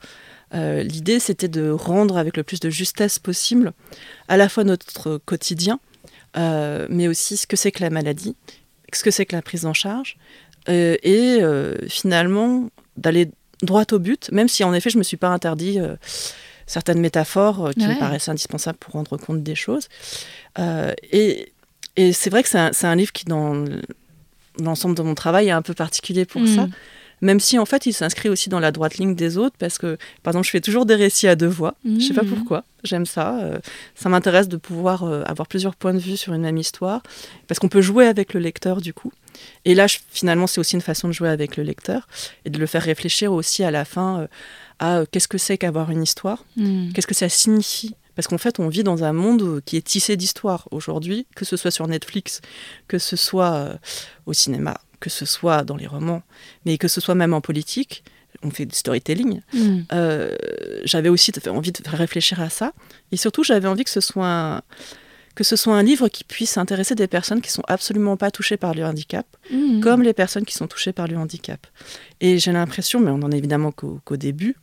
[0.54, 3.74] euh, l'idée c'était de rendre avec le plus de justesse possible
[4.28, 5.80] à la fois notre quotidien,
[6.36, 8.36] mais aussi ce que c'est que la maladie,
[8.92, 10.18] ce que c'est que la prise en charge,
[10.70, 13.30] euh, et euh, finalement d'aller
[13.62, 15.96] droit au but, même si en effet je me suis pas interdit euh,
[16.68, 17.96] certaines métaphores euh, qui Ouais.
[17.96, 19.88] me paraissaient indispensables pour rendre compte des choses.
[21.12, 21.52] Et
[21.96, 23.66] et c'est vrai que c'est un, c'est un livre qui, dans
[24.60, 26.48] l'ensemble de mon travail, est un peu particulier pour Mm.
[26.56, 26.68] ça.
[27.24, 29.98] Même si, en fait, il s'inscrit aussi dans la droite ligne des autres, parce que,
[30.24, 31.74] par exemple, je fais toujours des récits à deux voix.
[31.86, 32.30] Je sais pas Mhm.
[32.30, 33.40] pourquoi, j'aime ça.
[33.40, 33.60] euh,
[33.96, 37.02] ça m'intéresse de pouvoir euh, avoir plusieurs points de vue sur une même histoire,
[37.48, 39.12] parce qu'on peut jouer avec le lecteur, du coup.
[39.66, 42.08] Et là, je- finalement, c'est aussi une façon de jouer avec le lecteur,
[42.46, 44.28] et de le faire réfléchir aussi à la fin euh,
[44.80, 46.44] à qu'est-ce que c'est qu'avoir une histoire?
[46.58, 46.92] Mm.
[46.92, 47.96] Qu'est-ce que ça signifie?
[48.16, 51.56] Parce qu'en fait, on vit dans un monde qui est tissé d'histoires aujourd'hui, que ce
[51.58, 52.42] soit sur Netflix,
[52.90, 53.80] que ce soit
[54.28, 56.24] au cinéma, que ce soit dans les romans,
[56.66, 58.06] mais que ce soit même en politique.
[58.42, 59.42] On fait du storytelling.
[59.54, 59.80] Mm.
[59.92, 60.34] Euh,
[60.86, 62.72] j'avais aussi envie de réfléchir à ça.
[63.12, 64.62] Et surtout, j'avais envie que ce soit un,
[65.36, 68.56] que ce soit un livre qui puisse intéresser des personnes qui sont absolument pas touchées
[68.56, 69.82] par le handicap, Mm.
[69.82, 71.68] comme les personnes qui sont touchées par le handicap.
[72.22, 74.56] Et j'ai l'impression, mais on en est évidemment qu'au qu'au début,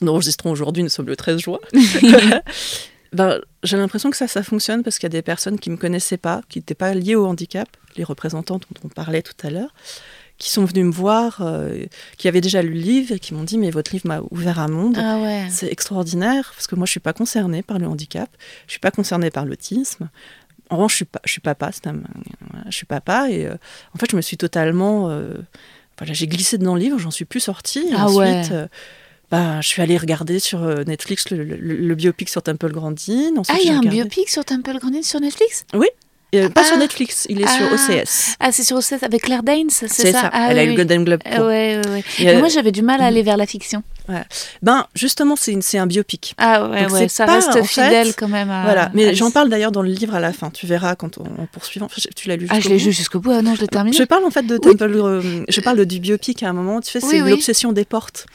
[0.00, 1.60] nous enregistrons aujourd'hui, nous sommes le 13 juin,
[3.12, 5.74] ben, j'ai l'impression que ça, ça fonctionne parce qu'il y a des personnes qui ne
[5.76, 9.34] me connaissaient pas, qui n'étaient pas liées au handicap, les représentants dont on parlait tout
[9.46, 9.72] à l'heure,
[10.38, 11.84] qui sont venus me voir, euh,
[12.16, 14.58] qui avaient déjà lu le livre et qui m'ont dit mais votre livre m'a ouvert
[14.58, 14.96] un monde.
[14.98, 15.46] Ah ouais.
[15.50, 18.28] C'est extraordinaire parce que moi je suis pas concernée par le handicap,
[18.66, 20.08] je suis pas concernée par l'autisme.
[20.70, 21.92] En revanche, je suis, pas, je suis papa, un-
[22.50, 23.54] voilà, je suis papa et euh,
[23.94, 25.34] en fait je me suis totalement, euh,
[25.98, 27.80] voilà, j'ai glissé dans le livre, j'en suis plus sortie.
[27.90, 28.66] Et Ah ensuite, ouais.
[29.32, 32.70] Euh, bah, je suis allée regarder sur euh, Netflix le, le- le biopic sur Temple
[32.72, 33.36] Grandin.
[33.36, 35.64] Ensuite, Ah, il y a un biopic sur Temple Grandin sur Netflix?
[36.34, 36.64] Euh, pas Ah.
[36.64, 37.74] sur Netflix, il est sur Ah.
[37.74, 38.36] OCS.
[38.40, 40.30] Ah, c'est sur OCS avec Claire Danes, c'est ça, C'est ça?
[40.32, 40.76] Ah, Elle a oui, eu le oui.
[40.78, 41.20] Golden Globe.
[41.26, 41.44] Ah pour.
[41.46, 42.04] ouais, ouais, ouais.
[42.20, 43.82] Et, euh, Moi, j'avais du mal à aller vers la fiction.
[44.62, 46.34] Ben, justement, c'est un biopic.
[46.38, 48.50] Ah ouais, Donc, ouais, ça pas, reste fait, fidèle quand même.
[48.50, 50.48] À, Voilà, mais j'en parle d'ailleurs dans le livre à la fin.
[50.50, 51.86] Tu verras quand on, en poursuivant.
[51.86, 53.30] Enfin, Tu l'as lu Ah, je l'ai lu jusqu'au bout.
[53.30, 53.94] Ah non, je l'ai terminé.
[53.94, 54.60] Je parle en fait de Oui.
[54.76, 54.90] Temple.
[54.96, 56.80] euh, je parle du biopic à un moment.
[56.80, 57.30] Tu sais, c'est Oui, oui.
[57.32, 58.26] l'obsession des portes.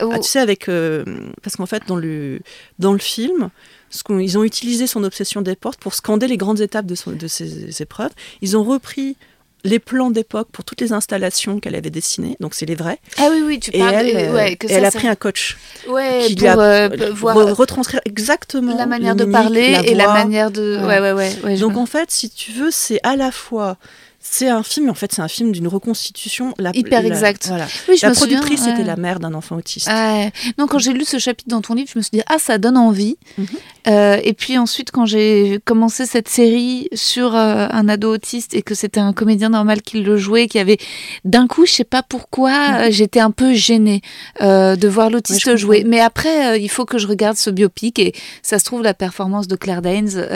[0.00, 1.04] Oh, Ah, tu sais, avec euh,
[1.42, 2.40] parce qu'en fait, dans le
[2.78, 3.50] dans le film,
[3.90, 7.12] ce ils ont utilisé son obsession des portes pour scander les grandes étapes de, son-
[7.12, 8.10] de ces épreuves.
[8.40, 9.16] Ils ont repris
[9.64, 12.98] les plans d'époque pour toutes les installations qu'elle avait dessinées, donc c'est les vrais.
[13.18, 13.94] Ah oui, oui, tu Et parles.
[13.94, 15.56] elle, ouais, que et ça, elle a ça- pris un coach
[15.88, 19.40] Ouais, qui pour lui a euh, re- p- voir retranscrire exactement la manière de mimiques,
[19.40, 20.78] parler la et la manière de.
[20.84, 21.12] Ouais, ouais,
[21.44, 21.56] ouais.
[21.58, 23.76] Donc en fait, si tu veux, c'est à la fois
[24.24, 27.46] c'est un film, en fait c'est un film d'une reconstitution la- Hyper la- exact.
[27.48, 27.66] Voilà.
[27.88, 28.72] oui, je La me souviens, productrice ouais.
[28.72, 29.88] était la mère d'un enfant autiste.
[29.90, 30.32] Ah ouais.
[30.58, 32.58] Non, quand j'ai lu ce chapitre dans ton livre, je me suis dit ah ça
[32.58, 33.16] donne envie.
[33.38, 33.46] Mhm.
[33.88, 38.62] Euh, et puis ensuite, quand j'ai commencé cette série sur euh, un ado autiste et
[38.62, 40.78] que c'était un comédien normal qui le jouait, qui avait
[41.24, 44.00] d'un coup, je sais pas pourquoi, euh, j'étais un peu gênée
[44.40, 45.12] euh, de voir Mhm.
[45.14, 45.82] Ouais, l'autiste jouer.
[45.84, 48.12] Mais après, il faut que je regarde ce biopic et
[48.42, 50.26] ça se trouve la performance de Claire Danes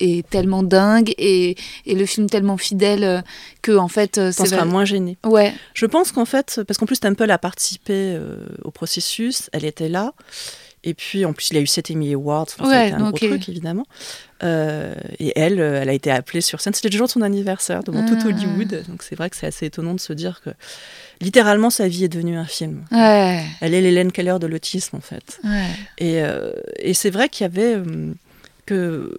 [0.00, 1.54] est tellement dingue et,
[1.86, 3.22] et le film tellement fidèle
[3.62, 5.16] que en fait, euh, c'est moins gênée.
[5.24, 5.52] ouais.
[5.74, 9.88] Je pense qu'en fait, parce qu'en plus Temple a participé euh, au processus, elle était
[9.88, 10.12] là.
[10.84, 12.96] Et puis en plus, il a eu 7 Emmy Awards, enfin, ça a Ouais, été
[12.96, 13.16] un ok.
[13.16, 13.86] gros truc évidemment.
[14.44, 16.74] Euh, et elle, euh, elle a été appelée sur scène.
[16.74, 18.26] C'était le jour de son anniversaire devant tout Ah.
[18.26, 18.84] Hollywood.
[18.88, 20.50] Donc c'est vrai que c'est assez étonnant de se dire que
[21.20, 22.84] littéralement sa vie est devenue un film.
[22.92, 25.40] Ouais, Elle est l'Hélène Keller de l'autisme en fait.
[25.42, 25.66] ouais.
[25.98, 28.12] Et, euh, et c'est vrai qu'il y avait euh,
[28.66, 29.10] que,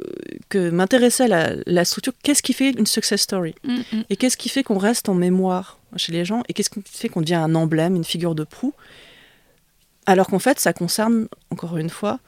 [0.49, 2.13] que m'intéressait la, la structure.
[2.21, 4.03] Qu'est-ce qui fait une success story Mm, mm.
[4.09, 7.09] Et qu'est-ce qui fait qu'on reste en mémoire chez les gens Et qu'est-ce qui fait
[7.09, 8.73] qu'on devient un emblème, une figure de proue
[10.05, 12.19] Alors qu'en fait, ça concerne, encore une fois,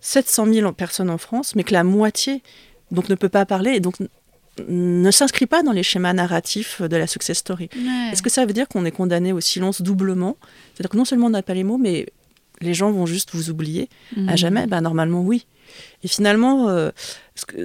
[0.00, 2.42] 700 000 personnes en France, mais que la moitié
[2.90, 3.96] donc ne peut pas parler et donc
[4.68, 7.68] ne s'inscrit pas dans les schémas narratifs de la success story.
[8.10, 10.36] Est-ce que ça veut dire qu'on est condamné au silence doublement?
[10.74, 12.06] C'est-à-dire que non seulement on n'a pas les mots, mais
[12.60, 14.36] les gens vont juste vous oublier à mhm.
[14.36, 15.46] jamais ben, Normalement, oui.
[16.02, 16.90] Et finalement, euh,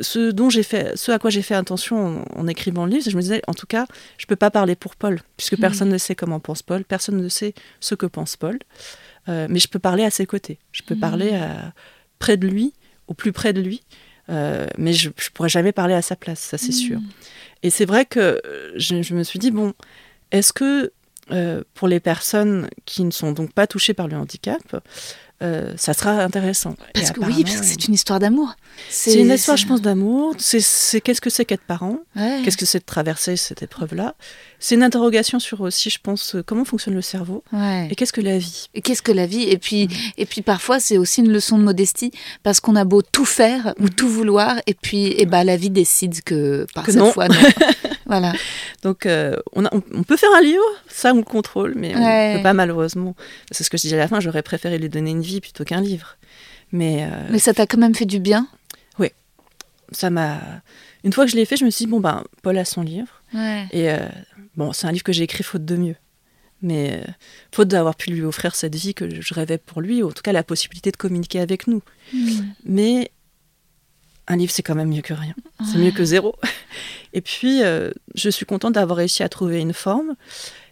[0.02, 3.16] ce, dont j'ai fait, ce à quoi j'ai fait attention en, écrivant le livre, je
[3.16, 3.86] me disais, en tout cas,
[4.18, 5.60] je ne peux pas parler pour Paul, puisque mhm.
[5.60, 8.60] personne ne sait comment pense Paul, personne ne sait ce que pense Paul,
[9.30, 11.02] euh, mais je peux parler à ses côtés, je peux mhm.
[11.02, 11.74] parler à,
[12.20, 12.74] près de lui,
[13.08, 13.84] au plus près de lui,
[14.30, 17.00] euh, mais je ne pourrais jamais parler à sa place, ça c'est sûr.
[17.64, 18.42] Et c'est vrai que
[18.76, 19.74] je, je, me suis dit, bon,
[20.32, 20.92] est-ce que
[21.32, 24.62] euh, pour les personnes qui ne sont donc pas touchées par le handicap,
[25.44, 26.76] euh, ça sera intéressant.
[26.94, 28.56] Parce que oui, parce que c'est une histoire d'amour.
[28.90, 30.34] C'est une histoire, je pense, d'amour.
[30.38, 32.00] C'est qu'est-ce que c'est qu'être parent?
[32.16, 34.16] Qu'est-ce que c'est de traverser cette épreuve-là?
[34.60, 38.22] C'est une interrogation sur aussi, je pense, euh, comment fonctionne le cerveau et qu'est-ce que
[38.22, 38.70] la vie?
[38.74, 39.44] Et qu'est-ce que la vie?
[39.44, 43.02] Et puis, et puis parfois, c'est aussi une leçon de modestie parce qu'on a beau
[43.02, 47.04] tout faire ou tout vouloir, et puis, et bah, la vie décide que par cette
[47.12, 47.36] fois, non.
[48.06, 48.34] voilà.
[48.82, 52.38] Donc, euh, on, on, peut faire un livre, ça on le contrôle, mais on ne
[52.38, 53.16] peut pas malheureusement.
[53.52, 54.20] C'est ce que je disais à la fin.
[54.20, 56.18] J'aurais préféré lui donner une vie plutôt qu'un livre.
[56.72, 58.48] Mais, euh, Mais ça t'a quand même fait du bien
[59.00, 59.10] Oui.
[59.92, 60.40] Ça m'a.
[61.04, 62.82] Une fois que je l'ai fait, je me suis dit, bon, ben, Paul a son
[62.82, 63.22] livre.
[63.72, 64.08] Et euh,
[64.56, 65.96] bon, c'est un livre que j'ai écrit faute de mieux.
[66.62, 67.12] Mais euh,
[67.52, 70.24] faute d'avoir pu lui offrir cette vie que je rêvais pour lui, ou en tout
[70.24, 71.82] cas la possibilité de communiquer avec nous.
[72.14, 72.46] Hmm.
[72.64, 73.12] Mais
[74.28, 75.36] un livre, c'est quand même mieux que rien.
[75.72, 76.36] C'est mieux que zéro.
[77.14, 77.62] Et puis,
[78.16, 80.16] je suis contente d'avoir réussi à trouver une forme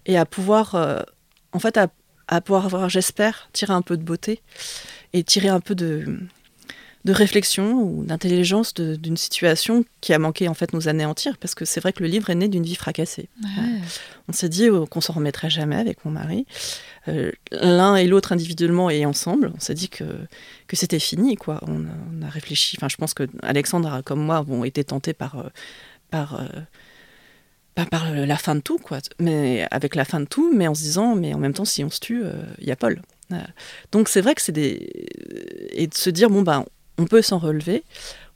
[0.06, 1.06] et à pouvoir,
[1.52, 1.88] en fait, à,
[2.28, 4.42] à pouvoir avoir, j'espère, tirer un peu de beauté
[5.14, 6.20] et tirer un peu de,
[7.06, 11.66] de réflexion ou d'intelligence d'une situation qui a manqué en fait nous anéantir parce que
[11.66, 13.28] c'est vrai que le livre est né d'une vie fracassée.
[14.30, 16.46] On s'est dit oh, qu'on s'en remettrait jamais avec mon mari,
[17.10, 19.52] euh, l'un et l'autre individuellement et ensemble.
[19.54, 20.06] On s'est dit que
[20.68, 21.60] que c'était fini quoi.
[21.68, 21.86] On,
[22.26, 22.78] a réfléchi.
[22.80, 25.50] Enfin, je pense que Alexandre comme moi avons été tentés par euh,
[26.10, 26.48] par euh,
[27.76, 30.76] pas par la fin de tout, quoi, mais avec la fin de tout, mais en
[30.76, 32.24] se disant, mais en même temps, si on se tue,
[32.60, 33.02] il y a Paul.
[33.92, 35.08] Donc c'est vrai que c'est des
[35.72, 36.66] et de se dire bon ben
[37.00, 37.84] on peut s'en relever,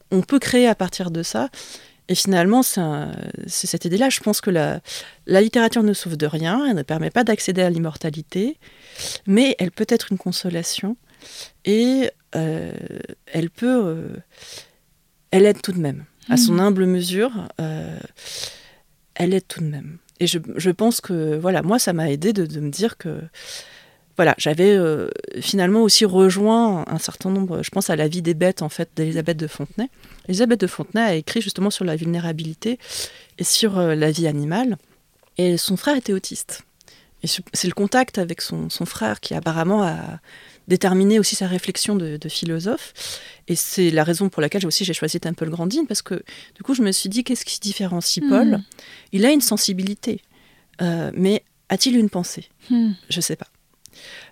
[0.10, 1.50] on peut créer à partir de ça.
[2.10, 4.10] Et finalement, c'est cette idée-là.
[4.10, 4.80] Je pense que la,
[5.26, 8.58] la, littérature ne sauve de rien, elle ne permet pas d'accéder à l'immortalité,
[9.26, 10.96] mais elle peut être une consolation
[11.66, 12.72] et euh,
[13.26, 14.08] elle peut, euh,
[15.32, 16.06] elle aide tout de même.
[16.30, 16.60] À son mmh.
[16.60, 17.32] humble mesure,
[17.62, 18.00] euh,
[19.18, 19.98] elle aide tout de même.
[20.20, 23.22] Et je, je, pense que, voilà, moi, ça m'a aidé de, de, me dire que
[24.18, 25.10] voilà, j'avais euh,
[25.42, 28.90] finalement aussi rejoint un certain nombre, je pense à la vie des bêtes en fait
[28.96, 29.90] d'Elisabeth de Fontenay.
[30.28, 32.80] Elisabeth de Fontenay a écrit justement sur la vulnérabilité
[33.38, 34.78] et sur euh, la vie animale.
[35.38, 36.64] Et son frère était autiste.
[37.22, 40.20] Et c'est le contact avec son, frère qui apparemment a
[40.68, 42.94] déterminé aussi sa réflexion de, philosophe.
[43.48, 46.24] Et c'est la raison pour laquelle aussi j'ai choisi Temple Grandin, parce que
[46.56, 48.58] du coup je me suis dit qu'est-ce qui différencie Paul?
[48.58, 48.64] Hmm.
[49.14, 50.22] Il a une sensibilité,
[50.82, 52.50] euh, mais a-t-il une pensée?
[52.70, 52.92] Hmm.
[53.10, 53.48] Je ne sais pas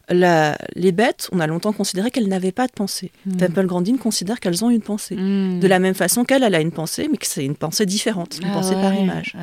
[0.10, 3.11] les bêtes, on a longtemps considéré qu'elles n'avaient pas de pensée.
[3.26, 3.38] Hmm.
[3.38, 5.15] Temple Grandin considère qu'elles ont une pensée.
[5.15, 5.60] Hmm.
[5.60, 8.38] De la même façon qu'elle, elle a une pensée, mais que c'est une pensée différente,
[8.41, 9.36] une ah pensée par image.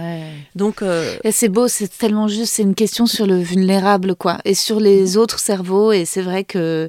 [0.54, 4.54] Donc, euh, c'est beau, c'est tellement juste, c'est une question sur le vulnérable, quoi, et
[4.54, 5.92] sur les autres cerveaux.
[5.92, 6.88] Et c'est vrai que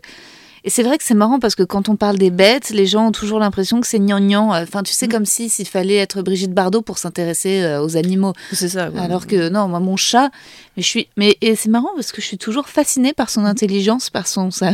[0.66, 3.08] et c'est vrai que c'est marrant parce que quand on parle des bêtes, les gens
[3.08, 4.50] ont toujours l'impression que c'est gnangnan.
[4.62, 5.12] Enfin, tu sais, mm.
[5.12, 8.34] comme si s'il fallait être Brigitte Bardot pour s'intéresser euh, aux animaux.
[8.54, 8.90] C'est ça.
[8.98, 10.30] Alors que non, moi, mon chat,
[10.78, 11.08] mais je suis.
[11.18, 14.52] Mais et c'est marrant parce que je suis toujours fascinée par son intelligence, par son
[14.52, 14.72] sa,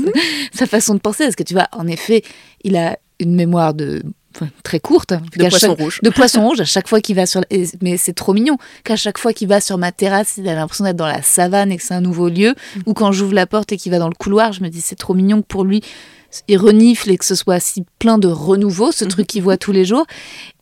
[0.52, 1.24] sa façon de penser.
[1.24, 2.24] Parce que tu vois, en effet,
[2.64, 4.02] il a une mémoire de
[4.62, 5.14] très courte.
[5.36, 6.00] De poisson rouge.
[6.02, 7.42] De poisson rouge, à chaque fois qu'il va sur...
[7.82, 10.84] Mais c'est trop mignon qu'à chaque fois qu'il va sur ma terrasse, il a l'impression
[10.84, 12.50] d'être dans la savane et que c'est un nouveau lieu.
[12.50, 12.80] Mm.
[12.86, 14.96] Ou quand j'ouvre la porte et qu'il va dans le couloir, je me dis c'est
[14.96, 15.82] trop mignon que pour lui,
[16.46, 19.08] il renifle et que ce soit si plein de renouveau, ce mm.
[19.08, 20.06] truc qu'il voit tous les jours.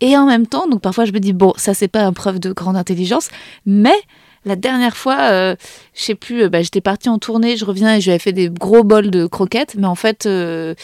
[0.01, 2.39] Et en même temps, donc parfois je me dis, bon, ça c'est pas une preuve
[2.39, 3.29] de grande intelligence,
[3.65, 3.97] mais
[4.47, 5.56] la dernière fois, euh,
[5.93, 8.20] je sais plus, euh, bah, j'étais partie en tournée, je reviens et je lui avais
[8.20, 10.74] fait des gros bols de croquettes, mais en fait, euh,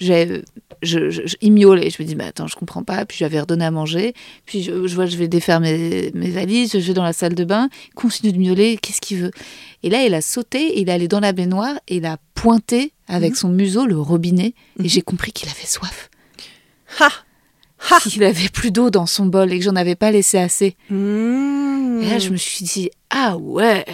[0.00, 0.44] j'ai
[0.82, 1.90] je, je, il miaulait.
[1.90, 3.04] Je me dis, mais attends, je comprends pas.
[3.04, 4.14] Puis je lui avais redonné à manger.
[4.46, 7.42] Puis je, vois, je vais défaire mes, mes, valises, je vais dans la salle de
[7.42, 7.68] bain.
[7.88, 8.78] Il continue de miauler.
[8.80, 9.32] Qu'est-ce qu'il veut?
[9.82, 12.92] Et là, il a sauté, il est allé dans la baignoire et il a pointé
[13.08, 13.36] avec mhm.
[13.36, 14.54] son museau le robinet.
[14.78, 14.88] Et mhm.
[14.88, 16.10] j'ai compris qu'il avait soif.
[17.00, 17.10] Ha
[18.02, 20.76] Qu'il avait plus d'eau dans son bol et que j'en avais pas laissé assez.
[20.90, 22.02] Mmh.
[22.02, 23.84] Et là, je me suis dit, ah ouais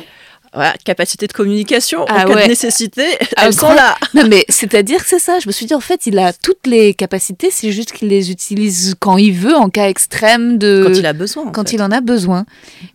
[0.85, 3.05] capacité de communication en ah cas de nécessité,
[3.36, 3.97] elles sont là.
[4.15, 5.39] Non mais c'est-à-dire que c'est ça.
[5.40, 8.31] Je me suis dit en fait, il a toutes les capacités, c'est juste qu'il les
[8.31, 10.85] utilise quand il veut, en cas extrême de.
[10.86, 11.51] Quand il a besoin.
[11.51, 12.44] quand il en a besoin.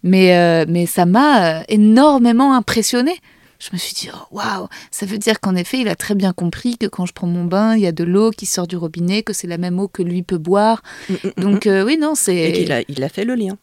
[0.04, 3.20] Mais euh, mais ça m'a euh, énormément impressionné
[3.60, 6.32] je me suis dit, oh, waouh, ça veut dire qu'en effet, il a très bien
[6.32, 8.78] compris que quand je prends mon bain, il y a de l'eau qui sort du
[8.78, 10.82] robinet, que c'est la même eau que lui peut boire.
[11.10, 12.36] Mm, mm, mm, Donc, euh, oui, non, c'est.
[12.36, 13.58] Et qu'il a, il a fait le lien.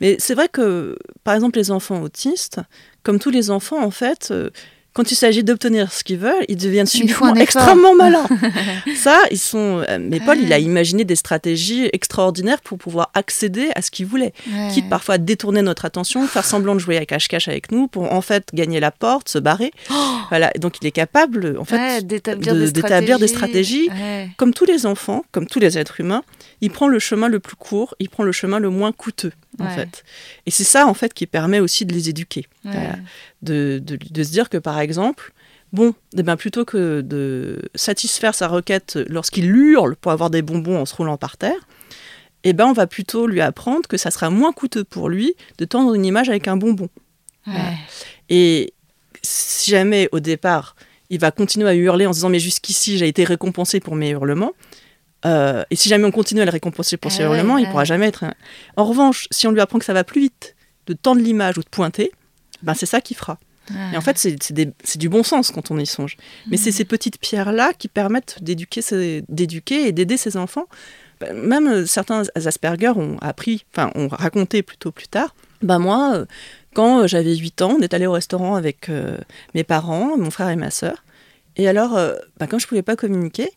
[0.00, 2.60] Mais c'est vrai que, par exemple, les enfants autistes,
[3.02, 4.50] comme tous les enfants, en fait, euh,
[4.94, 8.26] quand il s'agit d'obtenir ce qu'ils veulent, ils deviennent subitement extrêmement malins.
[8.96, 9.82] Ça, ils sont.
[9.88, 14.06] euh, Mais Paul, il a imaginé des stratégies extraordinaires pour pouvoir accéder à ce qu'il
[14.06, 14.32] voulait.
[14.50, 14.68] Ouais.
[14.72, 18.12] Quitte parfois à détourner notre attention, faire semblant de jouer à cache-cache avec nous pour
[18.12, 19.72] en fait gagner la porte, se barrer.
[20.30, 20.50] Voilà.
[20.54, 22.54] Et donc il est capable, en fait, Ouais, d'établir
[23.16, 23.88] de- des stratégies.
[24.36, 26.22] Comme tous les enfants, comme tous les êtres humains,
[26.60, 29.64] il prend le chemin le plus court, il prend le chemin le moins coûteux, en
[29.66, 29.74] Ouais.
[29.74, 30.04] fait.
[30.46, 32.46] Et c'est ça, en fait, qui permet aussi de les éduquer.
[32.64, 32.72] Ouais.
[33.42, 35.32] De, de- de se dire que, par exemple,
[35.72, 40.80] bon, eh ben, plutôt que de satisfaire sa requête lorsqu'il hurle pour avoir des bonbons
[40.80, 41.66] en se roulant par terre,
[42.44, 45.64] eh ben, on va plutôt lui apprendre que ça sera moins coûteux pour lui de
[45.64, 46.88] tendre une image avec un bonbon.
[47.46, 47.54] Ouais.
[48.28, 48.72] Et
[49.22, 50.76] si jamais au départ,
[51.10, 54.10] il va continuer à hurler en se disant mais jusqu'ici j'ai été récompensé pour mes
[54.10, 54.52] hurlements,
[55.26, 57.64] euh, et si jamais on continue à le récompenser pour ses Ah ouais, hurlements, il
[57.64, 57.70] ouais.
[57.70, 58.24] pourra jamais être.
[58.24, 58.34] un-
[58.76, 60.54] En revanche, si on lui apprend que ça va plus vite
[60.86, 62.12] de tendre l'image ou de pointer,
[62.62, 63.38] ben c'est ça qu'il fera.
[63.94, 66.18] Et en fait, c'est du bon sens quand on y songe.
[66.50, 66.60] Mais Mm.
[66.60, 70.66] c'est ces petites pierres-là qui permettent d'éduquer et d'aider ses enfants.
[71.20, 75.34] Ben, Même euh, certains Asperger ont appris, enfin, ont raconté plutôt plus tard.
[75.62, 76.24] Ben moi, euh,
[76.74, 78.90] quand j'avais 8 ans, on est allé au restaurant avec
[79.54, 81.02] mes parents, mon frère et ma sœur.
[81.56, 81.92] Et alors,
[82.38, 83.48] ben, comme je pouvais pas communiquer,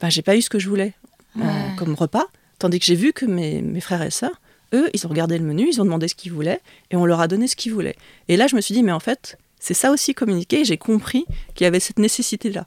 [0.00, 0.94] ben, j'ai pas eu ce que je voulais
[1.38, 1.42] euh,
[1.76, 2.26] comme repas.
[2.58, 4.40] Tandis que j'ai vu que mes, mes frères et sœurs,
[4.74, 7.20] eux, ils ont regardé le menu, ils ont demandé ce qu'ils voulaient, et on leur
[7.20, 7.96] a donné ce qu'ils voulaient.
[8.28, 10.76] Et là, je me suis dit, mais en fait, c'est ça aussi communiquer, et j'ai
[10.78, 11.24] compris
[11.54, 12.66] qu'il y avait cette nécessité-là.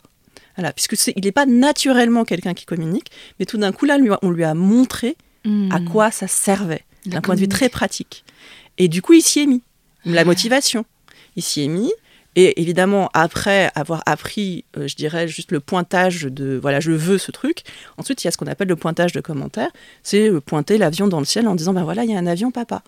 [0.57, 3.10] Voilà, puisque il n'est pas naturellement quelqu'un qui communique,
[3.40, 5.15] mais tout d'un coup, là, on lui a montré
[5.45, 5.90] à Mm.
[5.90, 8.23] quoi ça servait, d'un point de vue très pratique.
[8.77, 9.61] Et du coup, il s'y est mis.
[10.06, 10.85] La motivation.
[11.35, 11.91] Il s'y est mis.
[12.35, 17.18] Et évidemment, après avoir appris, euh, je dirais, juste le pointage de voilà, je veux
[17.18, 17.64] ce truc,
[17.97, 19.69] ensuite, il y a ce qu'on appelle le pointage de commentaires.
[20.01, 22.26] C'est euh, pointer l'avion dans le ciel en disant ben voilà, il y a un
[22.27, 22.81] avion, papa.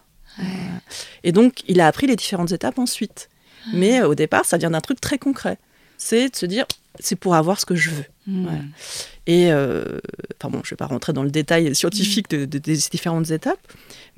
[1.24, 3.30] Et donc, il a appris les différentes étapes ensuite.
[3.74, 5.58] Mais euh, au départ, ça vient d'un truc très concret.
[5.98, 6.66] C'est de se dire
[7.00, 8.06] c'est pour avoir ce que je veux.
[8.28, 8.44] Mm.
[8.44, 8.60] Voilà.
[9.28, 10.00] Et, euh,
[10.40, 13.32] enfin bon, je ne vais pas rentrer dans le détail scientifique de, de- des différentes
[13.32, 13.60] étapes,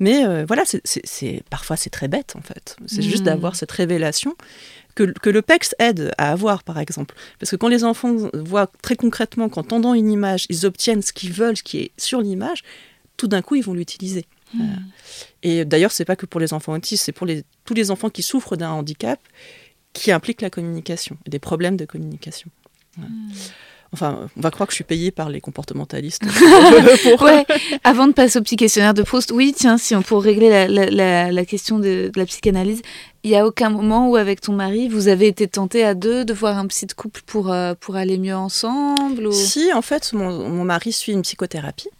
[0.00, 2.76] mais euh, voilà, c'est- parfois c'est très bête en fait.
[2.86, 3.26] C'est juste Mm.
[3.26, 4.36] d'avoir cette révélation
[4.98, 7.14] que, que le PEX aide à avoir, par exemple.
[7.38, 11.12] Parce que quand les enfants voient très concrètement qu'en tendant une image, ils obtiennent ce
[11.12, 12.62] qu'ils veulent, ce qui est sur l'image,
[13.16, 14.24] tout d'un coup, ils vont l'utiliser.
[14.54, 14.72] Voilà.
[15.42, 18.10] Et d'ailleurs, c'est pas que pour les enfants autistes, c'est pour les, tous les enfants
[18.10, 19.20] qui souffrent d'un handicap
[19.92, 22.50] qui implique la communication des problèmes de communication.
[22.96, 23.10] Voilà.
[23.92, 26.22] Enfin, on va croire que je suis payée par les comportementalistes.
[27.02, 27.46] pour- Ouais,
[27.84, 30.68] avant de passer au petit questionnaire de Proust, oui, tiens, si on pour régler la,
[30.68, 32.82] la- la- la question de, de la psychanalyse,
[33.24, 36.24] il y a aucun moment où avec ton mari, vous avez été tenté à deux
[36.24, 39.32] de voir un psy de couple pour, euh, pour aller mieux ensemble ou...
[39.32, 41.90] Si, en fait, mon, mon mari suit une psychothérapie.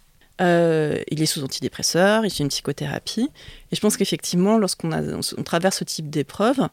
[0.41, 3.29] Euh, il est sous antidépresseur, il suit une psychothérapie.
[3.71, 6.67] Et je pense qu'effectivement, lorsqu'on on traverse ce type d'épreuve,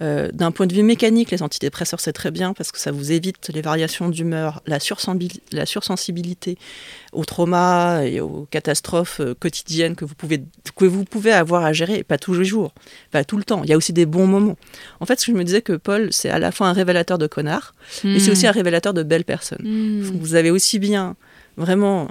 [0.00, 3.10] euh, d'un point de vue mécanique, les antidépresseurs, c'est très bien parce que ça vous
[3.10, 4.78] évite les variations d'humeur, la,
[5.52, 6.56] la sursensibilité
[7.12, 10.44] aux traumas et aux catastrophes euh, quotidiennes que vous, pouvez,
[10.76, 12.72] que vous pouvez avoir à gérer, pas tous les jours,
[13.10, 13.62] pas tout le temps.
[13.64, 14.56] Il y a aussi des bons moments.
[15.00, 17.18] En fait, ce que je me disais que Paul, c'est à la fois un révélateur
[17.18, 19.64] de connards, et c'est aussi un révélateur de belles personnes.
[19.64, 20.02] Mm.
[20.02, 21.16] Vous avez aussi bien,
[21.56, 22.08] vraiment,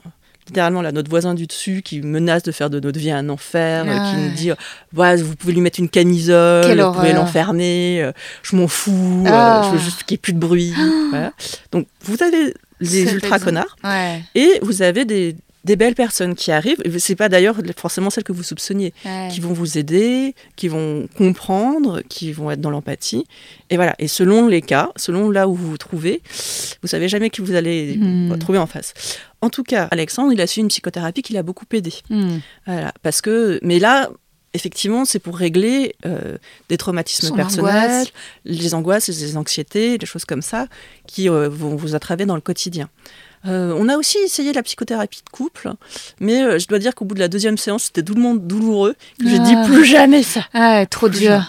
[0.48, 3.86] littéralement, là, notre voisin du dessus qui menace de faire de notre vie un enfer,
[3.88, 4.56] euh, qui nous dit, euh,
[4.96, 8.12] Ouais, vous pouvez lui mettre une camisole, Quelle vous pouvez l'enfermer, euh,
[8.44, 9.62] je m'en fous, euh, Ah.
[9.66, 10.74] je veux juste qu'il n'y ait plus de bruit.
[11.12, 11.32] Voilà.
[11.72, 16.52] Donc, vous avez les ultra connards Ouais, et vous avez des, des belles personnes qui
[16.52, 16.80] arrivent.
[16.86, 19.30] Et C'est pas d'ailleurs forcément celles que vous soupçonniez ouais.
[19.32, 23.26] qui vont vous aider, qui vont comprendre, qui vont être dans l'empathie.
[23.70, 23.96] Et voilà.
[24.00, 26.22] Et selon les cas, selon là où vous vous trouvez,
[26.82, 28.38] vous savez jamais qui vous allez Hmm.
[28.38, 28.94] trouver en face.
[29.42, 31.94] En tout cas, Alexandre, il a su une psychothérapie qui l'a beaucoup aidé.
[32.10, 32.38] Mm.
[32.66, 32.92] Voilà.
[33.04, 34.10] Parce que, mais là,
[34.54, 36.38] effectivement, c'est pour régler euh,
[36.70, 38.08] des traumatismes Son personnels, angoisse.
[38.46, 40.68] les angoisses, les anxiétés, des choses comme ça,
[41.06, 42.90] qui euh, vont vous attraver dans le quotidien.
[43.46, 45.72] Euh, on a aussi essayé la psychothérapie de couple,
[46.20, 49.38] mais je dois dire qu'au bout de la deuxième séance, c'était tellement douloureux que j'ai
[49.38, 49.64] dit Ah.
[49.68, 50.42] plus jamais ça.
[50.54, 51.30] Ah, trop Plus dur.
[51.30, 51.46] jamais.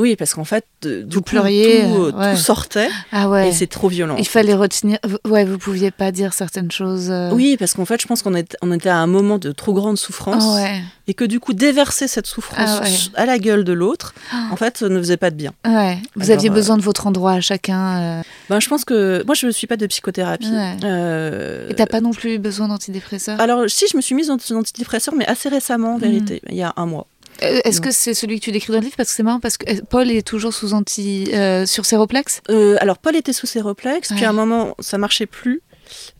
[0.00, 2.32] Oui, parce qu'en fait, du Vous coup, pleuriez, tout, euh, ouais.
[2.34, 3.48] tout sortait Ah ouais.
[3.48, 4.16] et c'est trop violent.
[4.18, 4.98] Il fallait retenir.
[5.28, 7.10] Ouais, vous pouviez pas dire certaines choses.
[7.10, 7.30] euh.
[7.32, 8.32] Oui, parce qu'en fait, je pense qu'on
[8.62, 10.80] on était à un moment de trop grande souffrance Ah ouais.
[11.06, 12.90] et que du coup, déverser cette souffrance Ah ouais.
[13.14, 14.14] à la gueule de l'autre,
[14.50, 15.52] en fait, ne faisait pas de bien.
[15.66, 15.98] Ouais.
[16.16, 18.22] Vous Alors, aviez euh, besoin de votre endroit à chacun.
[18.48, 20.46] Ben, je pense que moi, je ne suis pas de psychothérapie.
[20.48, 23.40] Et t'as pas non plus besoin d'antidépresseurs?
[23.40, 26.00] Alors, si, je me suis mise dans un antidépresseur, mais assez récemment, en Mhm.
[26.00, 27.06] vérité, il y a un mois.
[27.42, 29.40] Euh, Est-ce que c'est celui que tu décris dans le livre Parce que c'est marrant,
[29.40, 31.28] parce que euh, Paul est toujours sous anti.
[31.32, 35.26] euh, sur Séroplex Euh, alors Paul était sous séroplex, puis à un moment ça marchait
[35.26, 35.62] plus.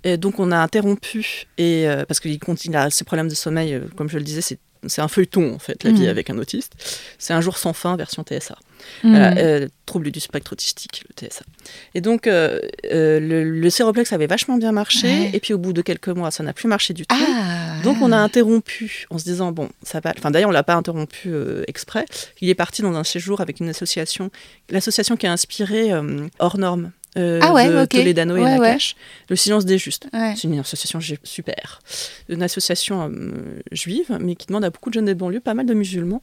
[0.05, 3.81] Et donc on a interrompu et euh, parce qu'il continue à ses problèmes de sommeil,
[3.97, 4.41] comme je le disais,
[4.87, 6.09] c'est un feuilleton en fait, la vie Mhm.
[6.09, 6.73] avec un autiste.
[7.19, 8.57] C'est un jour sans fin version TSA.
[9.03, 9.11] Hmm.
[9.11, 11.43] Voilà, euh, trouble du spectre autistique, le TSA.
[11.95, 12.61] Et donc euh,
[12.93, 15.31] euh, le, le séroplex avait vachement bien marché, Ouais.
[15.33, 17.17] et puis au bout de quelques mois, ça n'a plus marché du tout.
[17.19, 20.13] Ah Donc on a interrompu en se disant bon ça va.
[20.17, 22.05] Enfin d'ailleurs on l'a pas interrompu euh, exprès.
[22.41, 24.31] Il est parti dans un séjour avec une association,
[24.71, 25.91] l'association qui a inspiré
[26.39, 26.93] hors norme.
[27.19, 27.89] Euh, Ah ouais, de ok.
[27.89, 28.95] Toledano et Ouais, Nakash,
[29.29, 30.07] le silence des justes.
[30.13, 30.35] Ouais.
[30.37, 31.81] C'est une association super,
[32.29, 35.67] une association euh, juive, mais qui demande à beaucoup de jeunes des banlieues, pas mal
[35.67, 36.23] de musulmans,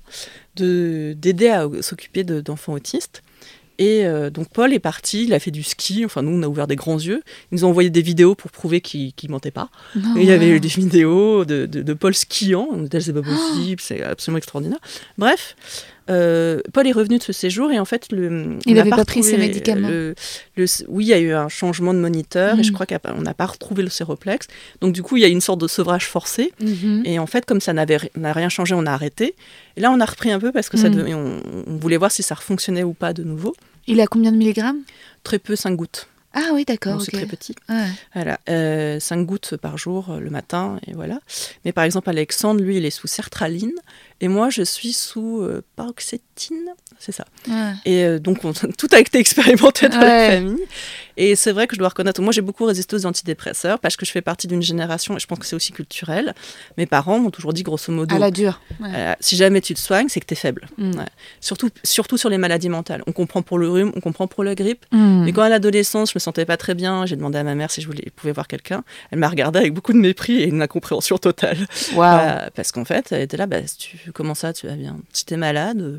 [0.55, 3.22] de d'aider à s'occuper de- d'enfants autistes.
[3.80, 6.47] Et euh, donc Paul est parti, il a fait du ski, enfin nous on a
[6.47, 9.51] ouvert des grands yeux, ils nous ont envoyé des vidéos pour prouver qu'il qu'il mentait
[9.51, 9.69] pas.
[9.95, 10.55] Non, il y avait ouais.
[10.57, 12.68] eu des vidéos de, de- de Paul skiant.
[12.72, 14.80] On c'est pas possible, c'est absolument extraordinaire.
[15.19, 15.55] Bref,
[16.09, 18.89] euh, Paul est revenu de ce séjour et en fait, le, Il on n'a avait
[18.89, 19.88] pas pris ses médicaments.
[19.89, 20.15] le-
[20.55, 22.63] le- oui, il y a eu un changement de moniteur et Mhm.
[22.63, 24.47] je crois qu'on n'a pas retrouvé le séroplex.
[24.81, 26.53] Donc du coup, il y a une sorte de sevrage forcé.
[26.61, 27.03] Mhm.
[27.05, 29.35] Et en fait, comme ça n'avait n'a rien changé, on a arrêté.
[29.75, 31.13] Et là, on a repris un peu parce que ça Mhm.
[31.13, 33.55] on, on voulait voir si ça refonctionnait ou pas de nouveau.
[33.88, 34.81] Il a combien de milligrammes?
[35.23, 36.07] Très peu, 5 gouttes.
[36.34, 37.01] Ah oui, d'accord.
[37.01, 37.55] C'est très petit.
[37.67, 37.85] Ouais.
[38.13, 38.38] Voilà,
[38.99, 41.19] 5 gouttes par jour euh, le matin, et voilà.
[41.65, 43.71] Mais par exemple, Alexandre, lui, il est sous sertraline,
[44.22, 46.69] et moi, je suis sous euh, paroxétine,
[46.99, 47.26] c'est ça.
[47.48, 47.73] Ouais.
[47.85, 50.30] Et euh, donc, on- tout a été expérimenté dans la Ouais.
[50.38, 50.64] famille.
[51.19, 54.06] Et c'est vrai que je dois reconnaître, moi, j'ai beaucoup résisté aux antidépresseurs, parce que
[54.06, 56.35] je fais partie d'une génération, et je pense que c'est aussi culturel.
[56.77, 58.61] Mes parents m'ont toujours dit, grosso modo, À la dure.
[58.80, 58.89] Ouais.
[58.94, 60.68] euh, si jamais tu te soignes, c'est que tu es faible.
[60.77, 60.91] Mm.
[61.41, 63.02] Surtout, surtout sur les maladies mentales.
[63.07, 65.23] On comprend pour le rhume, on comprend pour la grippe, Hmm.
[65.26, 67.72] mais quand à l'adolescence, je me sentais pas très bien, j'ai demandé à ma mère
[67.72, 68.84] si je voulais, pouvais voir quelqu'un.
[69.11, 71.57] Elle m'a regardé avec beaucoup de mépris et une incompréhension totale.
[71.98, 74.97] Euh, parce qu'en fait, elle était là, bah, si tu, comment ça, tu vas bien?
[75.13, 75.97] Si t'es malade, euh,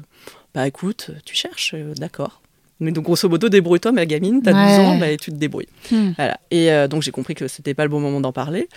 [0.54, 2.40] bah écoute, tu cherches, euh, d'accord.
[2.80, 4.84] Mais donc, grosso modo, débrouille-toi, ma gamine, t'as 12 Ouais.
[4.86, 5.66] ans, bah, et tu te débrouilles.
[5.90, 6.12] Hmm.
[6.16, 6.38] Voilà.
[6.52, 8.68] Et euh, donc j'ai compris que c'était pas le bon moment d'en parler.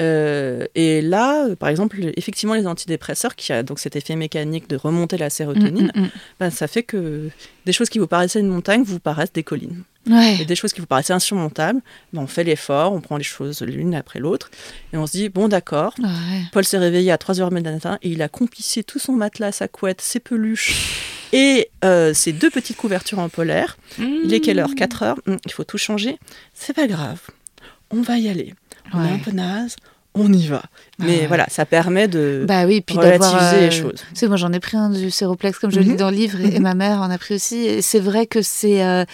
[0.00, 4.68] Euh, et là, euh, par exemple, effectivement, les antidépresseurs, qui a donc cet effet mécanique
[4.68, 6.08] de remonter la sérotonine, Mm, mm,
[6.40, 7.30] bah, ça fait que
[7.64, 9.84] des choses qui vous paraissaient une montagne vous paraissent des collines.
[10.06, 11.80] Des choses qui vous paraissaient insurmontables,
[12.14, 14.50] on fait l'effort, on prend les choses l'une après l'autre,
[14.92, 16.42] et on se dit, bon d'accord, Ouais.
[16.52, 19.68] Paul s'est réveillé à 3h du matin et il a compissé tout son matelas, sa
[19.68, 20.74] couette, ses peluches
[21.32, 23.76] et euh, ses deux petites couvertures en polaire.
[23.98, 24.74] Il est quelle heure?
[24.76, 25.20] 4 heures?
[25.26, 26.18] Hum, Il faut tout changer.
[26.52, 27.20] C'est pas grave.
[27.90, 28.54] On va y aller.
[28.92, 29.12] On est Ouais.
[29.14, 29.76] un peu naze.
[30.14, 30.62] On y va.
[31.00, 34.00] Mais voilà, ça permet de Bah oui, puis relativiser les euh, choses.
[34.10, 35.90] Tu sais, moi j'en ai pris un du séroplex comme je le Mhm.
[35.90, 37.56] lis dans le livre et, et ma mère en a pris aussi.
[37.66, 39.04] Et c'est vrai que c'est, euh,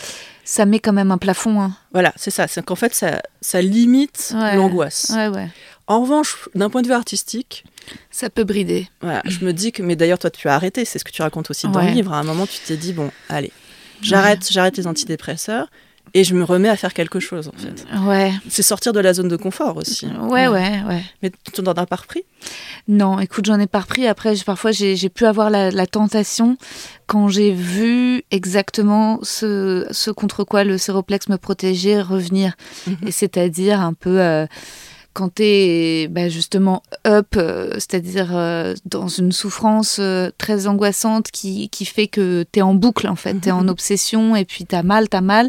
[0.44, 1.60] ça met quand même un plafond.
[1.62, 1.72] hein.
[1.92, 2.46] Voilà, c'est ça.
[2.48, 4.56] C'est qu'en fait, ça, ça limite Ouais.
[4.56, 5.10] l'angoisse.
[5.14, 5.48] Ouais, ouais.
[5.86, 7.64] En revanche, d'un point de vue artistique,
[8.10, 8.86] Ça peut brider.
[9.00, 11.22] Voilà, je me dis que, mais d'ailleurs, toi, tu as arrêté, c'est ce que tu
[11.22, 12.12] racontes aussi dans le livre.
[12.12, 13.50] À un moment, tu t'es dit, bon, allez,
[14.02, 15.68] j'arrête, j'arrête les antidépresseurs
[16.14, 17.86] et je me remets à faire quelque chose, en fait.
[18.06, 18.32] Ouais.
[18.48, 20.06] C'est sortir de la zone de confort aussi.
[20.06, 21.02] Ouais, ouais, ouais.
[21.22, 22.22] Mais tu n'en as pas repris?
[22.88, 24.06] Non, écoute, j'en ai pas repris.
[24.06, 26.56] Après, parfois, j'ai pu avoir la, la tentation
[27.06, 32.54] quand j'ai vu exactement ce, ce contre quoi le séroplex me protégeait revenir.
[32.86, 32.96] Mhm.
[33.06, 34.46] Et c'est-à-dire un peu euh,
[35.12, 41.68] quand tu es justement up, euh, c'est-à-dire euh, dans une souffrance euh, très angoissante qui,
[41.68, 44.66] qui fait que tu es en boucle en fait, tu es en obsession et puis
[44.66, 45.48] tu as mal, tu as mal.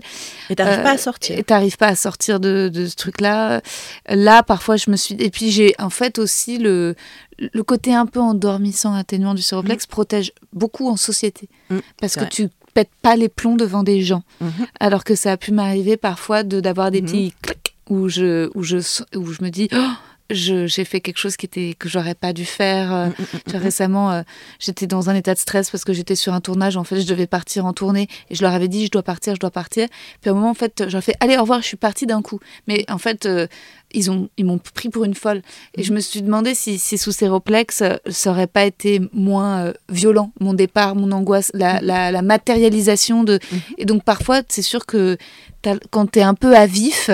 [0.49, 1.37] et t'arrives Euh, pas à sortir.
[1.37, 3.61] Et t'arrives pas à sortir de, de ce truc-là.
[4.09, 5.15] Là, parfois, je me suis.
[5.19, 6.95] Et puis, j'ai en fait aussi le,
[7.37, 11.49] le côté un peu endormissant, atténuant du séroplex protège beaucoup en société.
[11.69, 14.23] Mm, Parce que tu pètes pas les plombs devant des gens.
[14.39, 14.51] Mhm.
[14.79, 17.07] Alors que ça a pu m'arriver parfois de d'avoir des Mhm.
[17.07, 18.77] petits clics où je, où je,
[19.15, 19.67] où je me dis.
[19.73, 19.77] Oh,
[20.33, 22.93] j'ai fait quelque chose qui était que j'aurais pas dû faire.
[22.93, 23.09] Euh,
[23.45, 24.21] tu vois, récemment, euh,
[24.59, 26.77] j'étais dans un état de stress parce que j'étais sur un tournage.
[26.77, 29.35] En fait, je devais partir en tournée et je leur avais dit je dois partir,
[29.35, 29.87] je dois partir.
[30.21, 32.21] Puis à un moment, en fait, j'aurais fait allez au revoir, je suis partie d'un
[32.21, 32.39] coup.
[32.67, 33.47] Mais en fait, euh,
[33.93, 35.41] ils ont ils m'ont pris pour une folle
[35.75, 40.31] et je me suis demandé si, si sous euh, ça aurait pas été moins violent
[40.39, 43.39] mon départ, mon angoisse, la, la, la matérialisation de.
[43.77, 45.17] Et donc parfois, c'est sûr que
[45.89, 47.11] quand tu es un peu à vif,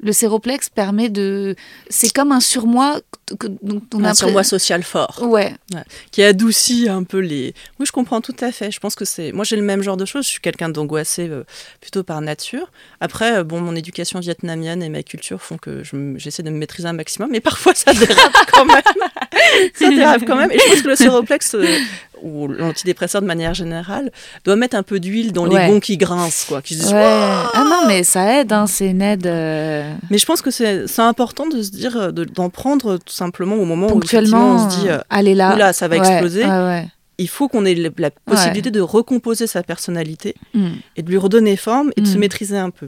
[0.00, 1.56] le séroplex permet de.
[1.90, 3.00] C'est comme un surmoi.
[3.38, 5.20] Que, dont on a Un surmoi social fort.
[5.22, 5.54] Ouais,
[6.12, 7.52] qui adoucit un peu les.
[7.78, 8.70] Oui, je comprends tout à fait.
[8.70, 9.32] Je pense que c'est.
[9.32, 10.24] Moi, j'ai le même genre de choses.
[10.24, 11.44] Je suis quelqu'un d'angoissé euh,
[11.80, 12.70] plutôt par nature.
[13.00, 16.58] Après, euh, bon, mon éducation vietnamienne et ma culture font que je j'essaie de me
[16.58, 18.82] maîtriser un maximum, mais parfois ça dérape quand même.
[19.74, 20.50] ça dérape quand même.
[20.52, 21.78] Et je pense que le séroplex euh,
[22.22, 24.10] ou l'antidépresseur de manière générale
[24.44, 25.66] doit mettre un peu d'huile dans Ouais.
[25.66, 26.62] les gonds qui grincent, quoi.
[26.62, 27.00] Qui se disent, ouais.
[27.02, 29.26] Ah non, mais ça aide, hein, c'est une aide.
[29.26, 33.56] euh, Mais je pense que c'est important de se dire, de- d'en prendre tout simplement
[33.56, 34.88] au moment où on se dit.
[34.88, 35.54] euh, allez là.
[35.54, 36.44] Oula, ça va Ouais, exploser.
[37.20, 40.68] il faut qu'on ait la possibilité de recomposer sa personnalité Mm.
[40.96, 42.20] et de lui redonner forme et de se Mm.
[42.20, 42.86] maîtriser un peu.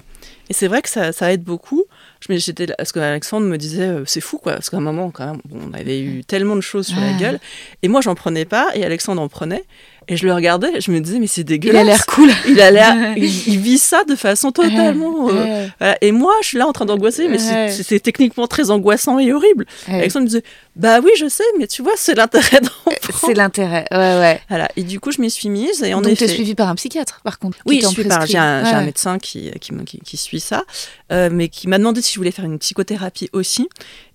[0.49, 1.85] Et c'est vrai que ça, ça aide beaucoup.
[2.27, 5.11] Je me- j'étais parce qu'Alexandre me disait euh, c'est fou quoi, parce qu'à un moment
[5.11, 7.41] quand même, bon, on avait eu tellement de choses sur la gueule
[7.83, 9.65] et moi j'en prenais pas et Alexandre en prenait
[10.11, 11.81] et je le regardais, je me disais mais c'est Il dégueulasse.
[11.81, 12.29] a l'air cool.
[12.49, 15.31] Il a l'air, il, il vit ça de façon totalement.
[15.31, 15.97] euh, Ouais.
[16.03, 18.01] Et moi, je suis là en train d'angoisser, mais c'est- Ouais.
[18.01, 19.65] techniquement très angoissant et horrible.
[19.89, 19.95] Ouais.
[19.95, 20.43] Alexandre me disait,
[20.77, 22.93] bah oui, je sais, mais tu vois, c'est l'intérêt d'en
[23.27, 23.87] C'est l'intérêt.
[23.91, 24.41] Ouais, ouais.
[24.49, 24.69] Voilà.
[24.77, 26.27] Et du coup, je m'y suis mise et en Donc, effet.
[26.27, 27.59] t'es suivi par un psychiatre, par contre.
[27.67, 28.85] Oui, j'ai un, j'ai un Ouais.
[28.85, 30.65] médecin qui, qui, me- qui- qui suit ça,
[31.13, 33.69] euh, mais qui m'a demandé si je voulais faire une psychothérapie aussi.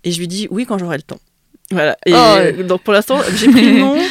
[0.04, 1.20] Et je lui dis oui quand j'aurai le temps.
[1.72, 1.98] Voilà.
[2.06, 2.18] Et Oh.
[2.18, 3.96] euh, donc pour l'instant, j'ai pris le nom.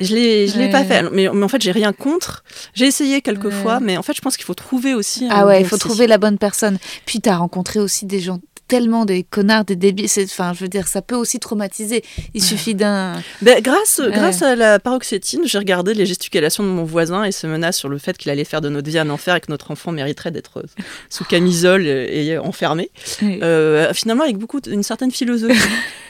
[0.00, 1.02] Je l'ai, je l'ai pas fait.
[1.12, 2.44] Mais, mais en fait, j'ai rien contre.
[2.74, 3.50] J'ai essayé quelques Ouais.
[3.50, 5.26] fois, mais en fait, je pense qu'il faut trouver aussi.
[5.30, 6.78] Ah ouais, il faut trouver la bonne personne.
[7.06, 8.38] Puis t'as rencontré aussi des gens
[8.68, 10.06] tellement des connards, des débiles.
[10.24, 12.04] Enfin, je veux dire, ça peut aussi traumatiser.
[12.34, 13.14] Il suffit d'un.
[13.42, 14.10] Ben, grâce, Ouais.
[14.12, 17.88] grâce à la paroxétine, j'ai regardé les gesticulations de mon voisin et ses menaces sur
[17.88, 20.30] le fait qu'il allait faire de notre vie un enfer et que notre enfant mériterait
[20.30, 20.62] d'être
[21.08, 22.90] sous camisole et enfermé.
[23.22, 25.58] Euh, finalement, avec beaucoup, une certaine philosophie.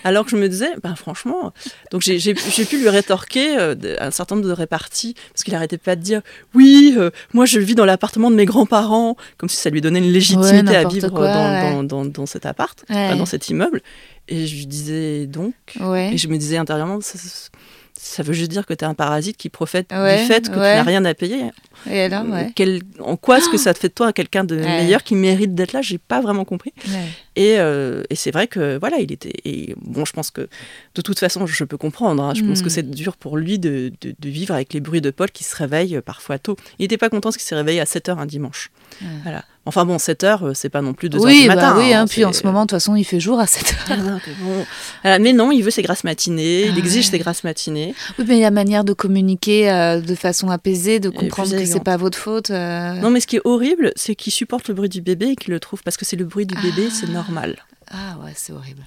[0.05, 1.53] Alors que je me disais, ben franchement,
[1.91, 5.97] donc j'ai pu lui rétorquer euh, un certain nombre de réparties parce qu'il arrêtait pas
[5.97, 6.21] de dire,
[6.55, 9.99] oui, euh, moi je vis dans l'appartement de mes grands-parents, comme si ça lui donnait
[9.99, 11.73] une légitimité à vivre quoi, dans, ouais.
[11.73, 12.97] dans, dans, dans cet appart, Ouais.
[13.07, 13.81] enfin, dans cet immeuble.
[14.29, 16.12] Et je lui disais donc, Ouais.
[16.15, 19.49] et je me disais intérieurement, ça, veut juste dire que tu es un parasite qui
[19.49, 21.47] profite Ouais, du fait que tu n'as rien à payer.
[21.91, 22.53] Et alors, ouais.
[22.55, 25.55] Quel- en quoi est-ce que ça te fait de toi quelqu'un de meilleur qui mérite
[25.55, 25.83] d'être là?
[25.83, 26.73] J'ai pas vraiment compris.
[27.37, 29.33] Et, euh, et c'est vrai que voilà, il était.
[29.45, 30.49] Et bon, je pense que
[30.95, 32.23] de toute façon, je peux comprendre.
[32.23, 32.35] hein.
[32.35, 35.11] je pense que c'est dur pour lui de, de- de vivre avec les bruits de
[35.11, 36.57] Paul qui se réveille euh, parfois tôt.
[36.79, 38.70] Il n'était pas content parce qu'il s'est réveillé à 7h un dimanche.
[39.23, 39.45] Voilà.
[39.69, 41.74] Enfin bon, 7h, c'est pas non plus 2h Oui, du matin.
[41.74, 43.47] bah oui, hein, hein, puis en ce moment, de toute façon, il fait jour à
[43.47, 44.20] 7 Ah, heures.
[44.40, 44.66] bon.
[45.03, 47.11] Voilà, mais non, il veut ses grasses matinées, il Ah exige ouais.
[47.12, 47.95] ses grasses matinées.
[48.19, 51.65] Oui, mais il y a manière de communiquer euh, de façon apaisée, de comprendre que
[51.66, 52.51] c'est pas votre faute.
[52.51, 52.95] euh.
[52.95, 55.53] Non, mais ce qui est horrible, c'est qu'il supporte le bruit du bébé et qu'il
[55.53, 56.95] le trouve parce que c'est le bruit du bébé, Ah.
[56.99, 57.57] c'est normal.
[57.90, 58.85] Ah ouais, c'est horrible.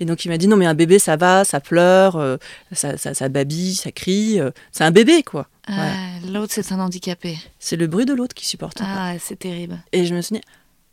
[0.00, 2.36] Et donc il m'a dit non mais un bébé ça va, ça pleure, euh,
[2.72, 5.48] ça, ça, ça babille, ça crie, euh, c'est un bébé quoi.
[5.66, 6.30] Ah, Ouais.
[6.30, 7.38] L'autre, c'est un handicapé.
[7.58, 8.78] C'est le bruit de l'autre qui supporte.
[8.82, 9.78] Ah, ouais, c'est terrible.
[9.92, 10.42] Et je me suis dit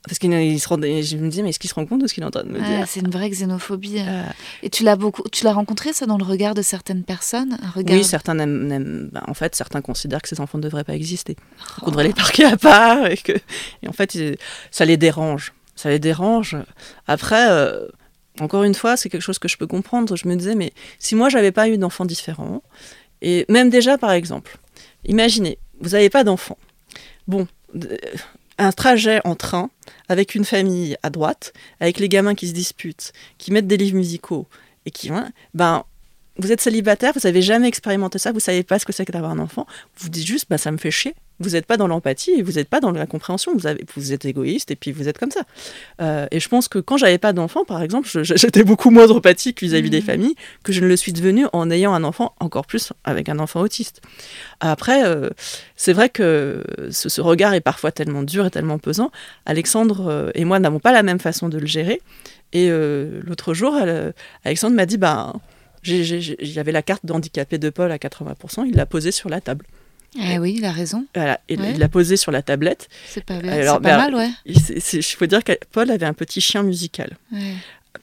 [0.07, 2.07] parce qu'il il se rend, je me disais mais est-ce qu'il se rend compte de
[2.07, 2.87] ce qu'il est en train de me Ah, dire?
[2.87, 3.99] c'est une vraie xénophobie.
[3.99, 4.23] Euh,
[4.63, 7.69] Et tu l'as beaucoup, tu l'as rencontré ça dans le regard de certaines personnes, un
[7.69, 7.95] regard.
[7.95, 11.35] Oui, certains n'aiment- ben, en fait certains considèrent que ces enfants ne devraient pas exister,
[11.81, 13.33] qu'on devrait les parquer à part et que
[13.83, 14.17] et en fait
[14.71, 16.57] ça les dérange, ça les dérange.
[17.07, 17.49] Après.
[17.49, 17.87] euh,
[18.39, 20.15] encore une fois, c'est quelque chose que je peux comprendre.
[20.15, 22.63] Je me disais, mais si moi, j'avais pas eu d'enfants différents,
[23.21, 24.57] et même déjà, par exemple,
[25.05, 26.57] imaginez, vous n'avez pas d'enfant.
[27.27, 27.97] Bon, euh,
[28.57, 29.69] un trajet en train
[30.07, 33.97] avec une famille à droite, avec les gamins qui se disputent, qui mettent des livres
[33.97, 34.47] musicaux,
[34.85, 35.83] et qui, hein, ben,
[36.37, 39.11] vous êtes célibataire, vous n'avez jamais expérimenté ça, vous savez pas ce que c'est que
[39.11, 39.67] d'avoir un enfant,
[39.97, 41.13] vous dites juste, bah, ça me fait chier.
[41.41, 43.53] Vous n'êtes pas dans l'empathie et vous n'êtes pas dans la compréhension.
[43.55, 45.41] Vous, avez, vous êtes égoïste et puis vous êtes comme ça.
[46.01, 49.61] Euh, et je pense que quand j'avais pas d'enfant, par exemple, j'étais beaucoup moins empathique
[49.61, 52.93] vis-à-vis des familles que je ne le suis devenue en ayant un enfant, encore plus
[53.03, 54.01] avec un enfant autiste.
[54.59, 55.29] Après, euh,
[55.75, 59.11] c'est vrai que ce, ce regard est parfois tellement dur et tellement pesant.
[59.45, 62.01] Alexandre euh, et moi n'avons pas la même façon de le gérer.
[62.53, 64.13] Et euh, l'autre jour, elle,
[64.43, 65.33] Alexandre m'a dit, bah,
[66.57, 69.65] avait la carte d'handicapé de Paul à 80%, il l'a posée sur la table.
[70.19, 71.05] Eh oui, il a raison.
[71.15, 71.71] Voilà, et Ouais.
[71.71, 72.89] il l'a posée sur la tablette.
[73.07, 73.51] C'est pas, bien.
[73.53, 74.29] Alors, c'est pas bah, mal, ouais.
[74.45, 77.17] Il faut dire que Paul avait un petit chien musical.
[77.31, 77.53] Ouais.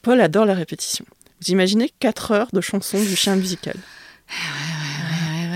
[0.01, 1.05] Paul adore la répétition.
[1.41, 3.75] Vous imaginez 4 heures de chansons du chien musical.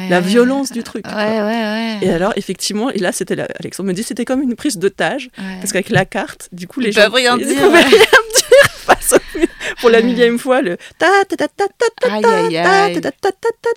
[0.09, 1.05] La violence du truc.
[1.07, 5.29] Et alors, effectivement, et là, c'était la- Alexandre me dit, c'était comme une prise d'otage,
[5.59, 7.89] parce qu'avec la carte, du coup, les Ils gens peuvent rien ils dire, pouvaient rien
[7.99, 9.47] dire face au mur.
[9.79, 13.11] Pour la millième fois, le ta ta ta ta ta ta ta ta ta ta
[13.11, 13.71] ta ta ta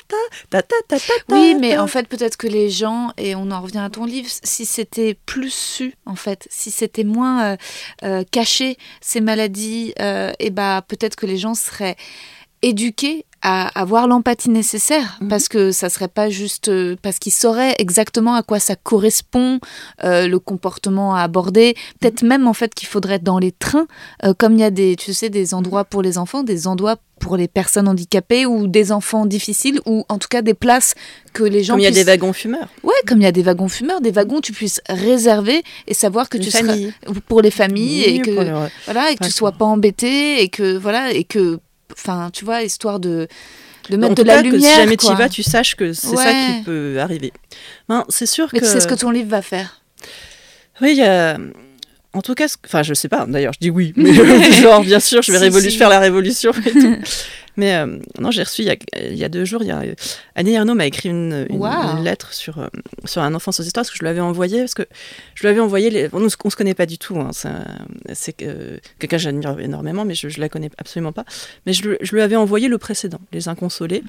[0.51, 3.61] ta ta ta ta Oui, mais en fait, peut-être que les gens, et on en
[3.61, 7.57] revient à ton livre, si c'était plus su, en fait, si c'était moins euh,
[8.05, 11.97] euh, caché, ces maladies, euh, et bah, peut-être que les gens seraient
[12.63, 15.29] éduqués à avoir l'empathie nécessaire Mhm.
[15.29, 19.61] parce que ça serait pas juste euh, parce qu'ils sauraient exactement à quoi ça correspond
[20.03, 22.29] euh, le comportement à aborder peut-être Mhm.
[22.29, 23.87] même en fait qu'il faudrait dans les trains
[24.25, 26.97] euh, comme il y a des tu sais des endroits pour les enfants des endroits
[27.21, 30.95] pour les personnes handicapées ou des enfants difficiles ou en tout cas des places
[31.33, 32.69] que les gens Comme il y a des wagons fumeurs.
[32.83, 36.29] Ouais, comme il y a des wagons fumeurs, des wagons tu puisses réserver et savoir
[36.29, 36.93] que Une tu famille.
[37.07, 40.49] seras pour les familles et que le- voilà et que tu sois pas embêté et
[40.51, 41.59] que voilà et que
[41.93, 43.29] enfin tu vois histoire de
[43.91, 46.17] de mettre de la cas, que lumière si jamais tu vas, tu saches que c'est
[46.17, 47.33] ça qui peut arriver.
[47.89, 48.67] Ben, c'est sûr Mais que...
[48.67, 49.81] c'est ce que ton livre va faire.
[50.81, 51.39] Oui, il y a-
[52.17, 54.13] en tout cas, enfin, je sais pas, d'ailleurs, je dis oui, mais
[54.63, 56.97] genre, bien sûr, je vais faire la révolution et tout.
[57.59, 59.71] Mais euh, non, j'ai reçu il y, a, il y, a, deux jours, il y
[59.71, 59.83] a,
[60.35, 62.67] Annie Ernaux m'a écrit une, une, lettre sur, euh,
[63.07, 64.83] sur un enfant sans histoire, parce que je lui avais envoyé, parce que
[65.35, 67.31] je lui avais envoyé, les, on ne se connaît pas du tout, hein,
[68.13, 71.25] c'est euh, quelqu'un que j'admire énormément, mais je ne la connais absolument pas.
[71.65, 74.03] Mais je, je, lui avais envoyé le précédent, Les Inconsolés.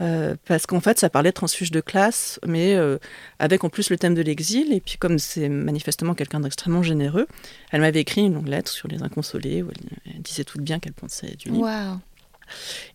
[0.00, 2.98] Euh, parce qu'en fait, ça parlait de transfuge de classe, mais euh,
[3.38, 4.72] avec en plus le thème de l'exil.
[4.72, 7.26] Et puis, comme c'est manifestement quelqu'un d'extrêmement généreux,
[7.70, 10.80] elle m'avait écrit une longue lettre sur les inconsolés où elle, disait tout le bien
[10.80, 12.00] qu'elle pensait du livre.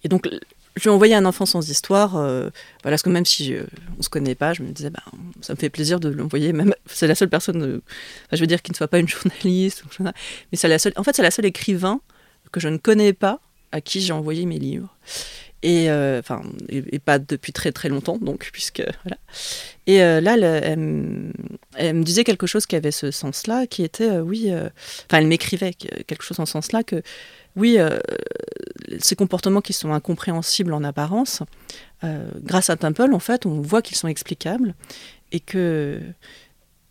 [0.04, 0.28] Et donc,
[0.76, 2.18] je lui ai envoyé un enfant sans histoire.
[2.18, 2.50] Euh,
[2.84, 3.56] voilà, parce que même si
[3.98, 5.04] on se connaît pas, je me disais, bah,
[5.42, 6.52] ça me fait plaisir de l'envoyer.
[6.52, 7.82] Même, c'est la seule personne,
[8.32, 9.84] je veux dire, qui ne soit pas une journaliste.
[10.02, 10.12] Mais
[10.54, 10.94] c'est la seule.
[10.98, 12.02] En fait, c'est la seule écrivain
[12.52, 13.40] que je ne connais pas
[13.72, 14.96] à qui j'ai envoyé mes livres
[15.62, 19.18] et euh, enfin et, pas depuis très très longtemps donc puisque voilà.
[19.88, 24.10] Et euh, là elle, me disait quelque chose qui avait ce sens là qui était
[24.10, 27.02] euh, oui enfin elle m'écrivait quelque chose en ce sens là que
[27.56, 27.78] oui
[29.00, 31.44] ces comportements qui sont incompréhensibles en apparence
[32.44, 34.76] grâce à Temple en fait on voit qu'ils sont explicables
[35.32, 36.00] et que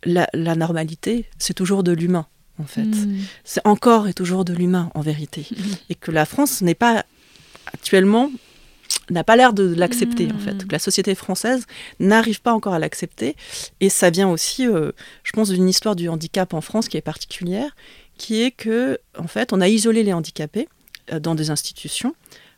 [0.03, 2.27] la, la normalité c'est toujours de l'humain
[2.59, 2.81] en fait.
[2.81, 3.19] Hmm.
[3.45, 5.47] c'est encore et toujours de l'humain en vérité.
[5.89, 7.05] Et que la France n'est pas
[7.73, 8.29] actuellement
[9.09, 10.67] n'a pas l'air de l'accepter en fait.
[10.67, 11.65] Que la société française
[11.99, 13.35] n'arrive pas encore à l'accepter
[13.79, 14.91] et ça vient aussi, euh,
[15.23, 17.75] je pense, d'une histoire du handicap en France qui est particulière,
[18.17, 20.67] qui est que en fait on a isolé les handicapés
[21.11, 22.15] euh, dans des institutions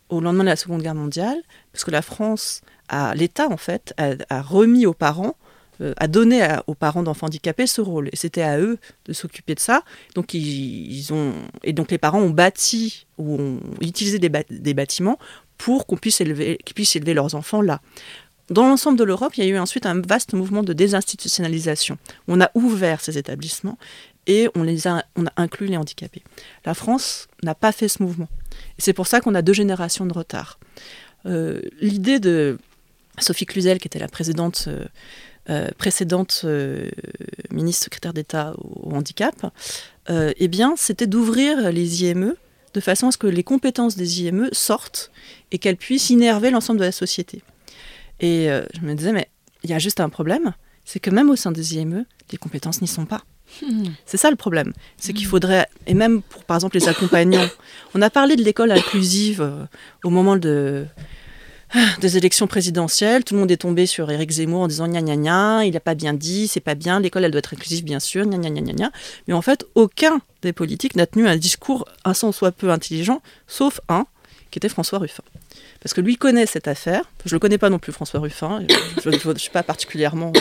[0.09, 1.41] au lendemain de la Seconde Guerre mondiale,
[1.71, 2.61] parce que la France,
[3.15, 5.37] l'État en fait, a, remis aux parents
[5.81, 8.09] euh, a donné aux parents d'enfants handicapés ce rôle.
[8.11, 9.83] Et c'était à eux de s'occuper de ça.
[10.13, 11.33] Donc, ils, ont,
[11.63, 15.17] et donc les parents ont bâti ou ont utilisé des, des bâtiments
[15.61, 17.81] pour qu'on puisse élever, qu'ils puissent élever leurs enfants là.
[18.49, 21.99] Dans l'ensemble de l'Europe, il y a eu ensuite un vaste mouvement de désinstitutionnalisation.
[22.27, 23.77] On a ouvert ces établissements
[24.25, 26.23] et on, les a, on a inclus les handicapés.
[26.65, 28.27] La France n'a pas fait ce mouvement.
[28.79, 30.59] Et c'est pour ça qu'on a deux générations de retard.
[31.27, 32.57] Euh, l'idée de
[33.19, 34.85] Sophie Cluzel, qui était la présidente, euh,
[35.51, 36.43] euh, précédente
[37.51, 39.35] ministre secrétaire d'État au, handicap,
[40.09, 42.35] eh bien, c'était d'ouvrir les IME
[42.73, 45.11] de façon à ce que les compétences des IME sortent
[45.51, 47.41] et qu'elles puissent innerver l'ensemble de la société.
[48.19, 49.27] Et euh, je me disais, mais
[49.63, 50.53] il y a juste un problème,
[50.85, 53.23] c'est que même au sein des IME, les compétences n'y sont pas.
[53.61, 53.89] Hmm.
[54.05, 54.73] C'est ça le problème.
[54.97, 55.31] C'est qu'il hmm.
[55.31, 57.47] faudrait, et même pour par exemple les accompagnants,
[57.93, 59.65] on a parlé de l'école inclusive euh,
[60.03, 60.85] au moment de,
[61.99, 65.15] des élections présidentielles, tout le monde est tombé sur Éric Zemmour en disant gna gna
[65.15, 67.99] gna, il n'a pas bien dit, c'est pas bien, l'école elle doit être inclusive bien
[67.99, 68.91] sûr, gna gna gna gna.
[69.27, 73.21] Mais en fait, aucun des politiques n'a tenu un discours un sens soit peu intelligent,
[73.47, 74.05] sauf un,
[74.51, 75.23] qui était François Ruffin.
[75.81, 78.63] Parce que lui connaît cette affaire, je le connais pas non plus François Ruffin,
[79.03, 80.31] je ne suis pas particulièrement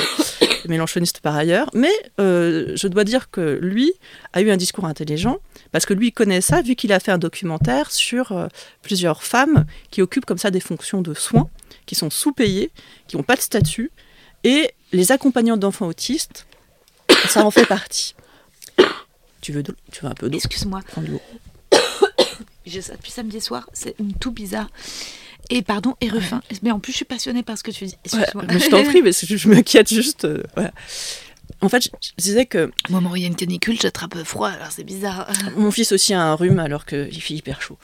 [0.69, 3.93] mélanchoniste par ailleurs, mais euh, je dois dire que lui
[4.33, 5.39] a eu un discours intelligent,
[5.73, 8.49] parce que lui connaît ça, vu qu'il a fait un documentaire sur euh,
[8.83, 11.49] plusieurs femmes qui occupent comme ça des fonctions de soins,
[11.87, 12.71] qui sont sous-payées,
[13.07, 13.91] qui n'ont pas de statut,
[14.45, 16.47] et les accompagnants d'enfants autistes,
[17.29, 18.15] ça en fait partie.
[19.41, 20.37] Tu veux, tu veux un peu d'eau?
[20.37, 20.81] Excuse-moi.
[22.71, 24.69] J'ai ça depuis samedi soir, c'est tout bizarre.
[25.49, 26.43] Et pardon, et refin.
[26.63, 27.97] Mais en plus, je suis passionnée par ce que tu dis.
[28.13, 30.25] Mais je t'en prie, mais je, m'inquiète juste.
[30.25, 30.43] Euh,
[31.63, 32.71] en fait, je, disais que.
[32.89, 35.27] Moi, il y a une canicule, j'attrape froid, alors c'est bizarre.
[35.57, 37.77] Mon fils aussi a un rhume alors qu'il fait hyper chaud.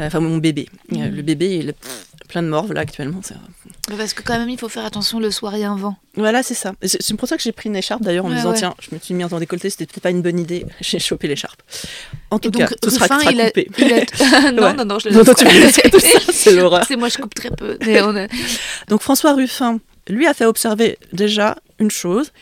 [0.00, 0.68] Euh, enfin, mon bébé.
[0.92, 1.14] Euh, mm.
[1.14, 1.76] Le bébé, il est
[2.28, 3.20] plein de morve là actuellement.
[3.88, 5.96] Parce que quand même, il faut faire attention le soir, il y a un vent.
[6.16, 6.74] Voilà, c'est ça.
[6.82, 9.00] C'est pour ça que j'ai pris une écharpe d'ailleurs en me disant tiens, je me
[9.00, 10.66] suis mis en décolleté, c'était peut-être pas une bonne idée.
[10.80, 11.62] J'ai chopé l'écharpe.
[12.30, 13.68] En tout cas, tout sera, coupé.
[14.52, 16.84] non, non, non, je le C'est l'horreur.
[16.86, 17.78] C'est moi, je coupe très peu.
[18.88, 19.78] Donc François Ruffin,
[20.08, 22.32] lui, a fait observer déjà une chose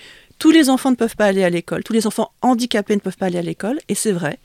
[0.40, 3.16] tous les enfants ne peuvent pas aller à l'école, tous les enfants handicapés ne peuvent
[3.16, 4.40] pas aller à l'école, et c'est vrai.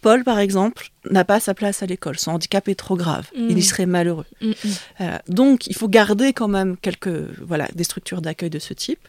[0.00, 2.18] Paul, par exemple, n'a pas sa place à l'école.
[2.18, 3.26] Son handicap est trop grave.
[3.34, 3.62] Il y mm.
[3.62, 4.26] serait malheureux.
[4.42, 4.54] Mm, mm.
[5.00, 9.00] Euh, donc, il faut garder quand même quelques, voilà, des structures d'accueil de ce type.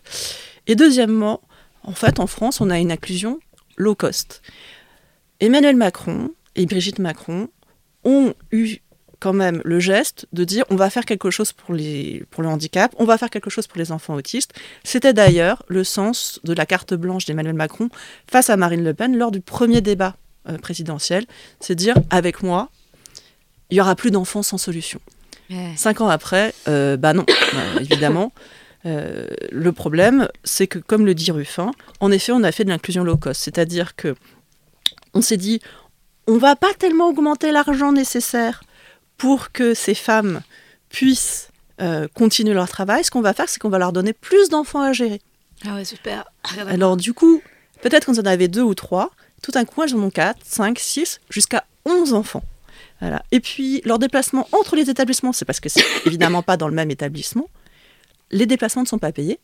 [0.68, 1.42] Et deuxièmement,
[1.84, 3.40] en fait, en France, on a une inclusion
[3.76, 4.42] low cost.
[5.42, 7.50] Emmanuel Macron et Brigitte Macron
[8.06, 8.78] ont eu
[9.20, 12.50] quand même le geste de dire on va faire quelque chose pour, les, pour le
[12.50, 14.54] handicap, on va faire quelque chose pour les enfants autistes.
[14.84, 17.90] C'était d'ailleurs le sens de la carte blanche d'Emmanuel Macron
[18.30, 20.16] face à Marine Le Pen lors du premier débat
[20.50, 21.26] euh, présidentiel.
[21.60, 22.70] C'est dire avec moi,
[23.70, 25.00] il y aura plus d'enfants sans solution.
[25.76, 28.34] Cinq ans après, euh, bah non, bah, évidemment.
[28.86, 32.70] Euh, le problème, c'est que, comme le dit Ruffin, en effet, on a fait de
[32.70, 34.16] l'inclusion low cost, c'est-à-dire que
[35.14, 35.60] on s'est dit,
[36.28, 38.62] on va pas tellement augmenter l'argent nécessaire
[39.18, 40.42] pour que ces femmes
[40.90, 41.50] puissent
[41.82, 44.82] euh, continuer leur travail, ce qu'on va faire, c'est qu'on va leur donner plus d'enfants
[44.82, 45.22] à gérer.
[45.66, 46.26] Ah ouais, super.
[46.68, 47.42] Alors du coup,
[47.82, 49.12] peut-être qu'on en avait deux ou trois,
[49.42, 52.44] tout d'un coup, elles en ont 4, 5, 6, jusqu'à 11 enfants.
[53.00, 53.24] Voilà.
[53.32, 56.74] Et puis, leur déplacement entre les établissements, c'est parce que c'est évidemment pas dans le
[56.74, 57.50] même établissement,
[58.32, 59.40] les déplacements ne sont pas payés.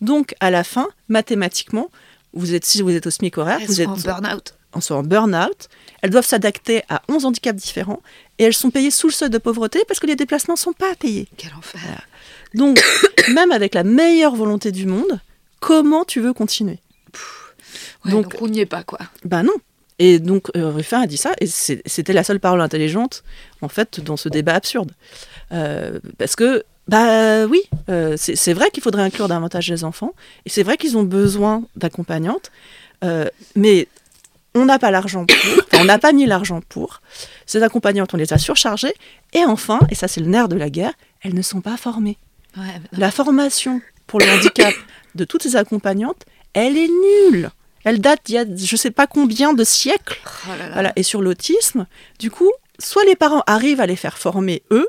[0.00, 1.90] Donc, à la fin, mathématiquement,
[2.32, 4.54] vous êtes, si vous êtes au SMIC horaire, Elles vous sont êtes en burn-out.
[4.74, 5.68] En sont en burn-out,
[6.02, 8.02] elles doivent s'adapter à 11 handicaps différents
[8.38, 10.72] et elles sont payées sous le seuil de pauvreté parce que les déplacements ne sont
[10.72, 11.28] pas payés.
[11.36, 11.80] Quel enfer.
[12.54, 12.82] Donc,
[13.34, 15.20] même avec la meilleure volonté du monde,
[15.60, 16.78] comment tu veux continuer?
[18.04, 18.98] Ouais, Donc- donc, on n'y est pas, quoi.
[19.24, 19.54] Ben non.
[20.00, 23.22] Et donc, euh, Ruffin a dit ça, et c'était la seule parole intelligente,
[23.62, 24.90] en fait, dans ce débat absurde.
[25.52, 30.12] Euh, parce que, bah oui, euh, c'est c'est vrai qu'il faudrait inclure davantage les enfants,
[30.46, 32.50] et c'est vrai qu'ils ont besoin d'accompagnantes,
[33.04, 33.86] euh, mais
[34.54, 37.00] on n'a pas l'argent pour, enfin, on n'a pas mis l'argent pour.
[37.46, 38.94] Ces accompagnantes, on les a surchargées,
[39.32, 42.18] et enfin, et ça c'est le nerf de la guerre, elles ne sont pas formées.
[42.56, 44.74] Ouais, bah, La formation pour le handicap
[45.14, 47.50] de toutes ces accompagnantes, elle est nulle.
[47.84, 50.20] Elle date d'il y a je sais pas combien de siècles.
[50.24, 50.72] oh là là.
[50.72, 50.92] Voilà.
[50.96, 51.86] Et sur l'autisme,
[52.18, 54.86] du coup, soit les parents arrivent à les faire former eux,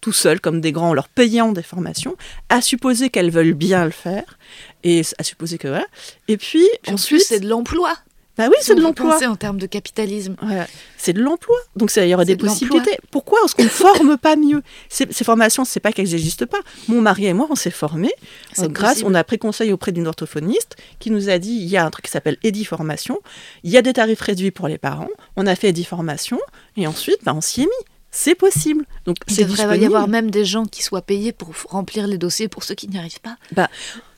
[0.00, 2.16] tout seuls comme des grands, en leur payant des formations,
[2.48, 4.38] à supposer qu'elles veulent bien le faire,
[4.82, 5.86] et à supposer que voilà.
[6.26, 7.94] Et puis, Puis en ensuite, c'est de l'emploi.
[8.38, 9.18] Bah oui, c'est de l'emploi.
[9.26, 10.36] en termes de capitalisme.
[10.40, 10.66] Voilà.
[10.96, 11.56] C'est de l'emploi.
[11.76, 12.96] Donc ça, il y aurait C'est des de possibilités.
[13.10, 14.62] Pourquoi est-ce qu'on ne forme pas mieux?
[14.88, 16.60] Ces, ces formations, c'est pas qu'elles n'existent pas.
[16.88, 18.12] Mon mari et moi, on s'est formés
[18.58, 21.76] euh, grâce, on a pris conseil auprès d'une orthophoniste qui nous a dit il y
[21.76, 23.20] a un truc qui s'appelle Edi Formation,
[23.64, 25.10] il y a des tarifs réduits pour les parents.
[25.36, 26.38] On a fait Edi Formation
[26.76, 27.70] et ensuite, bah, on s'y est mis.
[28.10, 28.84] C'est possible.
[29.06, 32.48] Donc Il devrait y avoir même des gens qui soient payés pour remplir les dossiers
[32.48, 33.36] pour ceux qui n'y arrivent pas.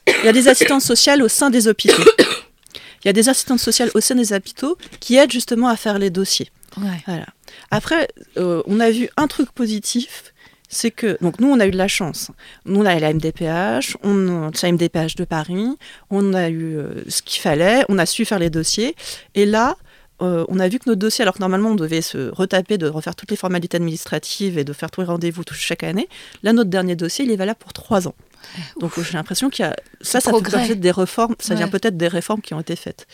[0.07, 2.03] Il y a des assistantes sociales au sein des hôpitaux.
[3.05, 5.99] Il y a des assistantes sociales au sein des hôpitaux qui aident justement à faire
[5.99, 6.51] les dossiers.
[6.79, 7.03] Ouais.
[7.07, 7.27] Voilà.
[7.71, 10.33] Après, euh, on a vu un truc positif,
[10.69, 12.31] c'est que donc nous on a eu de la chance.
[12.65, 15.69] Nous on a eu la MDPH, on a la MDPH de Paris,
[16.11, 18.97] on a eu euh, ce qu'il fallait, on a su faire les dossiers,
[19.35, 19.77] et là.
[20.23, 22.89] euh, on a vu que notre dossier, alors que normalement on devait se retaper, de
[22.89, 26.09] refaire toutes les formalités administratives et de faire tous les rendez-vous chaque année,
[26.43, 28.15] là notre dernier dossier il est valable pour trois ans.
[28.81, 30.59] Donc j'ai l'impression qu'il y a ça, ça fait progrès.
[30.59, 33.07] partie des réformes, ça vient peut-être des réformes qui ont été faites.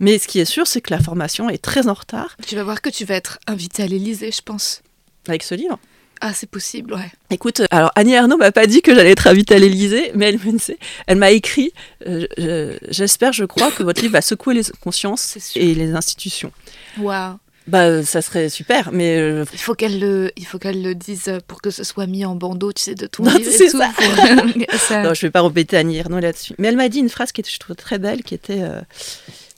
[0.00, 2.64] Mais ce qui est sûr, c'est que la formation est très en retard Tu vas
[2.64, 4.82] voir que tu vas être invité à l'Élysée, je pense.
[5.28, 5.78] avec ce livre.
[6.20, 7.10] Ah, c'est possible, ouais.
[7.30, 10.34] Écoute, euh, alors Annie Ernaux m'a pas dit que j'allais être invitée à l'Élysée, mais
[11.06, 11.72] elle m'a écrit
[12.06, 16.52] euh, je- J'espère, je crois que votre livre va secouer les consciences et les institutions.
[16.98, 17.36] Waouh.
[17.66, 21.38] Bah, ça serait super, mais euh, Il faut qu'elle le, il faut qu'elle le dise
[21.46, 23.78] pour que ce soit mis en bandeau, tu sais, de ton Non, livre et tout.
[23.78, 23.90] ça.
[24.78, 26.54] ça- non, je vais pas rembêter Annie Ernaux là-dessus.
[26.58, 28.80] Mais elle m'a dit une phrase qui était, je trouve très belle, qui était euh,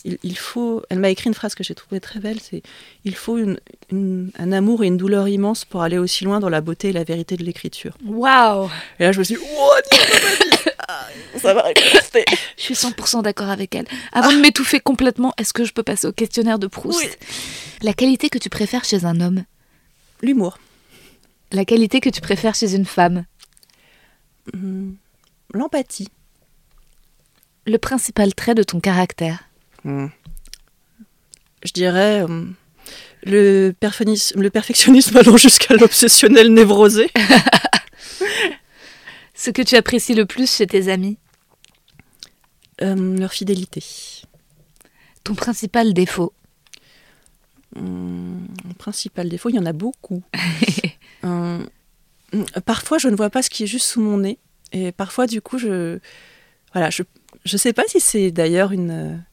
[0.07, 0.83] il, il faut.
[0.89, 2.41] Elle m'a écrit une phrase que j'ai trouvée très belle.
[2.41, 2.63] C'est
[3.05, 3.59] il faut une-
[3.91, 6.93] une- un amour et une douleur immense pour aller aussi loin dans la beauté et
[6.93, 7.99] la vérité de l'écriture.
[8.07, 8.71] Waouh.
[8.99, 11.53] Et là, je me suis dit, m'a dit ça.
[11.55, 12.25] Va rester.
[12.57, 13.87] Je suis 100% d'accord avec elle.
[14.13, 16.99] Avant de m'étouffer complètement, est-ce que je peux passer au questionnaire de Proust?
[16.99, 17.09] Oui.
[17.83, 19.45] La qualité que tu préfères chez un homme?
[20.23, 20.59] L'humour.
[21.53, 23.25] La qualité que tu préfères chez une femme?
[24.55, 24.93] Hmm,
[25.53, 26.09] L'empathie.
[27.67, 29.45] Le principal trait de ton caractère?
[29.87, 30.09] Hmm.
[31.65, 32.45] Je dirais euh,
[33.23, 37.09] le, perfectionnis- le perfectionnisme allant jusqu'à l'obsessionnel névrosé.
[39.35, 41.19] Ce que tu apprécies le plus chez tes amis?
[42.83, 43.83] Euh, leur fidélité.
[45.23, 46.33] Ton principal défaut?
[47.77, 48.41] Mon
[48.79, 50.23] principal défaut, il y en a beaucoup.
[51.25, 51.59] Euh,
[52.33, 54.39] hmm, parfois, je ne vois pas ce qui est juste sous mon nez.
[54.71, 55.99] Et parfois, du coup, je.
[56.73, 57.03] Voilà, je
[57.51, 59.25] ne sais pas si c'est d'ailleurs une.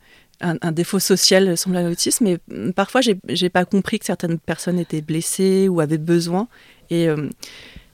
[0.43, 4.77] Un, défaut social semble à l'autisme, mais hmm, parfois j'ai pas compris que certaines personnes
[4.77, 6.47] étaient blessées ou avaient besoin.
[6.89, 7.29] Et, euh,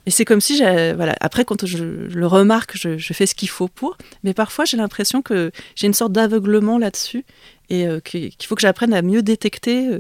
[0.08, 3.98] c'est comme si, voilà, après quand je, le remarque, je, fais ce qu'il faut pour.
[4.24, 7.24] Mais parfois j'ai l'impression que j'ai une sorte d'aveuglement là-dessus
[7.70, 10.00] et euh, qu'il faut que j'apprenne à mieux détecter euh,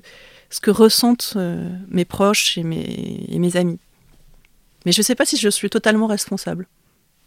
[0.49, 1.37] ce que ressentent
[1.89, 3.77] mes proches et mes, et mes amis.
[4.85, 6.67] Mais je ne sais pas si je suis totalement responsable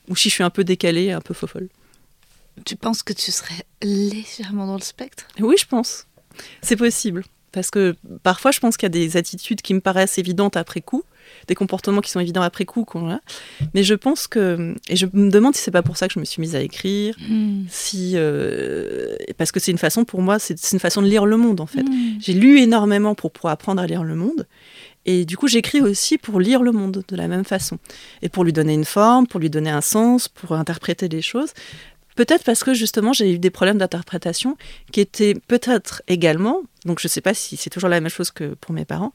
[0.08, 1.68] ou si je suis un peu décalée, un peu fofolle.
[2.64, 5.26] Tu penses que tu serais légèrement dans le spectre?
[5.40, 6.06] Oui, je pense.
[6.62, 7.24] C'est possible.
[7.52, 10.80] Parce que parfois, je pense qu'il y a des attitudes qui me paraissent évidentes après
[10.80, 11.02] coup,
[11.48, 12.84] des comportements qui sont évidents après coup.
[12.84, 13.20] qu'on a.
[13.74, 14.74] Mais je pense que.
[14.88, 16.62] Et je me demande si c'est pas pour ça que je me suis mise à
[16.62, 17.14] écrire.
[17.68, 21.36] Si, euh, parce que c'est une façon, pour moi, c'est une façon de lire le
[21.36, 21.82] monde, en fait.
[21.82, 22.18] Hmm.
[22.20, 24.46] J'ai lu énormément pour, pour apprendre à lire le monde.
[25.04, 27.78] Et du coup, j'écris aussi pour lire le monde de la même façon.
[28.22, 31.50] Et pour lui donner une forme, pour lui donner un sens, pour interpréter les choses.
[32.14, 34.56] Peut-être parce que justement j'ai eu des problèmes d'interprétation
[34.90, 38.30] qui étaient peut-être également, donc je ne sais pas si c'est toujours la même chose
[38.30, 39.12] que pour mes parents,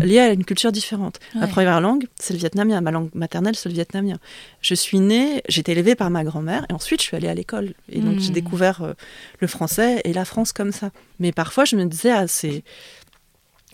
[0.00, 1.20] liés à une culture différente.
[1.34, 2.80] Ma première langue, c'est le vietnamien.
[2.80, 4.18] Ma langue maternelle, c'est le vietnamien.
[4.62, 7.34] Je suis née, j'ai été élevée par ma grand-mère et ensuite je suis allée à
[7.34, 7.74] l'école.
[7.90, 8.34] Et donc j'ai Hmm.
[8.34, 8.92] découvert euh,
[9.40, 10.90] le français et la France comme ça.
[11.18, 12.62] Mais parfois je me disais, ah, c'est.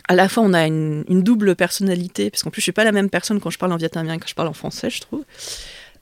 [0.06, 2.84] À la fois, on a une, une double personnalité, parce qu'en plus, je suis pas
[2.84, 5.00] la même personne quand je parle en vietnamien que quand je parle en français, je
[5.00, 5.24] trouve.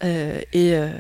[0.04, 0.90] Euh, et, euh,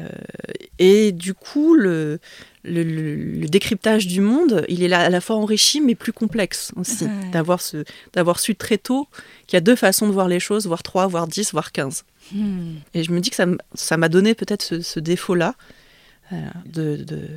[0.78, 2.20] et du coup, le,
[2.62, 6.12] le, le- le décryptage du monde, il est là à la fois enrichi, mais plus
[6.12, 7.04] complexe aussi.
[7.04, 7.10] Ouais.
[7.32, 9.08] D'avoir ce, d'avoir su très tôt
[9.46, 12.04] qu'il y a deux façons de voir les choses, voire trois, voire dix, voire quinze.
[12.32, 12.74] Hmm.
[12.94, 13.36] Et je me dis que
[13.74, 15.56] ça m'a donné peut-être ce, ce défaut-là.
[16.32, 17.28] euh, de, de-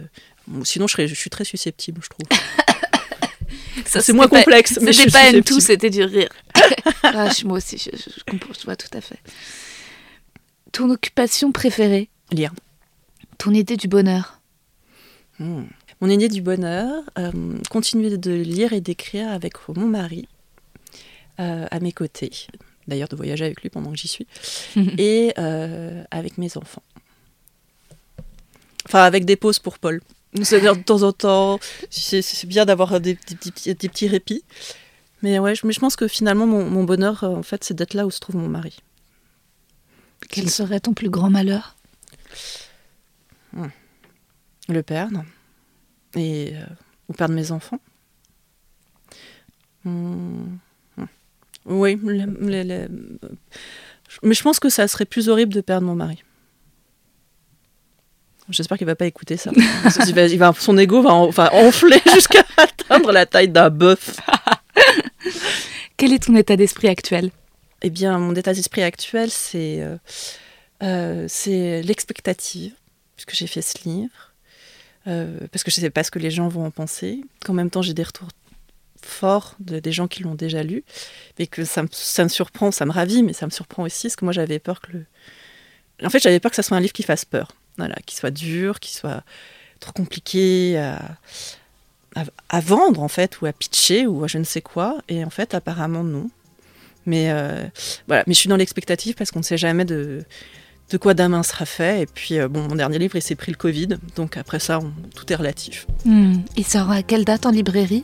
[0.47, 2.27] bon, sinon, je, serais- je suis très susceptible, je trouve.
[3.85, 6.29] Ça, c'est moins c'était pas- complexe, mais je C'était pas un tout, c'était du rire.
[7.03, 9.17] Ah, je- moi aussi, je, je, je comprends, je vois tout à fait.
[10.76, 12.53] Ton occupation préférée Lire.
[13.38, 14.41] Ton idée du bonheur
[15.39, 15.64] Hmm.
[15.99, 17.31] Mon idée du bonheur, euh,
[17.69, 20.30] continuer de lire et d'écrire avec mon mari
[21.41, 22.31] euh, à mes côtés.
[22.88, 24.27] D'ailleurs, de voyager avec lui pendant que j'y suis.
[24.97, 26.84] et euh, avec mes enfants.
[28.85, 30.02] Enfin, avec des pauses pour Paul.
[30.41, 34.43] C'est-à-dire de temps en temps, c'est bien d'avoir des, des petits- des petits répits.
[35.22, 37.93] Mais ouais, je, mais je pense que finalement, mon, mon bonheur, en fait, c'est d'être
[37.93, 38.77] là où se trouve mon mari.
[40.30, 41.76] Quel serait ton plus grand malheur?
[44.68, 45.23] Le perdre
[46.15, 46.65] et euh,
[47.07, 47.80] ou perdre mes enfants.
[49.84, 50.56] Hmm.
[50.97, 51.06] Hmm.
[51.65, 52.89] Oui, le- le- le-
[54.23, 56.23] mais je pense que ça serait plus horrible de perdre mon mari.
[58.49, 59.52] J'espère qu'il va pas écouter ça.
[60.07, 63.69] il va, il va- son ego va en- enfin, enfler jusqu'à atteindre la taille d'un
[63.69, 64.18] bœuf.
[65.97, 67.30] Quel est ton état d'esprit actuel?
[67.87, 69.97] Eh bien, mon état d'esprit actuel, c'est euh,
[70.81, 72.73] euh, l'expectative,
[73.15, 74.33] puisque j'ai fait ce livre,
[75.05, 77.53] euh, parce que je ne sais pas ce que les gens vont en penser, qu'en
[77.53, 78.29] même temps j'ai des retours
[79.03, 80.83] forts de, des gens qui l'ont déjà lu,
[81.37, 84.25] et que ça me, surprend, ça me ravit, mais ça me surprend aussi, parce que
[84.25, 85.05] moi j'avais peur que le...
[86.03, 88.31] En fait, j'avais peur que ça soit un livre qui fasse peur, voilà, qui soit
[88.31, 89.23] dur, qui soit
[89.79, 91.17] trop compliqué à,
[92.49, 95.29] à vendre, en fait, ou à pitcher, ou à je ne sais quoi, et en
[95.29, 96.31] fait, apparemment, non.
[97.06, 97.64] Mais euh,
[98.07, 100.23] voilà, mais je suis dans l'expectative parce qu'on ne sait jamais de,
[100.91, 102.02] de quoi demain sera fait.
[102.02, 104.80] Et puis, euh, bon, mon dernier livre, il s'est pris le Covid, donc après ça,
[104.80, 105.86] on- tout est relatif.
[106.06, 108.03] Hmm, Il sort à quelle date en librairie?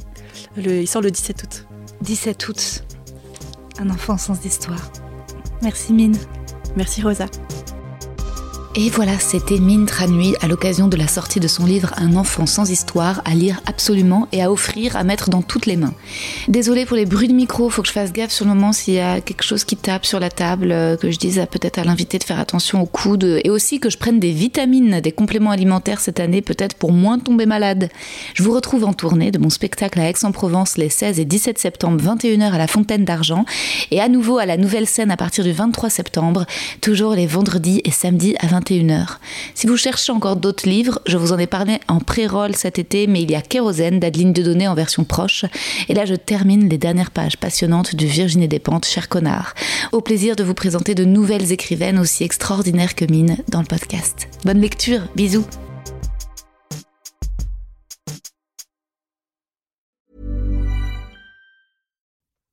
[0.55, 1.65] Le- il sort le 17 août.
[2.01, 2.83] 17 août.
[3.79, 4.91] Un enfant sans histoire.
[5.61, 6.17] Merci Mine.
[6.75, 7.25] Merci Rosa.
[8.73, 12.45] Et voilà, c'était Mine Tranui à l'occasion de la sortie de son livre Un enfant
[12.45, 15.93] sans histoire à lire absolument et à offrir, à mettre dans toutes les mains.
[16.47, 18.93] Désolée pour les bruits de micro, faut que je fasse gaffe sur le moment s'il
[18.93, 21.83] y a quelque chose qui tape sur la table, euh, que je dise peut-être à
[21.83, 25.51] l'invité de faire attention au coude et aussi que je prenne des vitamines, des compléments
[25.51, 27.89] alimentaires cette année peut-être pour moins tomber malade.
[28.35, 32.01] Je vous retrouve en tournée de mon spectacle à Aix-en-Provence les 16 et 17 septembre
[32.01, 33.43] 21h à la Fontaine d'Argent
[33.91, 36.45] et à nouveau à la nouvelle scène à partir du 23 septembre,
[36.79, 39.17] toujours les vendredis et samedis à 21h.
[39.55, 43.07] Si vous cherchez encore d'autres livres, je vous en ai parlé en pré-roll cet été,
[43.07, 45.45] mais il y a Kérosène d'Adeline Dieudonné en version proche.
[45.89, 49.53] Et là, je termine les dernières pages passionnantes du Virginie Despentes, cher connard.
[49.91, 54.27] Au plaisir de vous présenter de nouvelles écrivaines aussi extraordinaires que Mine dans le podcast.
[54.45, 55.45] Bonne lecture, bisous